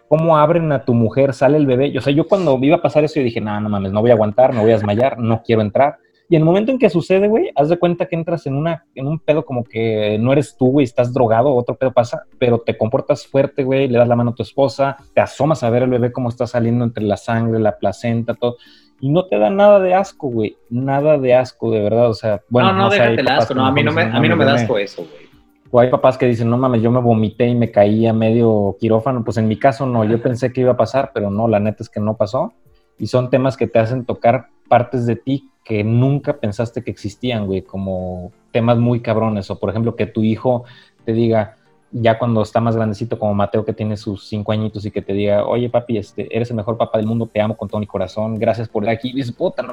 cómo 0.07 0.37
abren 0.37 0.71
a 0.71 0.85
tu 0.85 0.93
mujer, 0.93 1.33
sale 1.33 1.57
el 1.57 1.65
bebé. 1.65 1.97
O 1.97 2.01
sea, 2.01 2.13
yo 2.13 2.27
cuando 2.27 2.59
iba 2.61 2.77
a 2.77 2.81
pasar 2.81 3.03
eso, 3.03 3.15
yo 3.15 3.23
dije, 3.23 3.41
no, 3.41 3.59
no 3.59 3.69
mames, 3.69 3.91
no 3.91 4.01
voy 4.01 4.11
a 4.11 4.13
aguantar, 4.13 4.53
me 4.53 4.61
voy 4.61 4.71
a 4.71 4.75
desmayar, 4.75 5.17
no 5.17 5.41
quiero 5.43 5.61
entrar. 5.61 5.97
Y 6.31 6.35
en 6.35 6.43
el 6.43 6.45
momento 6.45 6.71
en 6.71 6.77
que 6.77 6.91
sucede, 6.91 7.27
güey, 7.27 7.49
haz 7.55 7.69
de 7.69 7.79
cuenta 7.79 8.05
que 8.05 8.15
entras 8.15 8.45
en, 8.45 8.55
una, 8.55 8.85
en 8.93 9.07
un 9.07 9.17
pedo 9.17 9.43
como 9.43 9.63
que 9.63 10.17
no 10.19 10.31
eres 10.31 10.55
tú, 10.55 10.67
güey, 10.67 10.83
estás 10.83 11.11
drogado, 11.11 11.55
otro 11.55 11.75
pedo 11.75 11.91
pasa, 11.91 12.23
pero 12.37 12.59
te 12.59 12.77
comportas 12.77 13.25
fuerte, 13.25 13.63
güey, 13.63 13.87
le 13.87 13.97
das 13.97 14.07
la 14.07 14.15
mano 14.15 14.29
a 14.29 14.35
tu 14.35 14.43
esposa, 14.43 14.95
te 15.15 15.21
asomas 15.21 15.63
a 15.63 15.71
ver 15.71 15.83
el 15.83 15.89
bebé 15.89 16.11
cómo 16.11 16.29
está 16.29 16.45
saliendo 16.45 16.85
entre 16.85 17.03
la 17.03 17.17
sangre, 17.17 17.59
la 17.59 17.79
placenta, 17.79 18.35
todo. 18.35 18.57
Y 19.01 19.09
no 19.09 19.25
te 19.25 19.39
da 19.39 19.49
nada 19.49 19.79
de 19.79 19.95
asco, 19.95 20.27
güey. 20.29 20.55
Nada 20.69 21.17
de 21.17 21.33
asco, 21.33 21.71
de 21.71 21.79
verdad. 21.79 22.09
O 22.09 22.13
sea, 22.13 22.41
bueno, 22.49 22.73
no, 22.73 22.77
no, 22.77 22.91
hay 22.91 22.99
déjate 22.99 23.21
el 23.21 23.27
asco. 23.27 23.53
No, 23.55 23.65
a 23.65 23.71
mí 23.71 23.81
no 23.81 23.91
me, 23.91 24.03
a 24.03 24.19
mí 24.19 24.29
no 24.29 24.35
me 24.35 24.45
da 24.45 24.53
asco 24.53 24.77
eso, 24.77 25.03
güey. 25.03 25.29
o 25.71 25.79
hay 25.79 25.89
papás 25.89 26.17
que 26.17 26.27
dicen, 26.27 26.49
no 26.49 26.57
mames, 26.57 26.81
yo 26.81 26.91
me 26.91 26.99
vomité 26.99 27.47
y 27.47 27.55
me 27.55 27.71
caí 27.71 28.05
a 28.05 28.13
medio 28.13 28.75
quirófano. 28.79 29.23
Pues 29.23 29.37
en 29.37 29.47
mi 29.47 29.57
caso 29.57 29.87
no, 29.87 30.03
yo 30.03 30.21
pensé 30.21 30.53
que 30.53 30.61
iba 30.61 30.73
a 30.73 30.77
pasar, 30.77 31.11
pero 31.13 31.31
no, 31.31 31.47
la 31.47 31.59
neta 31.59 31.81
es 31.81 31.89
que 31.89 31.99
no 31.99 32.17
pasó. 32.17 32.53
Y 32.99 33.07
son 33.07 33.29
temas 33.29 33.57
que 33.57 33.67
te 33.67 33.79
hacen 33.79 34.05
tocar 34.05 34.47
partes 34.67 35.05
de 35.05 35.15
ti 35.15 35.49
que 35.63 35.83
nunca 35.83 36.37
pensaste 36.37 36.83
que 36.83 36.91
existían, 36.91 37.45
güey, 37.45 37.61
como 37.61 38.31
temas 38.51 38.77
muy 38.77 39.01
cabrones. 39.01 39.49
O 39.51 39.59
por 39.59 39.69
ejemplo, 39.69 39.95
que 39.95 40.05
tu 40.05 40.23
hijo 40.23 40.65
te 41.05 41.13
diga, 41.13 41.55
ya 41.91 42.19
cuando 42.19 42.41
está 42.41 42.59
más 42.59 42.75
grandecito 42.75 43.17
como 43.17 43.33
Mateo, 43.33 43.65
que 43.65 43.73
tiene 43.73 43.97
sus 43.97 44.27
cinco 44.27 44.51
añitos 44.51 44.85
y 44.85 44.91
que 44.91 45.01
te 45.01 45.13
diga, 45.13 45.45
oye 45.45 45.69
papi, 45.69 45.97
este, 45.97 46.27
eres 46.35 46.49
el 46.51 46.55
mejor 46.55 46.77
papá 46.77 46.97
del 46.97 47.07
mundo, 47.07 47.27
te 47.31 47.41
amo 47.41 47.57
con 47.57 47.67
todo 47.67 47.79
mi 47.79 47.87
corazón, 47.87 48.37
gracias 48.37 48.67
por 48.67 48.83
estar 48.83 48.95
aquí. 48.95 49.09
Y 49.09 49.13
dices, 49.13 49.31
puta. 49.31 49.65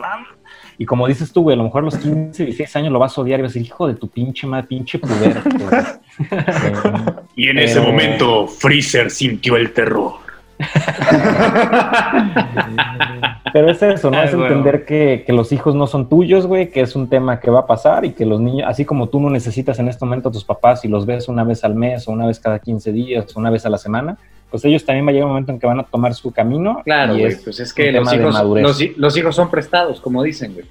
Y 0.79 0.87
como 0.87 1.07
dices 1.07 1.33
tú, 1.33 1.43
güey, 1.43 1.55
a 1.55 1.59
lo 1.59 1.65
mejor 1.65 1.83
a 1.83 1.85
los 1.87 1.97
15, 1.97 2.45
16 2.45 2.77
años 2.77 2.93
lo 2.93 2.99
vas 2.99 3.17
a 3.17 3.21
odiar 3.21 3.41
y 3.41 3.43
vas 3.43 3.53
a 3.53 3.55
decir, 3.55 3.67
hijo 3.67 3.87
de 3.87 3.95
tu 3.95 4.09
pinche 4.09 4.47
madre, 4.47 4.67
pinche 4.67 4.99
puber. 4.99 5.43
Y 7.37 7.49
en 7.49 7.59
ese 7.59 7.81
momento, 7.81 8.47
Freezer 8.47 9.11
sintió 9.11 9.57
el 9.57 9.75
terror. 9.75 10.26
Pero 13.53 13.71
es 13.71 13.83
eso, 13.83 14.11
¿no? 14.11 14.19
Ay, 14.19 14.29
es 14.29 14.35
entender 14.35 14.85
que, 14.85 15.25
que 15.27 15.33
los 15.33 15.53
hijos 15.53 15.75
no 15.75 15.87
son 15.87 16.09
tuyos, 16.09 16.47
güey, 16.47 16.71
que 16.71 16.81
es 16.83 16.95
un 16.97 17.09
tema 17.09 17.41
que 17.41 17.51
va 17.51 17.61
a 17.61 17.67
pasar 17.67 18.05
y 18.05 18.13
que 18.13 18.27
los 18.27 18.41
niños, 18.41 18.67
así 18.69 18.85
como 18.85 19.09
tú 19.09 19.21
no 19.21 19.31
necesitas 19.31 19.79
en 19.79 19.89
este 19.89 20.05
momento 20.05 20.29
a 20.29 20.33
tus 20.33 20.45
papás 20.45 20.85
y 20.85 20.89
los 20.89 21.07
ves 21.07 21.29
una 21.29 21.45
vez 21.45 21.65
al 21.65 21.75
mes 21.75 22.07
o 22.09 22.13
una 22.13 22.27
vez 22.27 22.39
cada 22.41 22.59
15 22.59 22.93
días 22.93 23.35
o 23.35 23.41
una 23.41 23.51
vez 23.51 23.65
a 23.65 23.71
la 23.71 23.79
semana, 23.79 24.19
pues 24.51 24.65
ellos 24.65 24.85
también 24.85 25.07
va 25.07 25.11
a 25.11 25.13
llegar 25.13 25.25
un 25.27 25.31
momento 25.33 25.53
en 25.53 25.59
que 25.59 25.67
van 25.67 25.81
a 25.81 25.85
tomar 25.85 26.15
su 26.15 26.31
camino. 26.33 26.83
Claro, 26.85 27.17
y 27.17 27.21
güey. 27.21 27.33
es 27.33 27.43
Pues 27.43 27.61
es 27.61 27.73
que 27.73 27.91
los 27.93 28.13
hijos, 28.13 28.33
madurez. 28.35 28.63
los, 28.63 28.81
hi- 28.81 28.95
los 28.97 29.17
hijos 29.17 29.35
son 29.35 29.51
prestados, 29.51 30.01
como 30.01 30.23
dicen, 30.23 30.53
güey. 30.55 30.67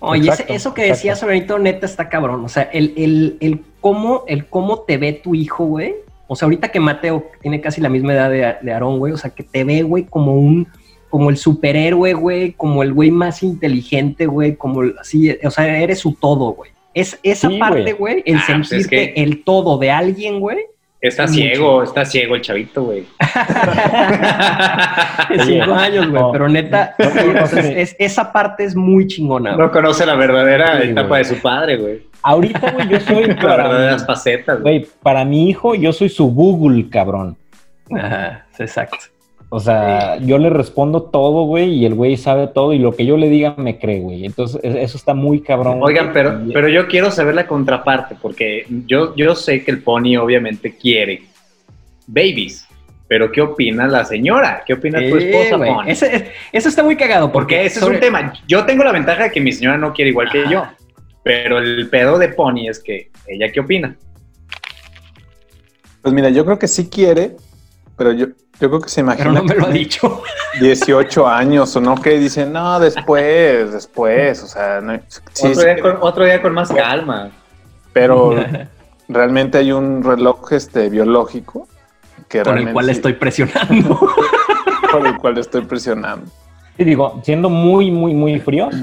Oye, 0.00 0.28
Exacto, 0.28 0.52
eso 0.52 0.74
que 0.74 0.82
decías, 0.84 1.18
Sorenito, 1.20 1.58
neta 1.58 1.86
está 1.86 2.10
cabrón. 2.10 2.44
O 2.44 2.48
sea, 2.48 2.64
el, 2.64 2.92
el, 2.96 3.38
el, 3.40 3.62
cómo, 3.80 4.24
el 4.26 4.46
cómo 4.46 4.80
te 4.80 4.98
ve 4.98 5.14
tu 5.14 5.34
hijo, 5.34 5.64
güey. 5.64 5.94
O 6.26 6.36
sea, 6.36 6.46
ahorita 6.46 6.68
que 6.68 6.80
Mateo 6.80 7.30
que 7.32 7.38
tiene 7.40 7.60
casi 7.60 7.80
la 7.80 7.88
misma 7.88 8.12
edad 8.14 8.30
de, 8.30 8.56
de 8.62 8.72
Aarón, 8.72 8.98
güey. 8.98 9.12
O 9.12 9.16
sea, 9.18 9.30
que 9.30 9.42
te 9.42 9.64
ve, 9.64 9.82
güey, 9.82 10.04
como 10.04 10.34
un, 10.34 10.66
como 11.10 11.30
el 11.30 11.36
superhéroe, 11.36 12.14
güey, 12.14 12.52
como 12.52 12.82
el 12.82 12.92
güey 12.92 13.10
más 13.10 13.42
inteligente, 13.42 14.26
güey, 14.26 14.56
como 14.56 14.82
el- 14.82 14.94
así, 15.00 15.36
o 15.44 15.50
sea, 15.50 15.78
eres 15.78 15.98
su 16.00 16.14
todo, 16.14 16.52
güey. 16.52 16.70
Es 16.94 17.18
esa 17.22 17.48
Sí, 17.48 17.58
parte, 17.58 17.92
güey. 17.92 18.22
el 18.24 18.36
Ah, 18.36 18.42
pues 18.46 18.72
es 18.72 18.86
sentirte 18.86 19.14
que- 19.14 19.22
el 19.22 19.44
todo 19.44 19.78
de 19.78 19.90
alguien, 19.90 20.40
güey. 20.40 20.58
Está 21.00 21.28
ciego, 21.28 21.82
está 21.82 22.06
ciego 22.06 22.34
el 22.34 22.40
chavito, 22.40 22.84
güey. 22.84 23.04
Cinco 25.44 25.74
años, 25.74 26.08
güey. 26.10 26.22
no. 26.22 26.32
Pero 26.32 26.48
neta, 26.48 26.94
No, 26.98 27.10
no, 27.14 27.32
no, 27.34 27.44
es- 27.44 27.52
es- 27.52 27.76
es- 27.76 27.96
esa 27.98 28.32
parte 28.32 28.64
es 28.64 28.74
muy 28.74 29.06
chingona, 29.06 29.54
güey. 29.54 29.66
No 29.66 29.72
conoce 29.72 30.06
la 30.06 30.14
verdadera 30.14 30.80
Sí, 30.82 30.88
etapa 30.88 31.18
de 31.18 31.24
su 31.24 31.36
padre, 31.42 31.76
güey. 31.76 32.02
Ahorita, 32.24 32.70
güey, 32.72 32.88
yo 32.88 33.00
soy 33.00 33.24
Las 33.26 33.36
para, 33.36 33.68
verdaderas 33.68 34.06
facetas, 34.06 34.60
güey. 34.60 34.86
para 35.02 35.24
mi 35.24 35.48
hijo, 35.50 35.74
yo 35.74 35.92
soy 35.92 36.08
su 36.08 36.26
Google, 36.32 36.88
cabrón. 36.88 37.36
Ajá, 37.94 38.46
exacto. 38.58 38.96
O 39.50 39.60
sea, 39.60 40.16
yo 40.16 40.38
le 40.38 40.50
respondo 40.50 41.02
todo, 41.02 41.44
güey, 41.44 41.74
y 41.74 41.84
el 41.86 41.94
güey 41.94 42.16
sabe 42.16 42.48
todo, 42.48 42.72
y 42.72 42.78
lo 42.78 42.96
que 42.96 43.06
yo 43.06 43.16
le 43.16 43.28
diga 43.28 43.54
me 43.56 43.78
cree, 43.78 44.00
güey. 44.00 44.24
Entonces, 44.24 44.58
es- 44.64 44.74
eso 44.74 44.96
está 44.96 45.14
muy 45.14 45.42
cabrón. 45.42 45.78
Oigan, 45.82 46.06
güey. 46.06 46.14
pero, 46.14 46.40
pero 46.52 46.68
yo 46.68 46.88
quiero 46.88 47.10
saber 47.12 47.34
la 47.36 47.46
contraparte, 47.46 48.16
porque 48.20 48.66
yo, 48.86 49.14
yo 49.14 49.34
sé 49.36 49.62
que 49.62 49.70
el 49.70 49.82
pony 49.82 50.16
obviamente 50.16 50.74
quiere 50.76 51.22
babies. 52.06 52.66
Pero 53.06 53.30
¿qué 53.30 53.42
opina 53.42 53.86
la 53.86 54.04
señora? 54.04 54.62
¿Qué 54.66 54.72
opina 54.72 54.98
tu 54.98 55.16
esposa, 55.18 55.58
pony? 55.58 55.88
eso 55.90 56.68
está 56.68 56.82
muy 56.82 56.96
cagado. 56.96 57.30
Porque 57.30 57.64
ese 57.66 57.78
es 57.80 57.84
un 57.84 58.00
tema. 58.00 58.32
Yo 58.48 58.64
tengo 58.64 58.82
la 58.82 58.92
ventaja 58.92 59.24
de 59.24 59.30
que 59.30 59.40
mi 59.40 59.52
señora 59.52 59.76
no 59.76 59.92
quiere 59.92 60.10
igual 60.10 60.30
que 60.30 60.48
yo. 60.48 60.64
Pero 61.24 61.58
el 61.58 61.88
pedo 61.88 62.18
de 62.18 62.28
Pony 62.28 62.68
es 62.68 62.78
que 62.78 63.10
ella 63.26 63.50
qué 63.50 63.60
opina. 63.60 63.96
Pues 66.02 66.14
mira, 66.14 66.28
yo 66.28 66.44
creo 66.44 66.58
que 66.58 66.68
sí 66.68 66.88
quiere, 66.90 67.34
pero 67.96 68.12
yo, 68.12 68.26
yo 68.60 68.68
creo 68.68 68.80
que 68.80 68.90
se 68.90 69.00
imagina 69.00 69.30
Pero 69.30 69.34
no 69.34 69.44
me 69.44 69.54
lo 69.54 69.66
ha 69.66 69.70
dicho. 69.70 70.22
18 70.60 71.26
años 71.26 71.74
o 71.74 71.80
no, 71.80 71.94
que 72.00 72.18
dicen, 72.18 72.52
no, 72.52 72.78
después, 72.78 73.72
después, 73.72 74.42
o 74.42 74.46
sea, 74.46 74.80
no, 74.82 74.94
sí, 75.32 75.48
otro, 75.48 75.54
sí, 75.54 75.64
día 75.64 75.80
con, 75.80 75.96
otro 76.00 76.24
día 76.24 76.42
con 76.42 76.52
más 76.52 76.70
calma. 76.70 77.30
pero 77.92 78.34
realmente 79.08 79.58
hay 79.58 79.72
un 79.72 80.02
reloj 80.04 80.52
este, 80.52 80.90
biológico 80.90 81.66
que 82.28 82.42
Con 82.42 82.58
el 82.58 82.72
cual 82.72 82.86
sí- 82.86 82.92
estoy 82.92 83.14
presionando. 83.14 83.98
por 84.92 85.06
el 85.06 85.16
cual 85.16 85.38
estoy 85.38 85.62
presionando. 85.62 86.30
Y 86.76 86.84
digo, 86.84 87.20
siendo 87.24 87.48
muy, 87.48 87.90
muy, 87.90 88.14
muy 88.14 88.38
fríos, 88.40 88.74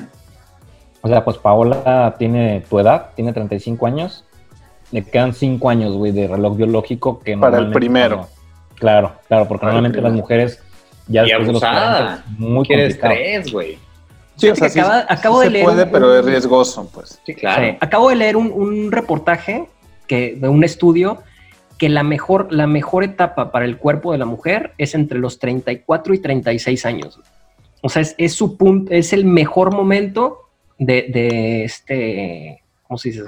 o 1.02 1.08
sea, 1.08 1.24
pues 1.24 1.38
Paola 1.38 2.16
tiene 2.18 2.64
tu 2.70 2.80
edad, 2.80 3.10
tiene 3.16 3.34
35 3.34 3.86
años, 3.88 4.24
le 4.92 5.04
quedan 5.04 5.34
5 5.34 5.70
años, 5.70 5.94
güey, 5.96 6.12
de 6.12 6.28
reloj 6.28 6.56
biológico 6.58 7.20
que 7.20 7.38
Para 7.38 7.60
el 7.60 7.72
primero. 7.72 8.18
cuando- 8.18 8.34
claro, 8.76 9.12
claro, 9.28 9.48
porque 9.48 9.62
Para 9.62 9.74
normalmente 9.74 10.02
las 10.02 10.14
mujeres 10.14 10.62
ya 11.08 11.24
Y 11.24 11.26
después 11.28 11.48
de 11.48 11.54
los 11.54 11.64
abusada. 11.64 11.98
40 11.98 12.24
es 12.34 12.40
muy 12.40 12.66
Quiere 12.68 12.84
complicado. 12.84 13.14
estrés, 13.14 13.54
güey. 13.54 13.78
Sí, 14.36 14.50
o 14.50 14.56
sea, 14.56 14.70
sí, 14.70 14.80
acaba- 14.80 15.00
sí 15.02 15.06
acabo 15.10 15.40
de 15.40 15.46
se 15.48 15.52
leer 15.52 15.66
puede, 15.66 15.84
un- 15.84 15.92
pero 15.92 16.20
es 16.20 16.26
riesgoso, 16.26 16.90
pues. 16.94 17.20
Sí, 17.26 17.36
claro. 17.36 17.64
Sí. 17.64 17.78
Acabo 17.80 18.10
de 18.10 18.16
leer 18.16 18.38
un, 18.38 18.52
un 18.52 18.92
reportaje 18.92 19.66
que, 20.08 20.36
de 20.36 20.50
un 20.50 20.64
estudio 20.64 21.20
que 21.78 21.90
la 21.90 22.04
mejor, 22.04 22.52
la 22.52 22.68
mejor 22.68 23.04
etapa 23.04 23.52
para 23.52 23.66
el 23.66 23.78
cuerpo 23.78 24.12
de 24.12 24.18
la 24.20 24.26
mujer 24.26 24.74
es 24.78 24.94
entre 24.96 25.18
los 25.20 25.40
34 25.40 26.14
y 26.14 26.20
36 26.20 26.86
años. 26.86 27.20
O 27.82 27.90
sea, 27.90 28.02
es, 28.04 28.14
es 28.18 28.34
su 28.34 28.58
punto, 28.58 28.92
es 28.94 29.14
el 29.14 29.26
mejor 29.26 29.74
momento 29.74 30.40
de, 30.82 31.06
de 31.14 31.64
este, 31.64 32.64
¿cómo 32.88 32.98
se 32.98 33.10
dice? 33.10 33.24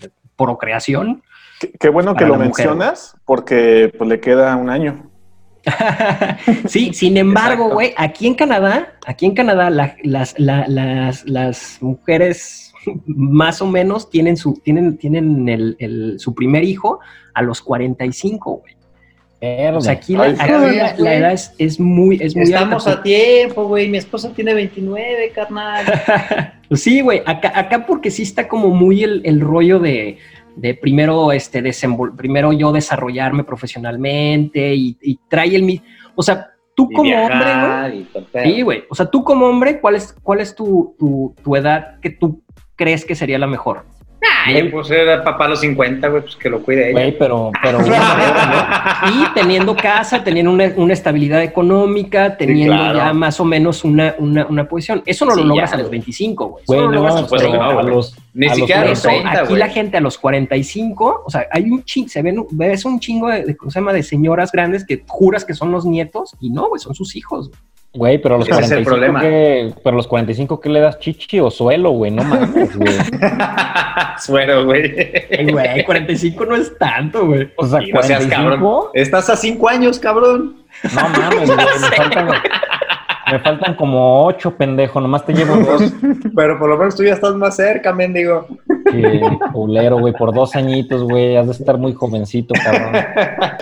De 0.00 0.10
procreación. 0.36 1.22
Qué, 1.60 1.72
qué 1.72 1.88
bueno 1.88 2.14
que 2.14 2.24
lo 2.24 2.34
mujer. 2.34 2.46
mencionas 2.48 3.16
porque 3.24 3.92
pues 3.96 4.08
le 4.08 4.20
queda 4.20 4.54
un 4.56 4.70
año. 4.70 5.10
sí, 6.68 6.92
sin 6.94 7.16
embargo, 7.16 7.70
güey, 7.70 7.92
aquí 7.96 8.26
en 8.26 8.34
Canadá, 8.34 8.94
aquí 9.06 9.26
en 9.26 9.34
Canadá, 9.34 9.70
la- 9.70 9.96
las, 10.02 10.38
la- 10.38 10.66
las, 10.68 11.24
las 11.28 11.78
mujeres 11.80 12.72
más 13.06 13.60
o 13.60 13.66
menos 13.66 14.08
tienen 14.08 14.36
su, 14.36 14.54
tienen, 14.64 14.96
tienen 14.96 15.48
el, 15.48 15.76
el- 15.78 16.20
su 16.20 16.34
primer 16.34 16.64
hijo 16.64 17.00
a 17.34 17.42
los 17.42 17.60
45, 17.60 18.62
güey. 18.62 18.74
O 19.74 19.80
sea, 19.80 19.92
aquí, 19.92 20.16
la, 20.16 20.24
Ay, 20.24 20.36
aquí 20.80 21.02
la- 21.02 21.14
edad 21.14 21.32
es, 21.32 21.52
es 21.58 21.78
muy, 21.78 22.16
es 22.20 22.34
muy 22.34 22.44
Estamos 22.44 22.86
alta. 22.86 23.00
a 23.00 23.02
tiempo, 23.04 23.66
güey. 23.68 23.88
Mi 23.88 23.98
esposa 23.98 24.32
tiene 24.34 24.52
29, 24.54 25.32
carnal. 25.34 25.84
Pues 26.68 26.82
Sí, 26.82 27.00
güey, 27.00 27.22
acá, 27.24 27.52
acá 27.54 27.86
porque 27.86 28.10
sí 28.10 28.22
está 28.22 28.46
como 28.48 28.68
muy 28.68 29.02
el, 29.02 29.22
el 29.24 29.40
rollo 29.40 29.78
de, 29.78 30.18
de 30.56 30.74
primero, 30.74 31.32
este, 31.32 31.62
primero 32.16 32.52
yo 32.52 32.72
desarrollarme 32.72 33.44
profesionalmente 33.44 34.74
y, 34.74 34.96
y 35.00 35.18
trae 35.28 35.54
el 35.54 35.62
mismo, 35.62 35.86
o 36.14 36.22
sea, 36.22 36.50
tú 36.74 36.88
como 36.90 37.10
hombre, 37.10 37.44
viajar 37.44 37.92
pedo. 38.32 38.44
Sí, 38.44 38.62
güey. 38.62 38.84
O 38.88 38.94
sea, 38.94 39.06
tú 39.06 39.24
como 39.24 39.46
hombre, 39.46 39.80
¿cuál 39.80 39.96
es, 39.96 40.14
cuál 40.22 40.40
es 40.40 40.54
tu, 40.54 40.94
tu, 40.98 41.34
tu 41.42 41.56
edad 41.56 41.98
que 42.00 42.10
tú 42.10 42.42
crees 42.76 43.04
que 43.04 43.16
sería 43.16 43.38
la 43.38 43.46
mejor? 43.46 43.84
Ay, 44.46 44.68
pues 44.70 44.90
era 44.90 45.22
papá 45.22 45.44
a 45.44 45.48
los 45.48 45.60
50, 45.60 46.08
güey, 46.08 46.22
pues 46.22 46.34
que 46.36 46.48
lo 46.50 46.60
cuide 46.62 46.90
ella. 46.90 46.92
Güey, 47.00 47.18
pero, 47.18 47.52
pero 47.62 47.78
Y 47.84 49.34
teniendo 49.34 49.76
casa, 49.76 50.24
teniendo 50.24 50.50
una, 50.50 50.72
una 50.76 50.92
estabilidad 50.92 51.42
económica, 51.42 52.36
teniendo 52.36 52.74
claro. 52.74 52.98
ya 52.98 53.12
más 53.12 53.38
o 53.40 53.44
menos 53.44 53.84
una, 53.84 54.14
una, 54.18 54.46
una 54.46 54.68
posición. 54.68 55.02
Eso 55.06 55.24
no 55.24 55.32
Sí, 55.34 55.40
lo 55.42 55.46
logras 55.48 55.70
ya, 55.70 55.76
a 55.76 55.78
los 55.78 55.88
güey. 55.88 55.98
25, 56.00 56.46
güey. 56.48 56.64
Eso 56.64 56.74
no 56.76 56.82
lo 56.82 56.92
logras 56.92 57.14
a 57.16 57.20
los 57.20 57.30
no, 57.32 57.62
a 57.78 57.82
los, 57.82 58.16
Ni 58.34 58.48
siquiera 58.50 58.82
a 58.82 58.84
los 58.86 58.98
eso, 58.98 59.08
30, 59.08 59.30
aquí 59.30 59.48
güey. 59.48 59.58
la 59.58 59.68
gente 59.68 59.96
a 59.96 60.00
los 60.00 60.18
45, 60.18 61.22
o 61.26 61.30
sea, 61.30 61.46
hay 61.52 61.70
un 61.70 61.84
chingo, 61.84 62.08
se 62.08 62.22
ven, 62.22 62.44
ves 62.50 62.84
un 62.84 62.98
chingo 63.00 63.28
de, 63.28 63.44
de, 63.44 63.56
¿cómo 63.56 63.70
se 63.70 63.78
llama? 63.80 63.92
de 63.92 64.02
señoras 64.02 64.50
grandes 64.52 64.84
que 64.84 65.04
juras 65.06 65.44
que 65.44 65.54
son 65.54 65.70
los 65.70 65.84
nietos 65.84 66.34
y 66.40 66.50
no, 66.50 66.68
güey, 66.68 66.80
son 66.80 66.94
sus 66.94 67.14
hijos. 67.16 67.48
güey. 67.48 67.60
Güey, 67.94 68.18
pero 68.18 68.34
a 68.34 68.38
los 68.38 68.48
Ese 68.48 68.60
es 68.60 68.70
el 68.70 68.84
45 68.84 68.90
problema. 68.90 69.20
que, 69.20 69.74
pero 69.82 69.96
los 69.96 70.06
45 70.06 70.60
¿qué 70.60 70.68
le 70.68 70.80
das 70.80 70.98
chichi 71.00 71.40
o 71.40 71.50
suelo, 71.50 71.90
güey? 71.90 72.10
No 72.10 72.22
mames, 72.22 72.76
güey. 72.76 72.92
Suero, 74.18 74.64
güey. 74.66 74.92
Güey, 75.50 75.84
45 75.84 76.44
no 76.44 76.56
es 76.56 76.76
tanto, 76.78 77.26
güey. 77.26 77.50
O 77.56 77.66
sea, 77.66 77.82
Y 77.82 77.90
no 77.92 78.02
seas 78.02 78.26
45, 78.26 78.50
cabrón. 78.50 78.84
Estás 78.94 79.30
a 79.30 79.36
5 79.36 79.68
años, 79.68 79.98
cabrón. 79.98 80.56
no 80.94 81.08
mames, 81.08 81.46
güey, 81.46 81.56
me 81.56 81.64
faltan, 81.96 82.28
me 83.32 83.38
faltan 83.40 83.74
como 83.74 84.24
ocho, 84.24 84.56
pendejo, 84.56 85.00
nomás 85.00 85.24
te 85.24 85.32
llevo 85.32 85.56
dos. 85.56 85.92
Pero 86.36 86.58
por 86.58 86.68
lo 86.68 86.76
menos 86.78 86.96
tú 86.96 87.04
ya 87.04 87.14
estás 87.14 87.34
más 87.34 87.56
cerca, 87.56 87.92
mendigo. 87.92 88.46
Qué 88.90 89.20
culero, 89.52 89.98
güey, 89.98 90.14
por 90.14 90.32
dos 90.34 90.56
añitos, 90.56 91.02
güey, 91.02 91.36
has 91.36 91.46
de 91.46 91.52
estar 91.52 91.76
muy 91.76 91.92
jovencito, 91.92 92.54
cabrón. 92.54 92.92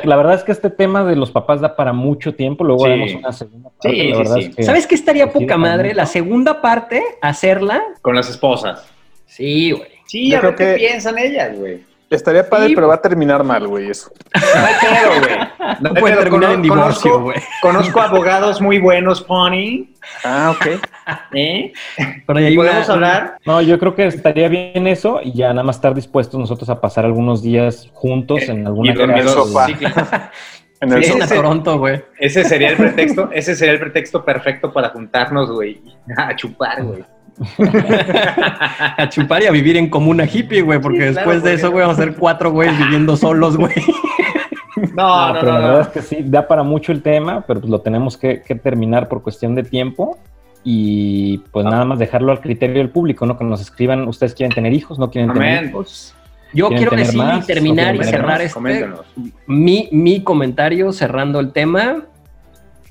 La 0.04 0.16
verdad 0.16 0.34
es 0.34 0.44
que 0.44 0.52
este 0.52 0.70
tema 0.70 1.04
de 1.04 1.16
los 1.16 1.30
papás 1.32 1.60
da 1.60 1.74
para 1.74 1.92
mucho 1.92 2.34
tiempo, 2.34 2.62
luego 2.64 2.84
Sí. 2.84 2.90
haremos 2.90 3.14
una 3.14 3.32
segunda 3.32 3.70
parte, 3.70 3.90
Sí, 3.90 3.96
la 4.08 4.14
sí, 4.16 4.18
verdad 4.22 4.34
sí. 4.36 4.40
es 4.50 4.56
que... 4.56 4.62
¿Sabes 4.62 4.86
qué 4.86 4.94
estaría 4.94 5.32
poca 5.32 5.56
madre? 5.56 5.94
La 5.94 6.06
segunda 6.06 6.60
parte, 6.62 7.02
hacerla. 7.22 7.82
Con 8.02 8.14
las 8.14 8.30
esposas. 8.30 8.84
Sí, 9.26 9.72
güey. 9.72 9.88
Sí, 10.06 10.30
Yo 10.30 10.38
a 10.38 10.40
ver 10.42 10.54
qué 10.54 10.64
que- 10.64 10.74
piensan 10.74 11.18
ellas, 11.18 11.58
güey. 11.58 11.80
Estaría 12.08 12.48
padre, 12.48 12.68
Sí. 12.68 12.74
pero 12.76 12.86
va 12.88 12.94
a 12.94 13.02
terminar 13.02 13.42
mal, 13.42 13.66
güey, 13.66 13.90
eso. 13.90 14.10
No 14.34 14.40
hay 14.64 14.74
pedo, 14.80 15.20
güey. 15.20 15.48
No 15.80 15.94
Puede 15.94 16.14
pedo. 16.14 16.22
terminar 16.24 16.50
en 16.52 16.62
divorcio, 16.62 17.20
güey. 17.20 17.38
conozco 17.60 18.00
abogados 18.00 18.60
muy 18.60 18.78
buenos, 18.78 19.20
Pony. 19.22 19.88
Ah, 20.24 20.54
ok. 20.56 20.66
¿Eh? 21.34 21.72
Pero 22.26 22.38
ahí 22.38 22.54
¿Podemos 22.56 22.84
una- 22.86 22.94
hablar? 22.94 23.38
No, 23.44 23.60
yo 23.60 23.78
creo 23.80 23.94
que 23.96 24.06
estaría 24.06 24.48
bien 24.48 24.86
eso 24.86 25.20
y 25.22 25.32
ya 25.32 25.48
nada 25.48 25.64
más 25.64 25.76
estar 25.76 25.94
dispuestos 25.94 26.38
nosotros 26.38 26.68
a 26.70 26.80
pasar 26.80 27.04
algunos 27.04 27.42
días 27.42 27.90
juntos 27.92 28.42
en 28.48 28.66
alguna 28.66 28.92
Y 28.92 28.94
dormidos. 28.94 29.34
casa. 29.34 29.44
sofá. 29.46 29.66
Sí, 29.66 29.74
claro. 29.74 30.06
En 30.78 30.92
el 30.92 31.02
Sí, 31.04 31.06
en 31.10 31.12
sofá. 31.14 31.24
ese- 31.24 31.34
Toronto, 31.36 31.78
güey. 31.78 32.04
Ese 32.18 32.44
sería 32.44 32.68
el 32.68 32.76
pretexto, 32.76 33.30
ese 33.32 33.56
sería 33.56 33.72
el 33.72 33.80
pretexto 33.80 34.22
perfecto 34.22 34.72
para 34.74 34.90
juntarnos, 34.90 35.50
güey. 35.50 35.80
A 36.18 36.36
chupar, 36.36 36.82
güey. 36.84 37.02
A 38.98 39.08
chupar 39.08 39.42
y 39.42 39.46
a 39.46 39.50
vivir 39.50 39.76
en 39.76 39.88
comuna 39.88 40.24
hippie, 40.24 40.62
güey, 40.62 40.80
porque 40.80 41.08
Sí, 41.08 41.12
claro, 41.12 41.30
después 41.30 41.42
de 41.42 41.54
eso, 41.54 41.70
güey, 41.70 41.82
vamos 41.82 41.98
a 41.98 42.02
ser 42.04 42.14
cuatro 42.14 42.50
güeyes 42.52 42.78
viviendo 42.78 43.16
solos, 43.16 43.56
güey. 43.56 43.72
No, 44.94 45.28
No, 45.28 45.32
no, 45.32 45.40
pero 45.40 45.52
no, 45.52 45.58
la 45.58 45.64
verdad 45.68 45.74
no. 45.76 45.80
es 45.82 45.88
que 45.88 46.02
sí, 46.02 46.18
da 46.26 46.46
para 46.46 46.62
mucho 46.62 46.92
el 46.92 47.02
tema, 47.02 47.42
pero 47.46 47.60
pues 47.60 47.70
lo 47.70 47.80
tenemos 47.80 48.18
que, 48.18 48.42
que 48.42 48.54
terminar 48.54 49.08
por 49.08 49.22
cuestión 49.22 49.54
de 49.54 49.62
tiempo 49.62 50.18
y 50.64 51.38
pues 51.50 51.64
Ah. 51.64 51.70
nada 51.70 51.84
más 51.86 51.98
dejarlo 51.98 52.30
al 52.30 52.40
criterio 52.42 52.76
del 52.76 52.90
público, 52.90 53.24
¿no? 53.24 53.38
Que 53.38 53.44
nos 53.44 53.60
escriban, 53.62 54.06
¿ustedes 54.06 54.34
quieren 54.34 54.54
tener 54.54 54.74
hijos? 54.74 54.98
¿No 54.98 55.10
quieren 55.10 55.32
tener 55.32 55.64
hijos? 55.64 56.14
Yo 56.52 56.68
¿Quieren 56.68 56.88
quiero 56.88 57.02
decir 57.02 57.18
más? 57.18 57.42
y 57.42 57.46
terminar 57.46 57.94
¿O 57.96 58.00
y 58.00 58.04
cerrar 58.04 58.38
más? 58.38 58.40
este, 58.42 58.86
mi, 59.46 59.88
mi 59.92 60.22
comentario 60.22 60.92
cerrando 60.92 61.40
el 61.40 61.52
tema. 61.52 62.02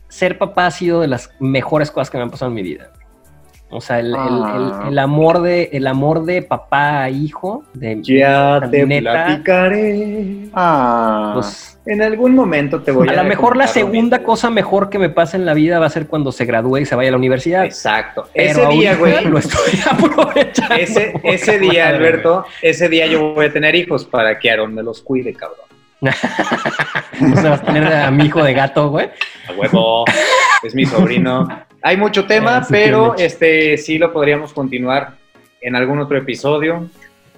Ser 0.08 0.38
papá 0.40 0.68
ha 0.68 0.72
sido 0.72 1.02
de 1.02 1.08
las 1.08 1.30
mejores 1.40 1.92
cosas 1.92 2.10
que 2.10 2.18
me 2.18 2.24
han 2.24 2.32
pasado 2.32 2.50
en 2.50 2.56
mi 2.56 2.64
vida. 2.64 2.90
O 3.76 3.82
sea, 3.82 4.00
el, 4.00 4.08
el- 4.08 4.16
Ah. 4.16 4.80
el- 4.84 4.90
el 4.94 5.00
amor 5.00 5.42
de 5.42 5.70
el 5.74 5.88
amor 5.88 6.24
de 6.26 6.42
papá 6.42 7.04
a 7.04 7.10
hijo, 7.10 7.64
de 7.74 8.00
Ya 8.02 8.60
te 8.72 8.86
neta, 8.86 9.12
platicaré. 9.26 10.48
Ah. 10.54 11.32
pues, 11.36 11.80
En 11.86 12.02
algún 12.02 12.34
momento 12.34 12.82
te 12.82 12.92
voy 12.92 13.08
a. 13.08 13.12
a 13.12 13.16
lo 13.16 13.24
mejor 13.26 13.58
la 13.58 13.68
segunda 13.68 14.24
cosa 14.24 14.50
mejor 14.50 14.90
que 14.90 14.98
me 14.98 15.10
pasa 15.10 15.38
en 15.38 15.46
la 15.46 15.54
vida 15.54 15.78
va 15.80 15.86
a 15.86 15.90
ser 15.90 16.08
cuando 16.08 16.32
se 16.32 16.46
gradúe 16.46 16.78
y 16.80 16.86
se 16.86 16.96
vaya 16.96 17.10
a 17.10 17.12
la 17.12 17.18
universidad. 17.18 17.64
Exacto. 17.66 18.28
Pero 18.34 18.50
ese 18.64 18.68
día, 18.70 18.96
güey. 18.96 19.24
Lo 19.30 19.38
estoy 19.38 19.80
aprovechando. 19.92 20.76
Ese, 20.76 21.14
ese 21.24 21.60
día, 21.60 21.86
madre, 21.86 21.98
Alberto, 21.98 22.46
ese 22.62 22.90
día 22.90 23.06
yo 23.08 23.34
voy 23.34 23.46
a 23.48 23.54
tener 23.54 23.76
hijos 23.76 24.06
para 24.06 24.40
que 24.40 24.50
Aaron 24.50 24.74
me 24.74 24.82
los 24.84 25.02
cuide, 25.02 25.34
cabrón. 25.34 25.60
güey. 26.02 26.14
O 27.34 27.36
sea, 27.42 27.50
vas 27.52 27.62
a 27.62 27.66
tener 27.66 27.86
a 27.94 28.12
mi 28.12 28.26
hijo 28.26 28.44
de 28.44 28.54
gato, 28.54 28.90
güey. 28.90 29.10
A 29.48 29.54
huevo, 29.54 30.06
es 30.64 30.74
mi 30.76 30.86
sobrino. 30.86 31.48
Hay 31.86 31.98
mucho 31.98 32.26
tema, 32.26 32.58
Eh, 32.58 32.62
sí 32.64 32.68
pero 32.72 33.16
este 33.16 33.78
sí 33.78 34.00
lo 34.00 34.12
podríamos 34.12 34.54
continuar 34.54 35.18
en 35.62 35.76
algún 35.76 36.00
otro 36.00 36.18
episodio. 36.18 36.90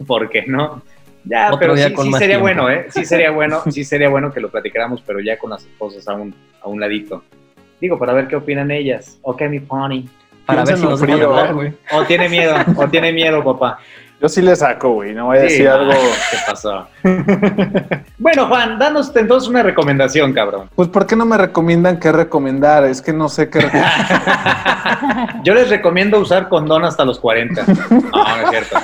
¿Por 0.07 0.29
qué 0.29 0.45
no? 0.47 0.81
Ya, 1.25 1.47
Otro 1.47 1.59
pero 1.59 1.75
día 1.75 1.89
sí, 1.89 1.93
con 1.93 2.05
sí 2.05 2.11
más 2.11 2.19
sería 2.19 2.37
tiempo. 2.39 2.63
bueno, 2.63 2.69
¿eh? 2.69 2.87
Sí 2.89 3.03
sería 3.11 3.31
bueno, 3.31 3.61
sí 3.69 3.83
sería 3.83 4.07
bueno 4.07 4.31
que 4.31 4.39
lo 4.39 4.49
platicáramos, 4.49 5.03
pero 5.05 5.19
ya 5.19 5.37
con 5.37 5.49
las 5.49 5.65
esposas 5.65 6.07
a 6.07 6.13
un, 6.13 6.33
a 6.61 6.69
un 6.69 6.79
ladito. 6.79 7.25
Digo, 7.81 7.99
para 7.99 8.13
ver 8.13 8.29
qué 8.29 8.37
opinan 8.37 8.71
ellas. 8.71 9.19
Ok, 9.21 9.41
mi 9.49 9.59
pony. 9.59 10.05
Para 10.45 10.63
ver 10.63 10.77
si 10.77 10.83
nos 10.85 11.01
frío, 11.01 11.29
hablar, 11.29 11.49
¿eh? 11.49 11.53
güey. 11.53 11.73
O 11.91 12.05
tiene 12.05 12.29
miedo, 12.29 12.55
o 12.77 12.87
tiene 12.87 13.11
miedo, 13.11 13.43
papá. 13.43 13.79
Yo 14.19 14.27
sí 14.27 14.41
le 14.41 14.55
saco, 14.55 14.93
güey. 14.93 15.13
No 15.13 15.27
voy 15.27 15.37
a 15.37 15.41
Sí, 15.41 15.47
decir 15.47 15.67
algo. 15.67 15.91
¿Qué 16.31 16.37
pasó? 16.47 16.87
bueno, 18.17 18.47
Juan, 18.47 18.79
danos 18.79 19.15
entonces 19.15 19.47
una 19.47 19.61
recomendación, 19.61 20.33
cabrón. 20.33 20.69
Pues, 20.75 20.89
¿por 20.89 21.05
qué 21.05 21.15
no 21.15 21.25
me 21.25 21.37
recomiendan 21.37 21.99
qué 21.99 22.11
recomendar? 22.11 22.85
Es 22.85 23.01
que 23.01 23.13
no 23.13 23.29
sé 23.29 23.49
qué 23.49 23.59
recomendar. 23.61 25.41
Yo 25.43 25.53
les 25.53 25.69
recomiendo 25.69 26.19
usar 26.19 26.49
condón 26.49 26.83
hasta 26.83 27.05
los 27.05 27.19
40. 27.19 27.63
No, 27.63 28.01
no 28.11 28.43
es 28.43 28.49
cierto. 28.49 28.77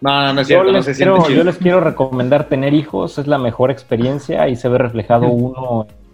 No, 0.00 0.10
no, 0.22 0.32
no 0.32 0.40
es 0.40 0.48
Yo 0.48 0.54
cierto, 0.54 0.72
no 0.72 0.78
les, 0.78 0.84
se 0.84 0.94
quiero, 0.94 1.28
yo 1.28 1.42
les 1.42 1.56
quiero 1.56 1.80
recomendar 1.80 2.44
tener 2.44 2.72
hijos, 2.72 3.18
es 3.18 3.26
la 3.26 3.36
mejor 3.36 3.72
experiencia 3.72 4.46
y 4.48 4.54
se 4.54 4.68
ve 4.68 4.78
reflejado 4.78 5.26
uno 5.26 5.88
en 5.90 6.07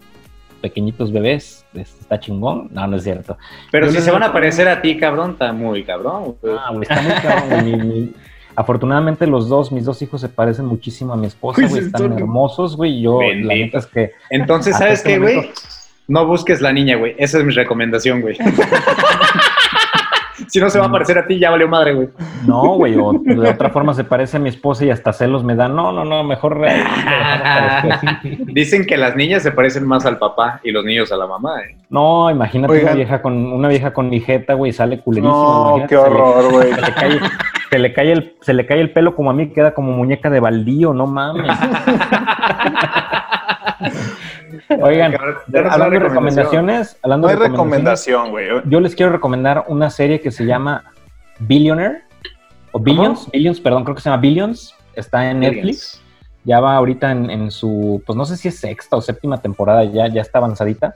pequeñitos 0.64 1.12
bebés, 1.12 1.66
es- 1.74 1.94
está 2.00 2.18
chingón, 2.18 2.68
no, 2.72 2.86
no 2.86 2.96
es 2.96 3.02
cierto. 3.04 3.36
Pero 3.70 3.86
yo 3.86 3.92
si 3.92 4.00
se 4.00 4.10
van 4.10 4.22
a 4.22 4.32
parecer 4.32 4.66
a 4.66 4.80
ti, 4.80 4.96
cabrón, 4.96 5.32
está 5.32 5.52
muy 5.52 5.84
cabrón. 5.84 6.34
güey. 6.40 6.54
Ah, 6.58 6.70
güey, 6.72 6.82
está 6.82 7.02
muy 7.02 7.12
cabrón, 7.12 7.48
güey, 7.50 7.62
mi- 7.64 7.84
mi- 8.00 8.12
Afortunadamente 8.56 9.26
los 9.26 9.48
dos, 9.48 9.70
mis 9.72 9.84
dos 9.84 10.00
hijos 10.00 10.20
se 10.20 10.28
parecen 10.28 10.64
muchísimo 10.66 11.12
a 11.12 11.16
mi 11.16 11.26
esposa, 11.26 11.66
güey, 11.68 11.84
están 11.84 12.12
hermosos, 12.12 12.76
güey, 12.76 13.00
yo 13.02 13.18
la 13.20 13.54
neta 13.54 13.78
es 13.78 13.86
que 13.86 14.12
Entonces, 14.30 14.76
¿sabes 14.78 15.00
este 15.00 15.10
qué, 15.14 15.18
güey? 15.18 15.34
momento- 15.36 15.60
No 16.06 16.26
busques 16.26 16.60
la 16.60 16.72
niña, 16.72 16.96
güey. 16.96 17.14
Esa 17.18 17.38
es 17.38 17.44
mi 17.44 17.52
recomendación, 17.52 18.20
güey. 18.20 18.36
si 20.48 20.60
no 20.60 20.70
se 20.70 20.78
va 20.78 20.86
a 20.86 20.90
parecer 20.92 21.18
a 21.18 21.26
ti, 21.26 21.38
ya 21.38 21.50
valió 21.50 21.68
madre, 21.68 21.94
güey. 21.94 22.08
no, 22.46 22.62
güey, 22.76 22.96
o 22.98 23.12
de 23.12 23.48
otra 23.50 23.70
forma 23.70 23.94
se 23.94 24.04
parece 24.04 24.36
a 24.36 24.40
mi 24.40 24.48
esposa 24.48 24.84
y 24.84 24.90
hasta 24.90 25.12
celos 25.12 25.42
me 25.44 25.54
dan, 25.54 25.74
no, 25.74 25.92
no, 25.92 26.04
no, 26.04 26.24
mejor. 26.24 26.60
Dicen 28.46 28.86
que 28.86 28.96
las 28.96 29.16
niñas 29.16 29.42
se 29.42 29.50
parecen 29.52 29.86
más 29.86 30.04
al 30.06 30.18
papá 30.18 30.60
y 30.62 30.70
los 30.72 30.84
niños 30.84 31.10
a 31.12 31.16
la 31.16 31.26
mamá, 31.26 31.60
¿eh? 31.60 31.76
No, 31.90 32.30
imagínate 32.30 32.82
una 32.82 32.92
vieja 32.94 33.22
con 33.22 33.34
una 33.52 33.68
vieja 33.68 33.92
con 33.92 34.08
mi 34.10 34.20
jeta, 34.20 34.54
güey, 34.54 34.72
sale 34.72 35.00
culerísima. 35.00 35.32
No, 35.34 35.76
imagínate, 35.78 35.94
qué 35.94 36.00
se 36.00 36.08
le- 36.10 36.14
horror, 36.16 36.52
güey. 36.52 36.72
Se 36.74 36.80
le, 36.80 36.92
cae, 36.94 37.20
se, 37.70 37.78
le 37.78 37.92
cae 37.92 38.12
el, 38.12 38.34
se 38.40 38.54
le 38.54 38.66
cae 38.66 38.80
el 38.80 38.90
pelo 38.92 39.14
como 39.14 39.30
a 39.30 39.32
mí, 39.34 39.48
queda 39.50 39.74
como 39.74 39.92
muñeca 39.92 40.30
de 40.30 40.40
baldío, 40.40 40.92
no 40.92 41.06
mames. 41.06 41.46
Oigan, 44.80 45.14
hablando 45.70 45.90
de 45.90 45.98
recomendaciones, 45.98 46.96
hablando 47.02 47.26
No 47.28 47.32
hay 47.32 47.38
de 47.38 47.48
recomendaciones, 47.48 48.06
recomendación, 48.06 48.30
güey. 48.30 48.70
yo 48.70 48.80
les 48.80 48.94
quiero 48.94 49.12
recomendar 49.12 49.64
una 49.68 49.90
serie 49.90 50.20
que 50.20 50.30
se 50.30 50.44
llama 50.46 50.84
Billionaire, 51.38 52.02
o 52.72 52.78
Billions, 52.78 53.30
Billions, 53.30 53.60
perdón, 53.60 53.84
creo 53.84 53.94
que 53.94 54.02
se 54.02 54.10
llama 54.10 54.20
Billions, 54.22 54.74
está 54.94 55.30
en 55.30 55.40
Netflix, 55.40 56.02
ya 56.44 56.60
va 56.60 56.74
ahorita 56.76 57.10
en, 57.12 57.30
en 57.30 57.50
su, 57.50 58.02
pues 58.06 58.16
no 58.16 58.24
sé 58.24 58.36
si 58.36 58.48
es 58.48 58.58
sexta 58.58 58.96
o 58.96 59.00
séptima 59.00 59.40
temporada, 59.40 59.84
ya, 59.84 60.08
ya 60.08 60.20
está 60.22 60.38
avanzadita. 60.38 60.94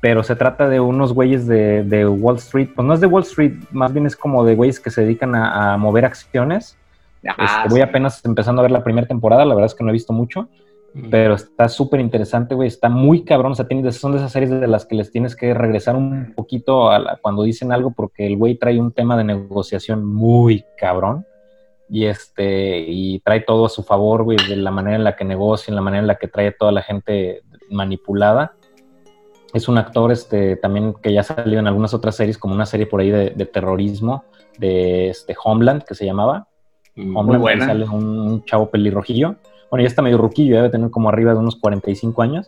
pero 0.00 0.22
se 0.22 0.36
trata 0.36 0.68
de 0.68 0.78
unos 0.80 1.12
güeyes 1.12 1.46
de, 1.48 1.82
de 1.82 2.06
Wall 2.06 2.36
Street, 2.36 2.68
pues 2.74 2.86
no 2.86 2.94
es 2.94 3.00
de 3.00 3.06
Wall 3.08 3.24
Street, 3.24 3.54
más 3.72 3.92
bien 3.92 4.06
es 4.06 4.14
como 4.16 4.44
de 4.44 4.54
güeyes 4.54 4.78
que 4.80 4.90
se 4.90 5.02
dedican 5.02 5.34
a, 5.34 5.74
a 5.74 5.76
mover 5.76 6.04
acciones. 6.04 6.76
Ah, 7.26 7.34
Este, 7.62 7.68
voy 7.70 7.80
apenas 7.80 8.24
empezando 8.24 8.60
a 8.60 8.62
ver 8.62 8.70
la 8.70 8.84
primera 8.84 9.06
temporada, 9.08 9.44
la 9.44 9.54
verdad 9.54 9.66
es 9.66 9.74
que 9.74 9.82
no 9.82 9.90
he 9.90 9.92
visto 9.92 10.12
mucho, 10.12 10.48
pero 11.10 11.34
está 11.34 11.68
súper 11.68 12.00
interesante, 12.00 12.54
güey, 12.54 12.66
está 12.68 12.88
muy 12.88 13.22
cabrón, 13.24 13.52
o 13.52 13.54
sea, 13.54 13.68
tiene- 13.68 13.92
son 13.92 14.12
de 14.12 14.18
esas 14.18 14.32
series 14.32 14.50
de 14.50 14.66
las 14.66 14.84
que 14.86 14.96
les 14.96 15.12
tienes 15.12 15.36
que 15.36 15.54
regresar 15.54 15.94
un 15.96 16.32
poquito 16.34 16.90
a 16.90 16.98
la- 16.98 17.18
cuando 17.22 17.42
dicen 17.44 17.70
algo 17.72 17.92
porque 17.92 18.26
el 18.26 18.36
güey 18.36 18.56
trae 18.56 18.80
un 18.80 18.90
tema 18.92 19.16
de 19.16 19.24
negociación 19.24 20.04
muy 20.04 20.64
cabrón 20.76 21.24
y 21.88 22.06
este 22.06 22.80
y 22.80 23.20
trae 23.20 23.40
todo 23.40 23.66
a 23.66 23.68
su 23.68 23.82
favor, 23.82 24.24
güey, 24.24 24.38
de 24.48 24.56
la 24.56 24.70
manera 24.70 24.96
en 24.96 25.04
la 25.04 25.14
que 25.14 25.24
negocia, 25.24 25.70
en 25.70 25.76
la 25.76 25.82
manera 25.82 26.00
en 26.00 26.06
la 26.08 26.16
que 26.16 26.26
trae 26.28 26.48
a 26.48 26.56
toda 26.58 26.72
la 26.72 26.82
gente 26.82 27.42
manipulada. 27.70 28.54
Es 29.54 29.68
un 29.68 29.78
actor 29.78 30.12
este, 30.12 30.56
también 30.56 30.94
que 30.94 31.12
ya 31.12 31.22
salió 31.22 31.58
en 31.58 31.66
algunas 31.66 31.94
otras 31.94 32.16
series, 32.16 32.36
como 32.36 32.54
una 32.54 32.66
serie 32.66 32.86
por 32.86 33.00
ahí 33.00 33.10
de, 33.10 33.30
de 33.30 33.46
terrorismo 33.46 34.24
de 34.58 35.08
este, 35.10 35.34
Homeland, 35.42 35.84
que 35.84 35.94
se 35.94 36.04
llamaba. 36.04 36.48
Homeland, 36.96 37.40
buena. 37.40 37.64
ahí 37.64 37.68
sale 37.70 37.84
un, 37.88 38.18
un 38.18 38.44
chavo 38.44 38.68
pelirrojillo. 38.70 39.36
Bueno, 39.70 39.82
ya 39.82 39.88
está 39.88 40.02
medio 40.02 40.18
ruquillo, 40.18 40.56
debe 40.56 40.70
tener 40.70 40.90
como 40.90 41.08
arriba 41.08 41.32
de 41.32 41.38
unos 41.38 41.56
45 41.56 42.22
años. 42.22 42.46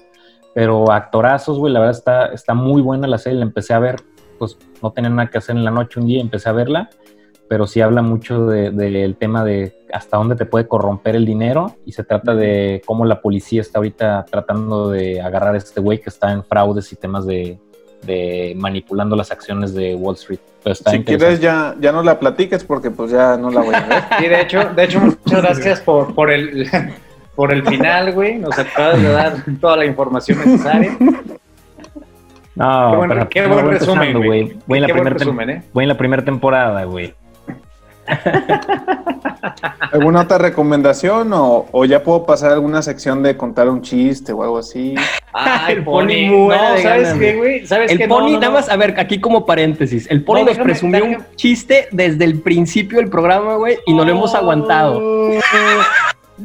Pero 0.54 0.90
actorazos, 0.90 1.58
güey, 1.58 1.72
la 1.72 1.80
verdad 1.80 1.96
está, 1.96 2.26
está 2.26 2.54
muy 2.54 2.82
buena 2.82 3.06
la 3.06 3.18
serie. 3.18 3.38
La 3.38 3.44
empecé 3.44 3.72
a 3.74 3.78
ver, 3.78 3.96
pues 4.38 4.58
no 4.82 4.90
tenía 4.92 5.10
nada 5.10 5.28
que 5.30 5.38
hacer 5.38 5.56
en 5.56 5.64
la 5.64 5.70
noche 5.70 6.00
un 6.00 6.06
día, 6.06 6.20
empecé 6.20 6.48
a 6.48 6.52
verla. 6.52 6.90
Pero 7.48 7.66
sí 7.66 7.80
habla 7.80 8.00
mucho 8.02 8.46
de- 8.46 8.70
del 8.70 9.16
tema 9.16 9.44
de 9.44 9.74
hasta 9.92 10.16
dónde 10.16 10.36
te 10.36 10.46
puede 10.46 10.66
corromper 10.68 11.14
el 11.16 11.26
dinero. 11.26 11.76
Y 11.84 11.92
se 11.92 12.04
trata 12.04 12.34
de 12.34 12.80
cómo 12.86 13.04
la 13.04 13.20
policía 13.20 13.60
está 13.60 13.78
ahorita 13.80 14.24
tratando 14.30 14.88
de 14.90 15.20
agarrar 15.20 15.54
a 15.54 15.58
este 15.58 15.80
güey 15.80 16.00
que 16.00 16.10
está 16.10 16.32
en 16.32 16.42
fraudes 16.44 16.92
y 16.92 16.96
temas 16.96 17.26
de, 17.26 17.58
de 18.02 18.54
manipulando 18.56 19.14
las 19.16 19.30
acciones 19.32 19.74
de 19.74 19.94
Wall 19.94 20.14
Street. 20.14 20.38
Si 20.74 21.02
quieres 21.04 21.40
ya, 21.40 21.74
ya 21.80 21.90
no 21.92 22.02
la 22.02 22.18
platiques 22.20 22.62
porque 22.64 22.90
pues 22.90 23.10
ya 23.12 23.36
no 23.36 23.50
la 23.50 23.60
voy 23.62 23.74
a 23.74 23.80
ver. 23.86 24.02
Sí, 24.18 24.28
de 24.28 24.40
hecho, 24.42 24.64
de 24.74 24.84
hecho, 24.84 25.00
muchas 25.00 25.42
gracias 25.42 25.80
por, 25.80 26.14
por 26.14 26.30
el 26.30 26.68
por 27.40 27.54
el 27.54 27.66
final, 27.66 28.12
güey. 28.12 28.36
Nos 28.36 28.58
acabas 28.58 29.00
de 29.00 29.08
dar 29.12 29.32
toda 29.62 29.78
la 29.78 29.86
información 29.86 30.38
necesaria. 30.44 30.94
No, 32.54 32.90
Qué 32.90 32.96
buen- 32.98 33.08
pero 33.08 33.28
qué 33.30 33.46
buen 33.46 33.64
voy 33.64 33.74
resumen, 33.78 34.22
güey. 34.22 34.58
Voy 34.66 34.76
en 34.78 34.82
la 34.82 34.88
primera 34.88 35.10
resumen, 35.16 35.48
¿eh? 35.50 35.62
voy 35.72 35.84
en 35.84 35.88
la 35.88 35.96
primera 35.96 36.22
temporada, 36.22 36.84
güey. 36.84 37.14
¿Alguna 39.92 40.20
otra 40.20 40.36
recomendación 40.36 41.32
o, 41.32 41.66
o 41.72 41.84
ya 41.86 42.02
puedo 42.02 42.26
pasar 42.26 42.50
a 42.50 42.54
alguna 42.54 42.82
sección 42.82 43.22
de 43.22 43.38
contar 43.38 43.70
un 43.70 43.80
chiste 43.80 44.32
o 44.34 44.42
algo 44.42 44.58
así? 44.58 44.94
Ay, 45.32 45.76
El 45.76 45.84
Pony 45.84 46.02
Pony. 46.02 46.28
muere 46.28 46.60
No, 46.76 46.78
¿sabes 46.82 47.14
qué, 47.14 47.36
güey? 47.36 47.66
¿Sabes 47.66 47.92
El 47.92 47.98
qué? 47.98 48.06
Pony, 48.08 48.26
No, 48.26 48.32
no, 48.34 48.40
nada 48.40 48.52
más, 48.52 48.68
a 48.68 48.76
ver, 48.76 48.94
aquí 49.00 49.18
como 49.18 49.46
paréntesis, 49.46 50.06
el 50.10 50.22
Pony 50.24 50.40
No, 50.40 50.44
nos 50.46 50.56
déjame- 50.56 50.64
presumió 50.64 51.00
déjame- 51.00 51.16
un 51.16 51.36
chiste 51.36 51.88
desde 51.92 52.24
el 52.26 52.40
principio 52.40 52.98
del 52.98 53.08
programa, 53.08 53.54
güey, 53.56 53.78
y 53.86 53.94
no 53.94 54.04
lo 54.04 54.10
hemos 54.10 54.34
aguantado. 54.34 55.00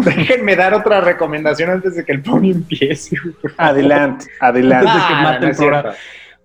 Déjenme 0.03 0.55
dar 0.55 0.73
otra 0.73 1.01
recomendación 1.01 1.69
antes 1.69 1.95
de 1.95 2.03
que 2.05 2.11
el 2.11 2.21
Pony 2.21 2.51
empiece. 2.51 3.17
Adelante, 3.57 4.25
adelante. 4.39 4.89
Antes 4.89 5.01
de 5.01 5.07
que 5.07 5.13
Ah, 5.13 5.23
mate 5.23 5.45
no 5.45 5.51
el 5.51 5.55
programa. 5.55 5.93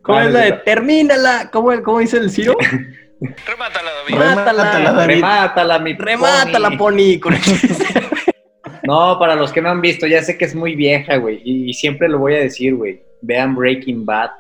¿Cómo 0.03 0.18
No, 0.18 0.26
es 0.26 0.32
la 0.32 0.40
de 0.40 0.53
termínala? 0.53 1.51
¿Cómo, 1.53 1.82
cómo 1.82 1.98
dice 1.98 2.18
el 2.18 2.30
Ciro? 2.30 2.57
Remátala, 3.46 3.90
David. 3.92 4.14
Remátala, 4.14 4.92
David. 4.92 5.14
Remátala, 5.14 5.78
mi 5.78 5.92
Remátala, 5.94 6.70
Pony. 6.70 6.76
Pony. 6.78 7.20
con 7.20 7.34
el 7.34 7.40
chiste. 7.40 7.84
No, 8.82 9.18
para 9.20 9.36
los 9.36 9.53
que 9.53 9.61
no 9.61 9.68
han 9.68 9.80
visto, 9.80 10.07
ya 10.07 10.20
sé 10.22 10.36
que 10.36 10.46
es 10.46 10.55
muy 10.55 10.74
vieja, 10.74 11.16
güey. 11.16 11.40
Y, 11.44 11.70
y 11.70 11.74
siempre 11.74 12.09
lo 12.09 12.18
voy 12.18 12.34
a 12.34 12.38
decir, 12.40 12.74
güey. 12.74 13.01
Vean 13.20 13.55
Breaking 13.55 14.05
Bad. 14.05 14.30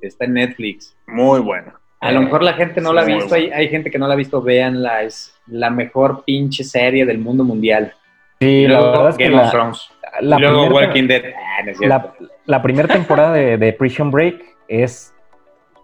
Está 0.00 0.24
en 0.24 0.34
Netflix. 0.34 0.96
Muy 1.08 1.40
bueno. 1.40 1.74
A 2.00 2.12
lo 2.12 2.22
mejor 2.22 2.42
la 2.42 2.54
gente 2.54 2.80
no 2.80 2.92
la 2.92 3.02
ha 3.02 3.04
visto. 3.04 3.34
Hay, 3.34 3.50
hay 3.50 3.68
gente 3.68 3.90
que 3.90 3.98
no 3.98 4.06
la 4.06 4.14
ha 4.14 4.16
visto. 4.16 4.40
Véanla. 4.40 5.02
Es 5.02 5.34
la 5.48 5.68
mejor 5.68 6.24
pinche 6.24 6.62
serie 6.64 7.04
del 7.04 7.18
mundo 7.18 7.44
mundial. 7.44 7.92
Sí, 8.40 8.66
la 8.66 8.80
verdad 8.80 9.08
es 9.10 9.16
que 9.16 9.24
Game 9.24 9.36
of 9.36 9.44
la, 9.44 9.50
Thrones. 9.50 9.90
la 10.20 10.36
y 10.36 10.40
luego 10.40 10.66
primera, 10.66 10.86
Walking 10.86 11.06
Dead. 11.08 11.22
Ah, 11.36 11.62
no 11.80 11.86
la, 11.88 12.12
la 12.46 12.62
primera 12.62 12.88
temporada 12.88 13.32
de, 13.32 13.56
de 13.58 13.72
Prison 13.72 14.10
Break 14.10 14.36
es... 14.68 15.12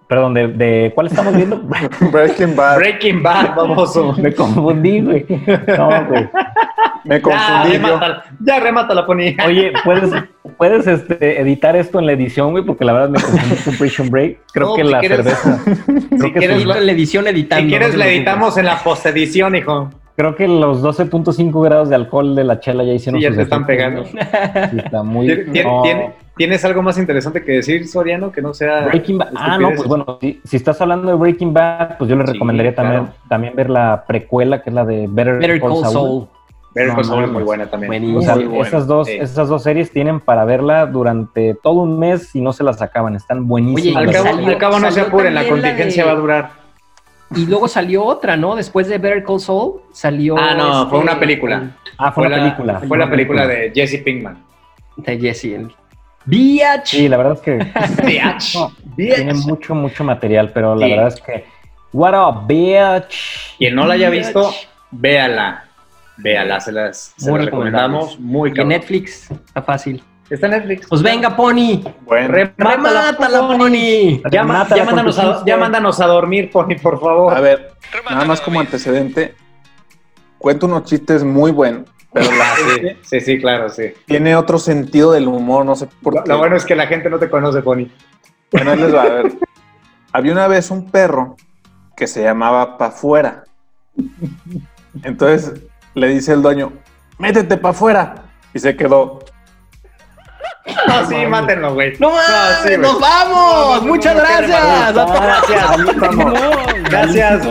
Perdón, 0.07 0.35
de, 0.35 0.49
de 0.49 0.93
¿cuál 0.95 1.07
estamos 1.07 1.35
viendo? 1.35 1.61
Breaking 2.13 2.55
Bad. 2.55 2.77
Breaking 2.77 3.23
Bad, 3.23 3.55
baboso. 3.57 4.13
Me 4.19 4.33
confundí, 4.35 5.01
güey. 5.01 5.25
No, 5.79 6.05
güey. 6.07 6.29
Me 7.05 7.17
Ya, 7.17 7.23
confundí 7.23 7.67
yo. 7.69 7.73
remátala. 7.73 8.25
Ya, 8.41 8.61
remátala, 8.61 9.07
Pony. 9.07 9.35
Oye, 9.47 9.73
¿puedes, 9.83 10.11
puedes 10.59 10.87
este, 10.87 11.41
editar 11.41 11.75
esto 11.75 11.99
en 12.01 12.07
la 12.07 12.13
edición, 12.13 12.51
güey? 12.53 12.65
Porque 12.65 12.85
la 12.85 12.93
verdad 12.93 13.09
me 13.09 13.21
confundí 13.21 13.57
con 13.65 13.77
Prison 13.79 14.11
Break. 14.11 14.39
Creo 14.53 14.69
No, 14.69 14.75
que 14.77 14.85
si 14.85 14.91
la 14.91 15.01
quieres- 15.01 15.17
cerveza... 15.25 15.63
Creo, 15.65 16.21
si 16.21 16.33
que 16.33 16.39
quieres 16.39 16.65
la 16.67 16.93
edición 16.93 17.27
editando. 17.27 17.63
Si 17.65 17.69
quieres, 17.71 17.95
la 17.95 18.07
editamos 18.07 18.59
en 18.59 18.67
la 18.67 18.79
postedición, 18.79 19.57
hijo. 19.57 19.91
Creo 20.17 20.35
que 20.37 20.47
los 20.49 20.83
12.5 20.83 21.63
grados 21.65 21.89
de 21.89 21.95
alcohol 21.97 22.35
de 22.37 22.45
la 22.45 22.61
chela 22.61 22.85
ya 22.85 22.93
hicieron 22.93 23.19
Sí, 23.21 23.25
ya 23.25 23.31
sus 23.31 23.37
te 23.37 23.43
están 23.43 23.63
efectos, 23.65 24.11
pegando. 24.11 24.71
Sí, 24.71 24.79
está 24.85 25.03
muy... 25.03 25.27
¿Tien- 25.27 25.53
tien- 25.53 25.65
no. 25.65 25.83
tien- 25.83 26.13
¿Tienes 26.37 26.65
algo 26.65 26.83
más 26.83 26.99
interesante 26.99 27.45
que 27.45 27.53
decir, 27.53 27.87
Soriano, 27.87 28.33
que 28.33 28.43
no 28.43 28.53
sea... 28.55 28.87
Breaking 28.87 29.19
Bad. 29.19 29.29
Ah, 29.37 29.57
no, 29.57 29.69
pues 29.71 29.87
bueno, 29.87 30.19
si, 30.21 30.41
si 30.45 30.57
estás 30.57 30.81
hablando 30.81 31.07
de 31.09 31.15
Breaking 31.15 31.55
Bad, 31.55 31.97
pues 31.97 32.11
yo 32.11 32.17
le 32.17 32.27
Sí, 32.27 32.33
recomendaría 32.33 32.75
también, 32.75 33.03
claro. 33.05 33.19
también 33.29 33.55
ver 33.55 33.71
la 33.71 34.05
precuela, 34.05 34.61
que 34.61 34.71
es 34.71 34.75
la 34.75 34.85
de 34.85 35.07
Better, 35.09 35.35
Better 35.39 35.61
Call 35.61 35.71
Call 35.71 35.81
Saul. 35.83 35.93
Saul. 35.93 36.29
Better 36.75 36.89
No 36.89 36.95
Call 36.97 37.05
Saul 37.05 37.25
es 37.25 37.31
muy 37.31 37.43
buena 37.45 37.67
también. 37.71 38.17
O 38.17 38.21
sea, 38.21 38.35
Muy 38.35 38.59
esas, 38.67 38.89
dos, 38.89 39.07
sí. 39.07 39.13
esas 39.15 39.49
dos 39.49 39.63
series 39.63 39.93
tienen 39.93 40.19
para 40.19 40.45
verla 40.45 40.87
durante 40.87 41.55
todo 41.63 41.83
un 41.83 42.01
mes 42.01 42.35
y 42.35 42.41
no 42.41 42.53
se 42.53 42.65
las 42.65 42.83
acaban. 42.83 43.15
Están 43.15 43.47
buenísimas. 43.47 44.03
Al 44.03 44.11
cabo, 44.13 44.25
salió- 44.27 44.49
al 44.49 44.59
cabo 44.59 44.81
no 44.81 44.91
se 44.91 45.01
apuren, 45.03 45.35
la 45.37 45.47
contingencia 45.49 46.03
de- 46.03 46.11
va 46.11 46.17
a 46.17 46.21
durar. 46.21 46.51
Y 47.37 47.47
luego 47.47 47.69
salió 47.69 48.05
otra, 48.05 48.37
¿no? 48.37 48.55
Después 48.57 48.89
de 48.89 48.99
Better 48.99 49.25
Call 49.25 49.41
Saul 49.41 49.81
salió. 49.93 50.37
Ah, 50.39 50.55
no, 50.55 50.79
este, 50.81 50.91
fue 50.91 50.99
una 51.01 51.19
película. 51.19 51.71
ah, 51.99 52.13
fue, 52.13 52.27
una 52.27 52.37
la- 52.37 52.43
película. 52.45 52.81
Fue 52.87 52.99
la 52.99 53.11
película 53.11 53.47
de 53.47 53.73
Jesse 53.75 54.03
Pinkman. 54.05 54.43
De 54.97 55.19
Jesse. 55.19 55.45
el- 55.55 55.73
Biatch. 56.27 56.87
Sí, 56.89 57.09
la 57.09 57.17
verdad 57.19 57.35
es 57.35 57.41
que 57.41 57.53
Bitch. 58.07 58.55
no, 58.57 58.73
tiene 58.97 59.35
mucho, 59.35 59.75
mucho 59.75 60.05
material, 60.05 60.51
pero 60.55 60.75
la 60.75 60.87
Sí. 60.87 60.93
verdad 60.93 61.09
es 61.09 61.21
que. 61.21 61.45
What 61.93 62.15
up, 62.29 62.47
bitch? 62.47 63.57
Quien 63.59 63.75
no 63.75 63.87
la 63.87 63.95
haya 63.95 64.11
visto, 64.11 64.51
véala. 64.91 65.65
Véala, 66.17 66.61
se 66.61 66.71
las, 66.73 67.13
se 67.17 67.29
Muy 67.31 67.41
las 67.41 67.47
recomendamos. 67.47 68.19
Muy 68.21 68.49
Y 68.49 68.51
en 68.51 68.57
cabrón. 68.57 68.69
Netflix, 68.71 69.31
está 69.31 69.63
fácil. 69.63 70.03
Está 70.31 70.47
en 70.47 70.53
Netflix. 70.53 70.87
Pues 70.89 71.03
venga, 71.03 71.37
Pony. 71.37 71.83
Bueno, 72.07 72.29
Remátala, 72.29 73.13
Remátala, 73.13 73.41
Pony. 73.41 73.59
Pony. 73.59 74.23
Ya, 74.31 74.31
ya 74.31 74.45
mándanos 74.85 75.19
a, 75.19 75.33
chiste. 75.35 75.51
ya 75.51 75.57
mándanos 75.57 76.01
a 76.01 76.07
dormir, 76.07 76.51
Pony, 76.51 76.77
por 76.83 76.99
favor. 77.01 77.35
a 77.35 77.41
ver, 77.41 77.73
Remátala, 77.93 78.15
nada 78.17 78.25
más 78.27 78.41
como 78.41 78.61
antecedente, 78.61 79.35
cuento 80.39 80.67
unos 80.67 80.85
chistes 80.85 81.23
muy 81.25 81.51
buenos, 81.51 81.89
pero 82.13 82.31
la 82.33 82.45
sí, 82.57 82.89
sí, 83.03 83.21
sí, 83.21 83.39
claro, 83.39 83.69
sí. 83.69 83.93
tiene 84.07 84.35
otro 84.35 84.59
sentido 84.59 85.13
del 85.13 85.29
humor, 85.29 85.65
no 85.67 85.77
sé 85.77 85.89
por 86.03 86.15
Lo, 86.15 86.23
qué. 86.25 86.29
lo 86.31 86.39
bueno 86.39 86.57
es 86.57 86.65
que 86.65 86.75
la 86.75 86.87
gente 86.87 87.11
no 87.11 87.19
te 87.19 87.29
conoce, 87.29 87.61
Pony. 87.63 87.87
Bueno, 88.51 88.71
ahí 88.71 88.79
les 88.79 88.95
va 88.95 89.03
a 89.03 89.09
ver. 89.09 89.33
Había 90.13 90.33
una 90.33 90.47
vez 90.49 90.71
un 90.71 90.91
perro 90.91 91.37
que 91.97 92.07
se 92.07 92.23
llamaba 92.23 92.79
Pa' 92.79 92.91
Fuera. 92.93 93.45
Entonces 95.03 95.61
le 95.95 96.09
dice 96.09 96.33
el 96.33 96.43
dueño, 96.43 96.73
métete 97.19 97.57
pa' 97.57 97.71
afuera. 97.71 98.15
Y 98.53 98.59
se 98.61 98.77
quedó. 98.77 99.19
No, 100.87 101.07
sí, 101.09 101.27
mátenlo, 101.27 101.75
güey. 101.75 101.95
No 101.99 102.11
mames, 102.11 102.59
sí, 102.65 102.77
nos 102.79 102.99
vamos. 102.99 103.83
No, 103.83 103.89
Muchas 103.89 104.15
no, 104.17 104.23
gracias. 104.23 104.95
Gracias. 104.95 105.91
Gracias. 106.91 107.49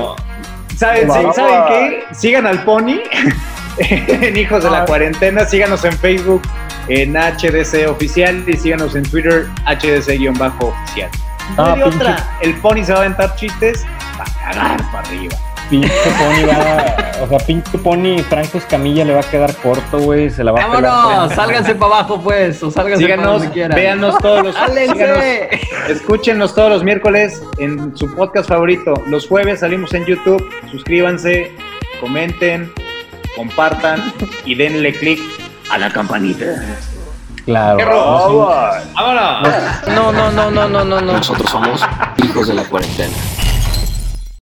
¿Saben, 0.76 1.02
sí, 1.02 1.08
Vamos. 1.08 1.36
¿Saben 1.36 1.64
qué? 1.68 2.04
Sigan 2.12 2.48
al 2.48 2.64
Pony 2.64 3.02
en 3.78 4.36
Hijos 4.36 4.64
de 4.64 4.72
la 4.72 4.86
Cuarentena. 4.86 5.46
Síganos 5.46 5.86
en 5.86 5.94
Facebook 5.94 6.42
en 6.88 7.14
HDC 7.14 7.90
Oficial 7.90 8.44
y 8.48 8.58
síganos 8.58 8.96
en 8.96 9.04
Twitter 9.04 9.48
HDC-oficial. 9.66 11.10
No 11.58 11.74
hay 11.74 11.82
otra. 11.84 12.38
El 12.42 12.56
Pony 12.56 12.84
se 12.84 12.94
va 12.94 13.00
a 13.00 13.02
aventar 13.04 13.36
chistes 13.36 13.86
para 14.18 14.32
cagar 14.54 14.92
para 14.92 15.08
arriba. 15.08 15.36
Pinche 15.70 15.90
Pony 16.18 16.46
va. 16.48 17.24
O 17.24 17.28
sea, 17.28 17.38
pinche 17.40 17.78
Pony 17.78 18.20
Franco 18.28 18.58
Escamilla 18.58 19.06
le 19.06 19.14
va 19.14 19.22
a 19.22 19.24
quedar 19.24 19.56
corto, 19.56 20.00
güey. 20.00 20.30
Se 20.30 20.44
la 20.44 20.52
va 20.52 20.62
a 20.62 20.66
pelar. 20.68 20.84
Vámonos, 20.84 21.34
sálganse 21.34 21.76
para 21.76 21.96
abajo, 21.96 22.22
pues, 22.22 22.62
o 22.64 22.70
sálganse 22.70 23.08
para 23.08 23.28
donde 23.28 23.50
quieran. 23.50 23.76
véanos 23.76 24.18
todos 24.20 24.44
los 24.44 24.56
síganos. 24.56 25.24
Escúchenos 25.90 26.54
todos 26.54 26.70
los 26.70 26.84
miércoles 26.84 27.42
en 27.58 27.96
su 27.96 28.14
podcast 28.14 28.50
favorito. 28.50 28.94
Los 29.08 29.28
jueves 29.28 29.62
salimos 29.62 29.94
en 29.94 30.06
YouTube. 30.06 30.44
Suscríbanse, 30.72 31.52
comenten, 32.02 32.72
compartan 33.36 34.14
y 34.46 34.56
denle 34.56 34.94
click 34.94 35.20
a 35.72 35.78
la 35.78 35.90
campanita. 35.92 36.46
Claro. 37.46 37.78
¡Vámonos! 38.96 39.54
No, 39.88 40.12
no, 40.12 40.32
no, 40.32 40.52
no, 40.52 40.68
no, 40.70 40.86
no, 40.86 41.02
no. 41.02 41.14
Nosotros 41.14 41.50
somos 41.50 41.82
hijos 42.18 42.48
de 42.48 42.54
la 42.54 42.64
cuarentena. 42.64 43.14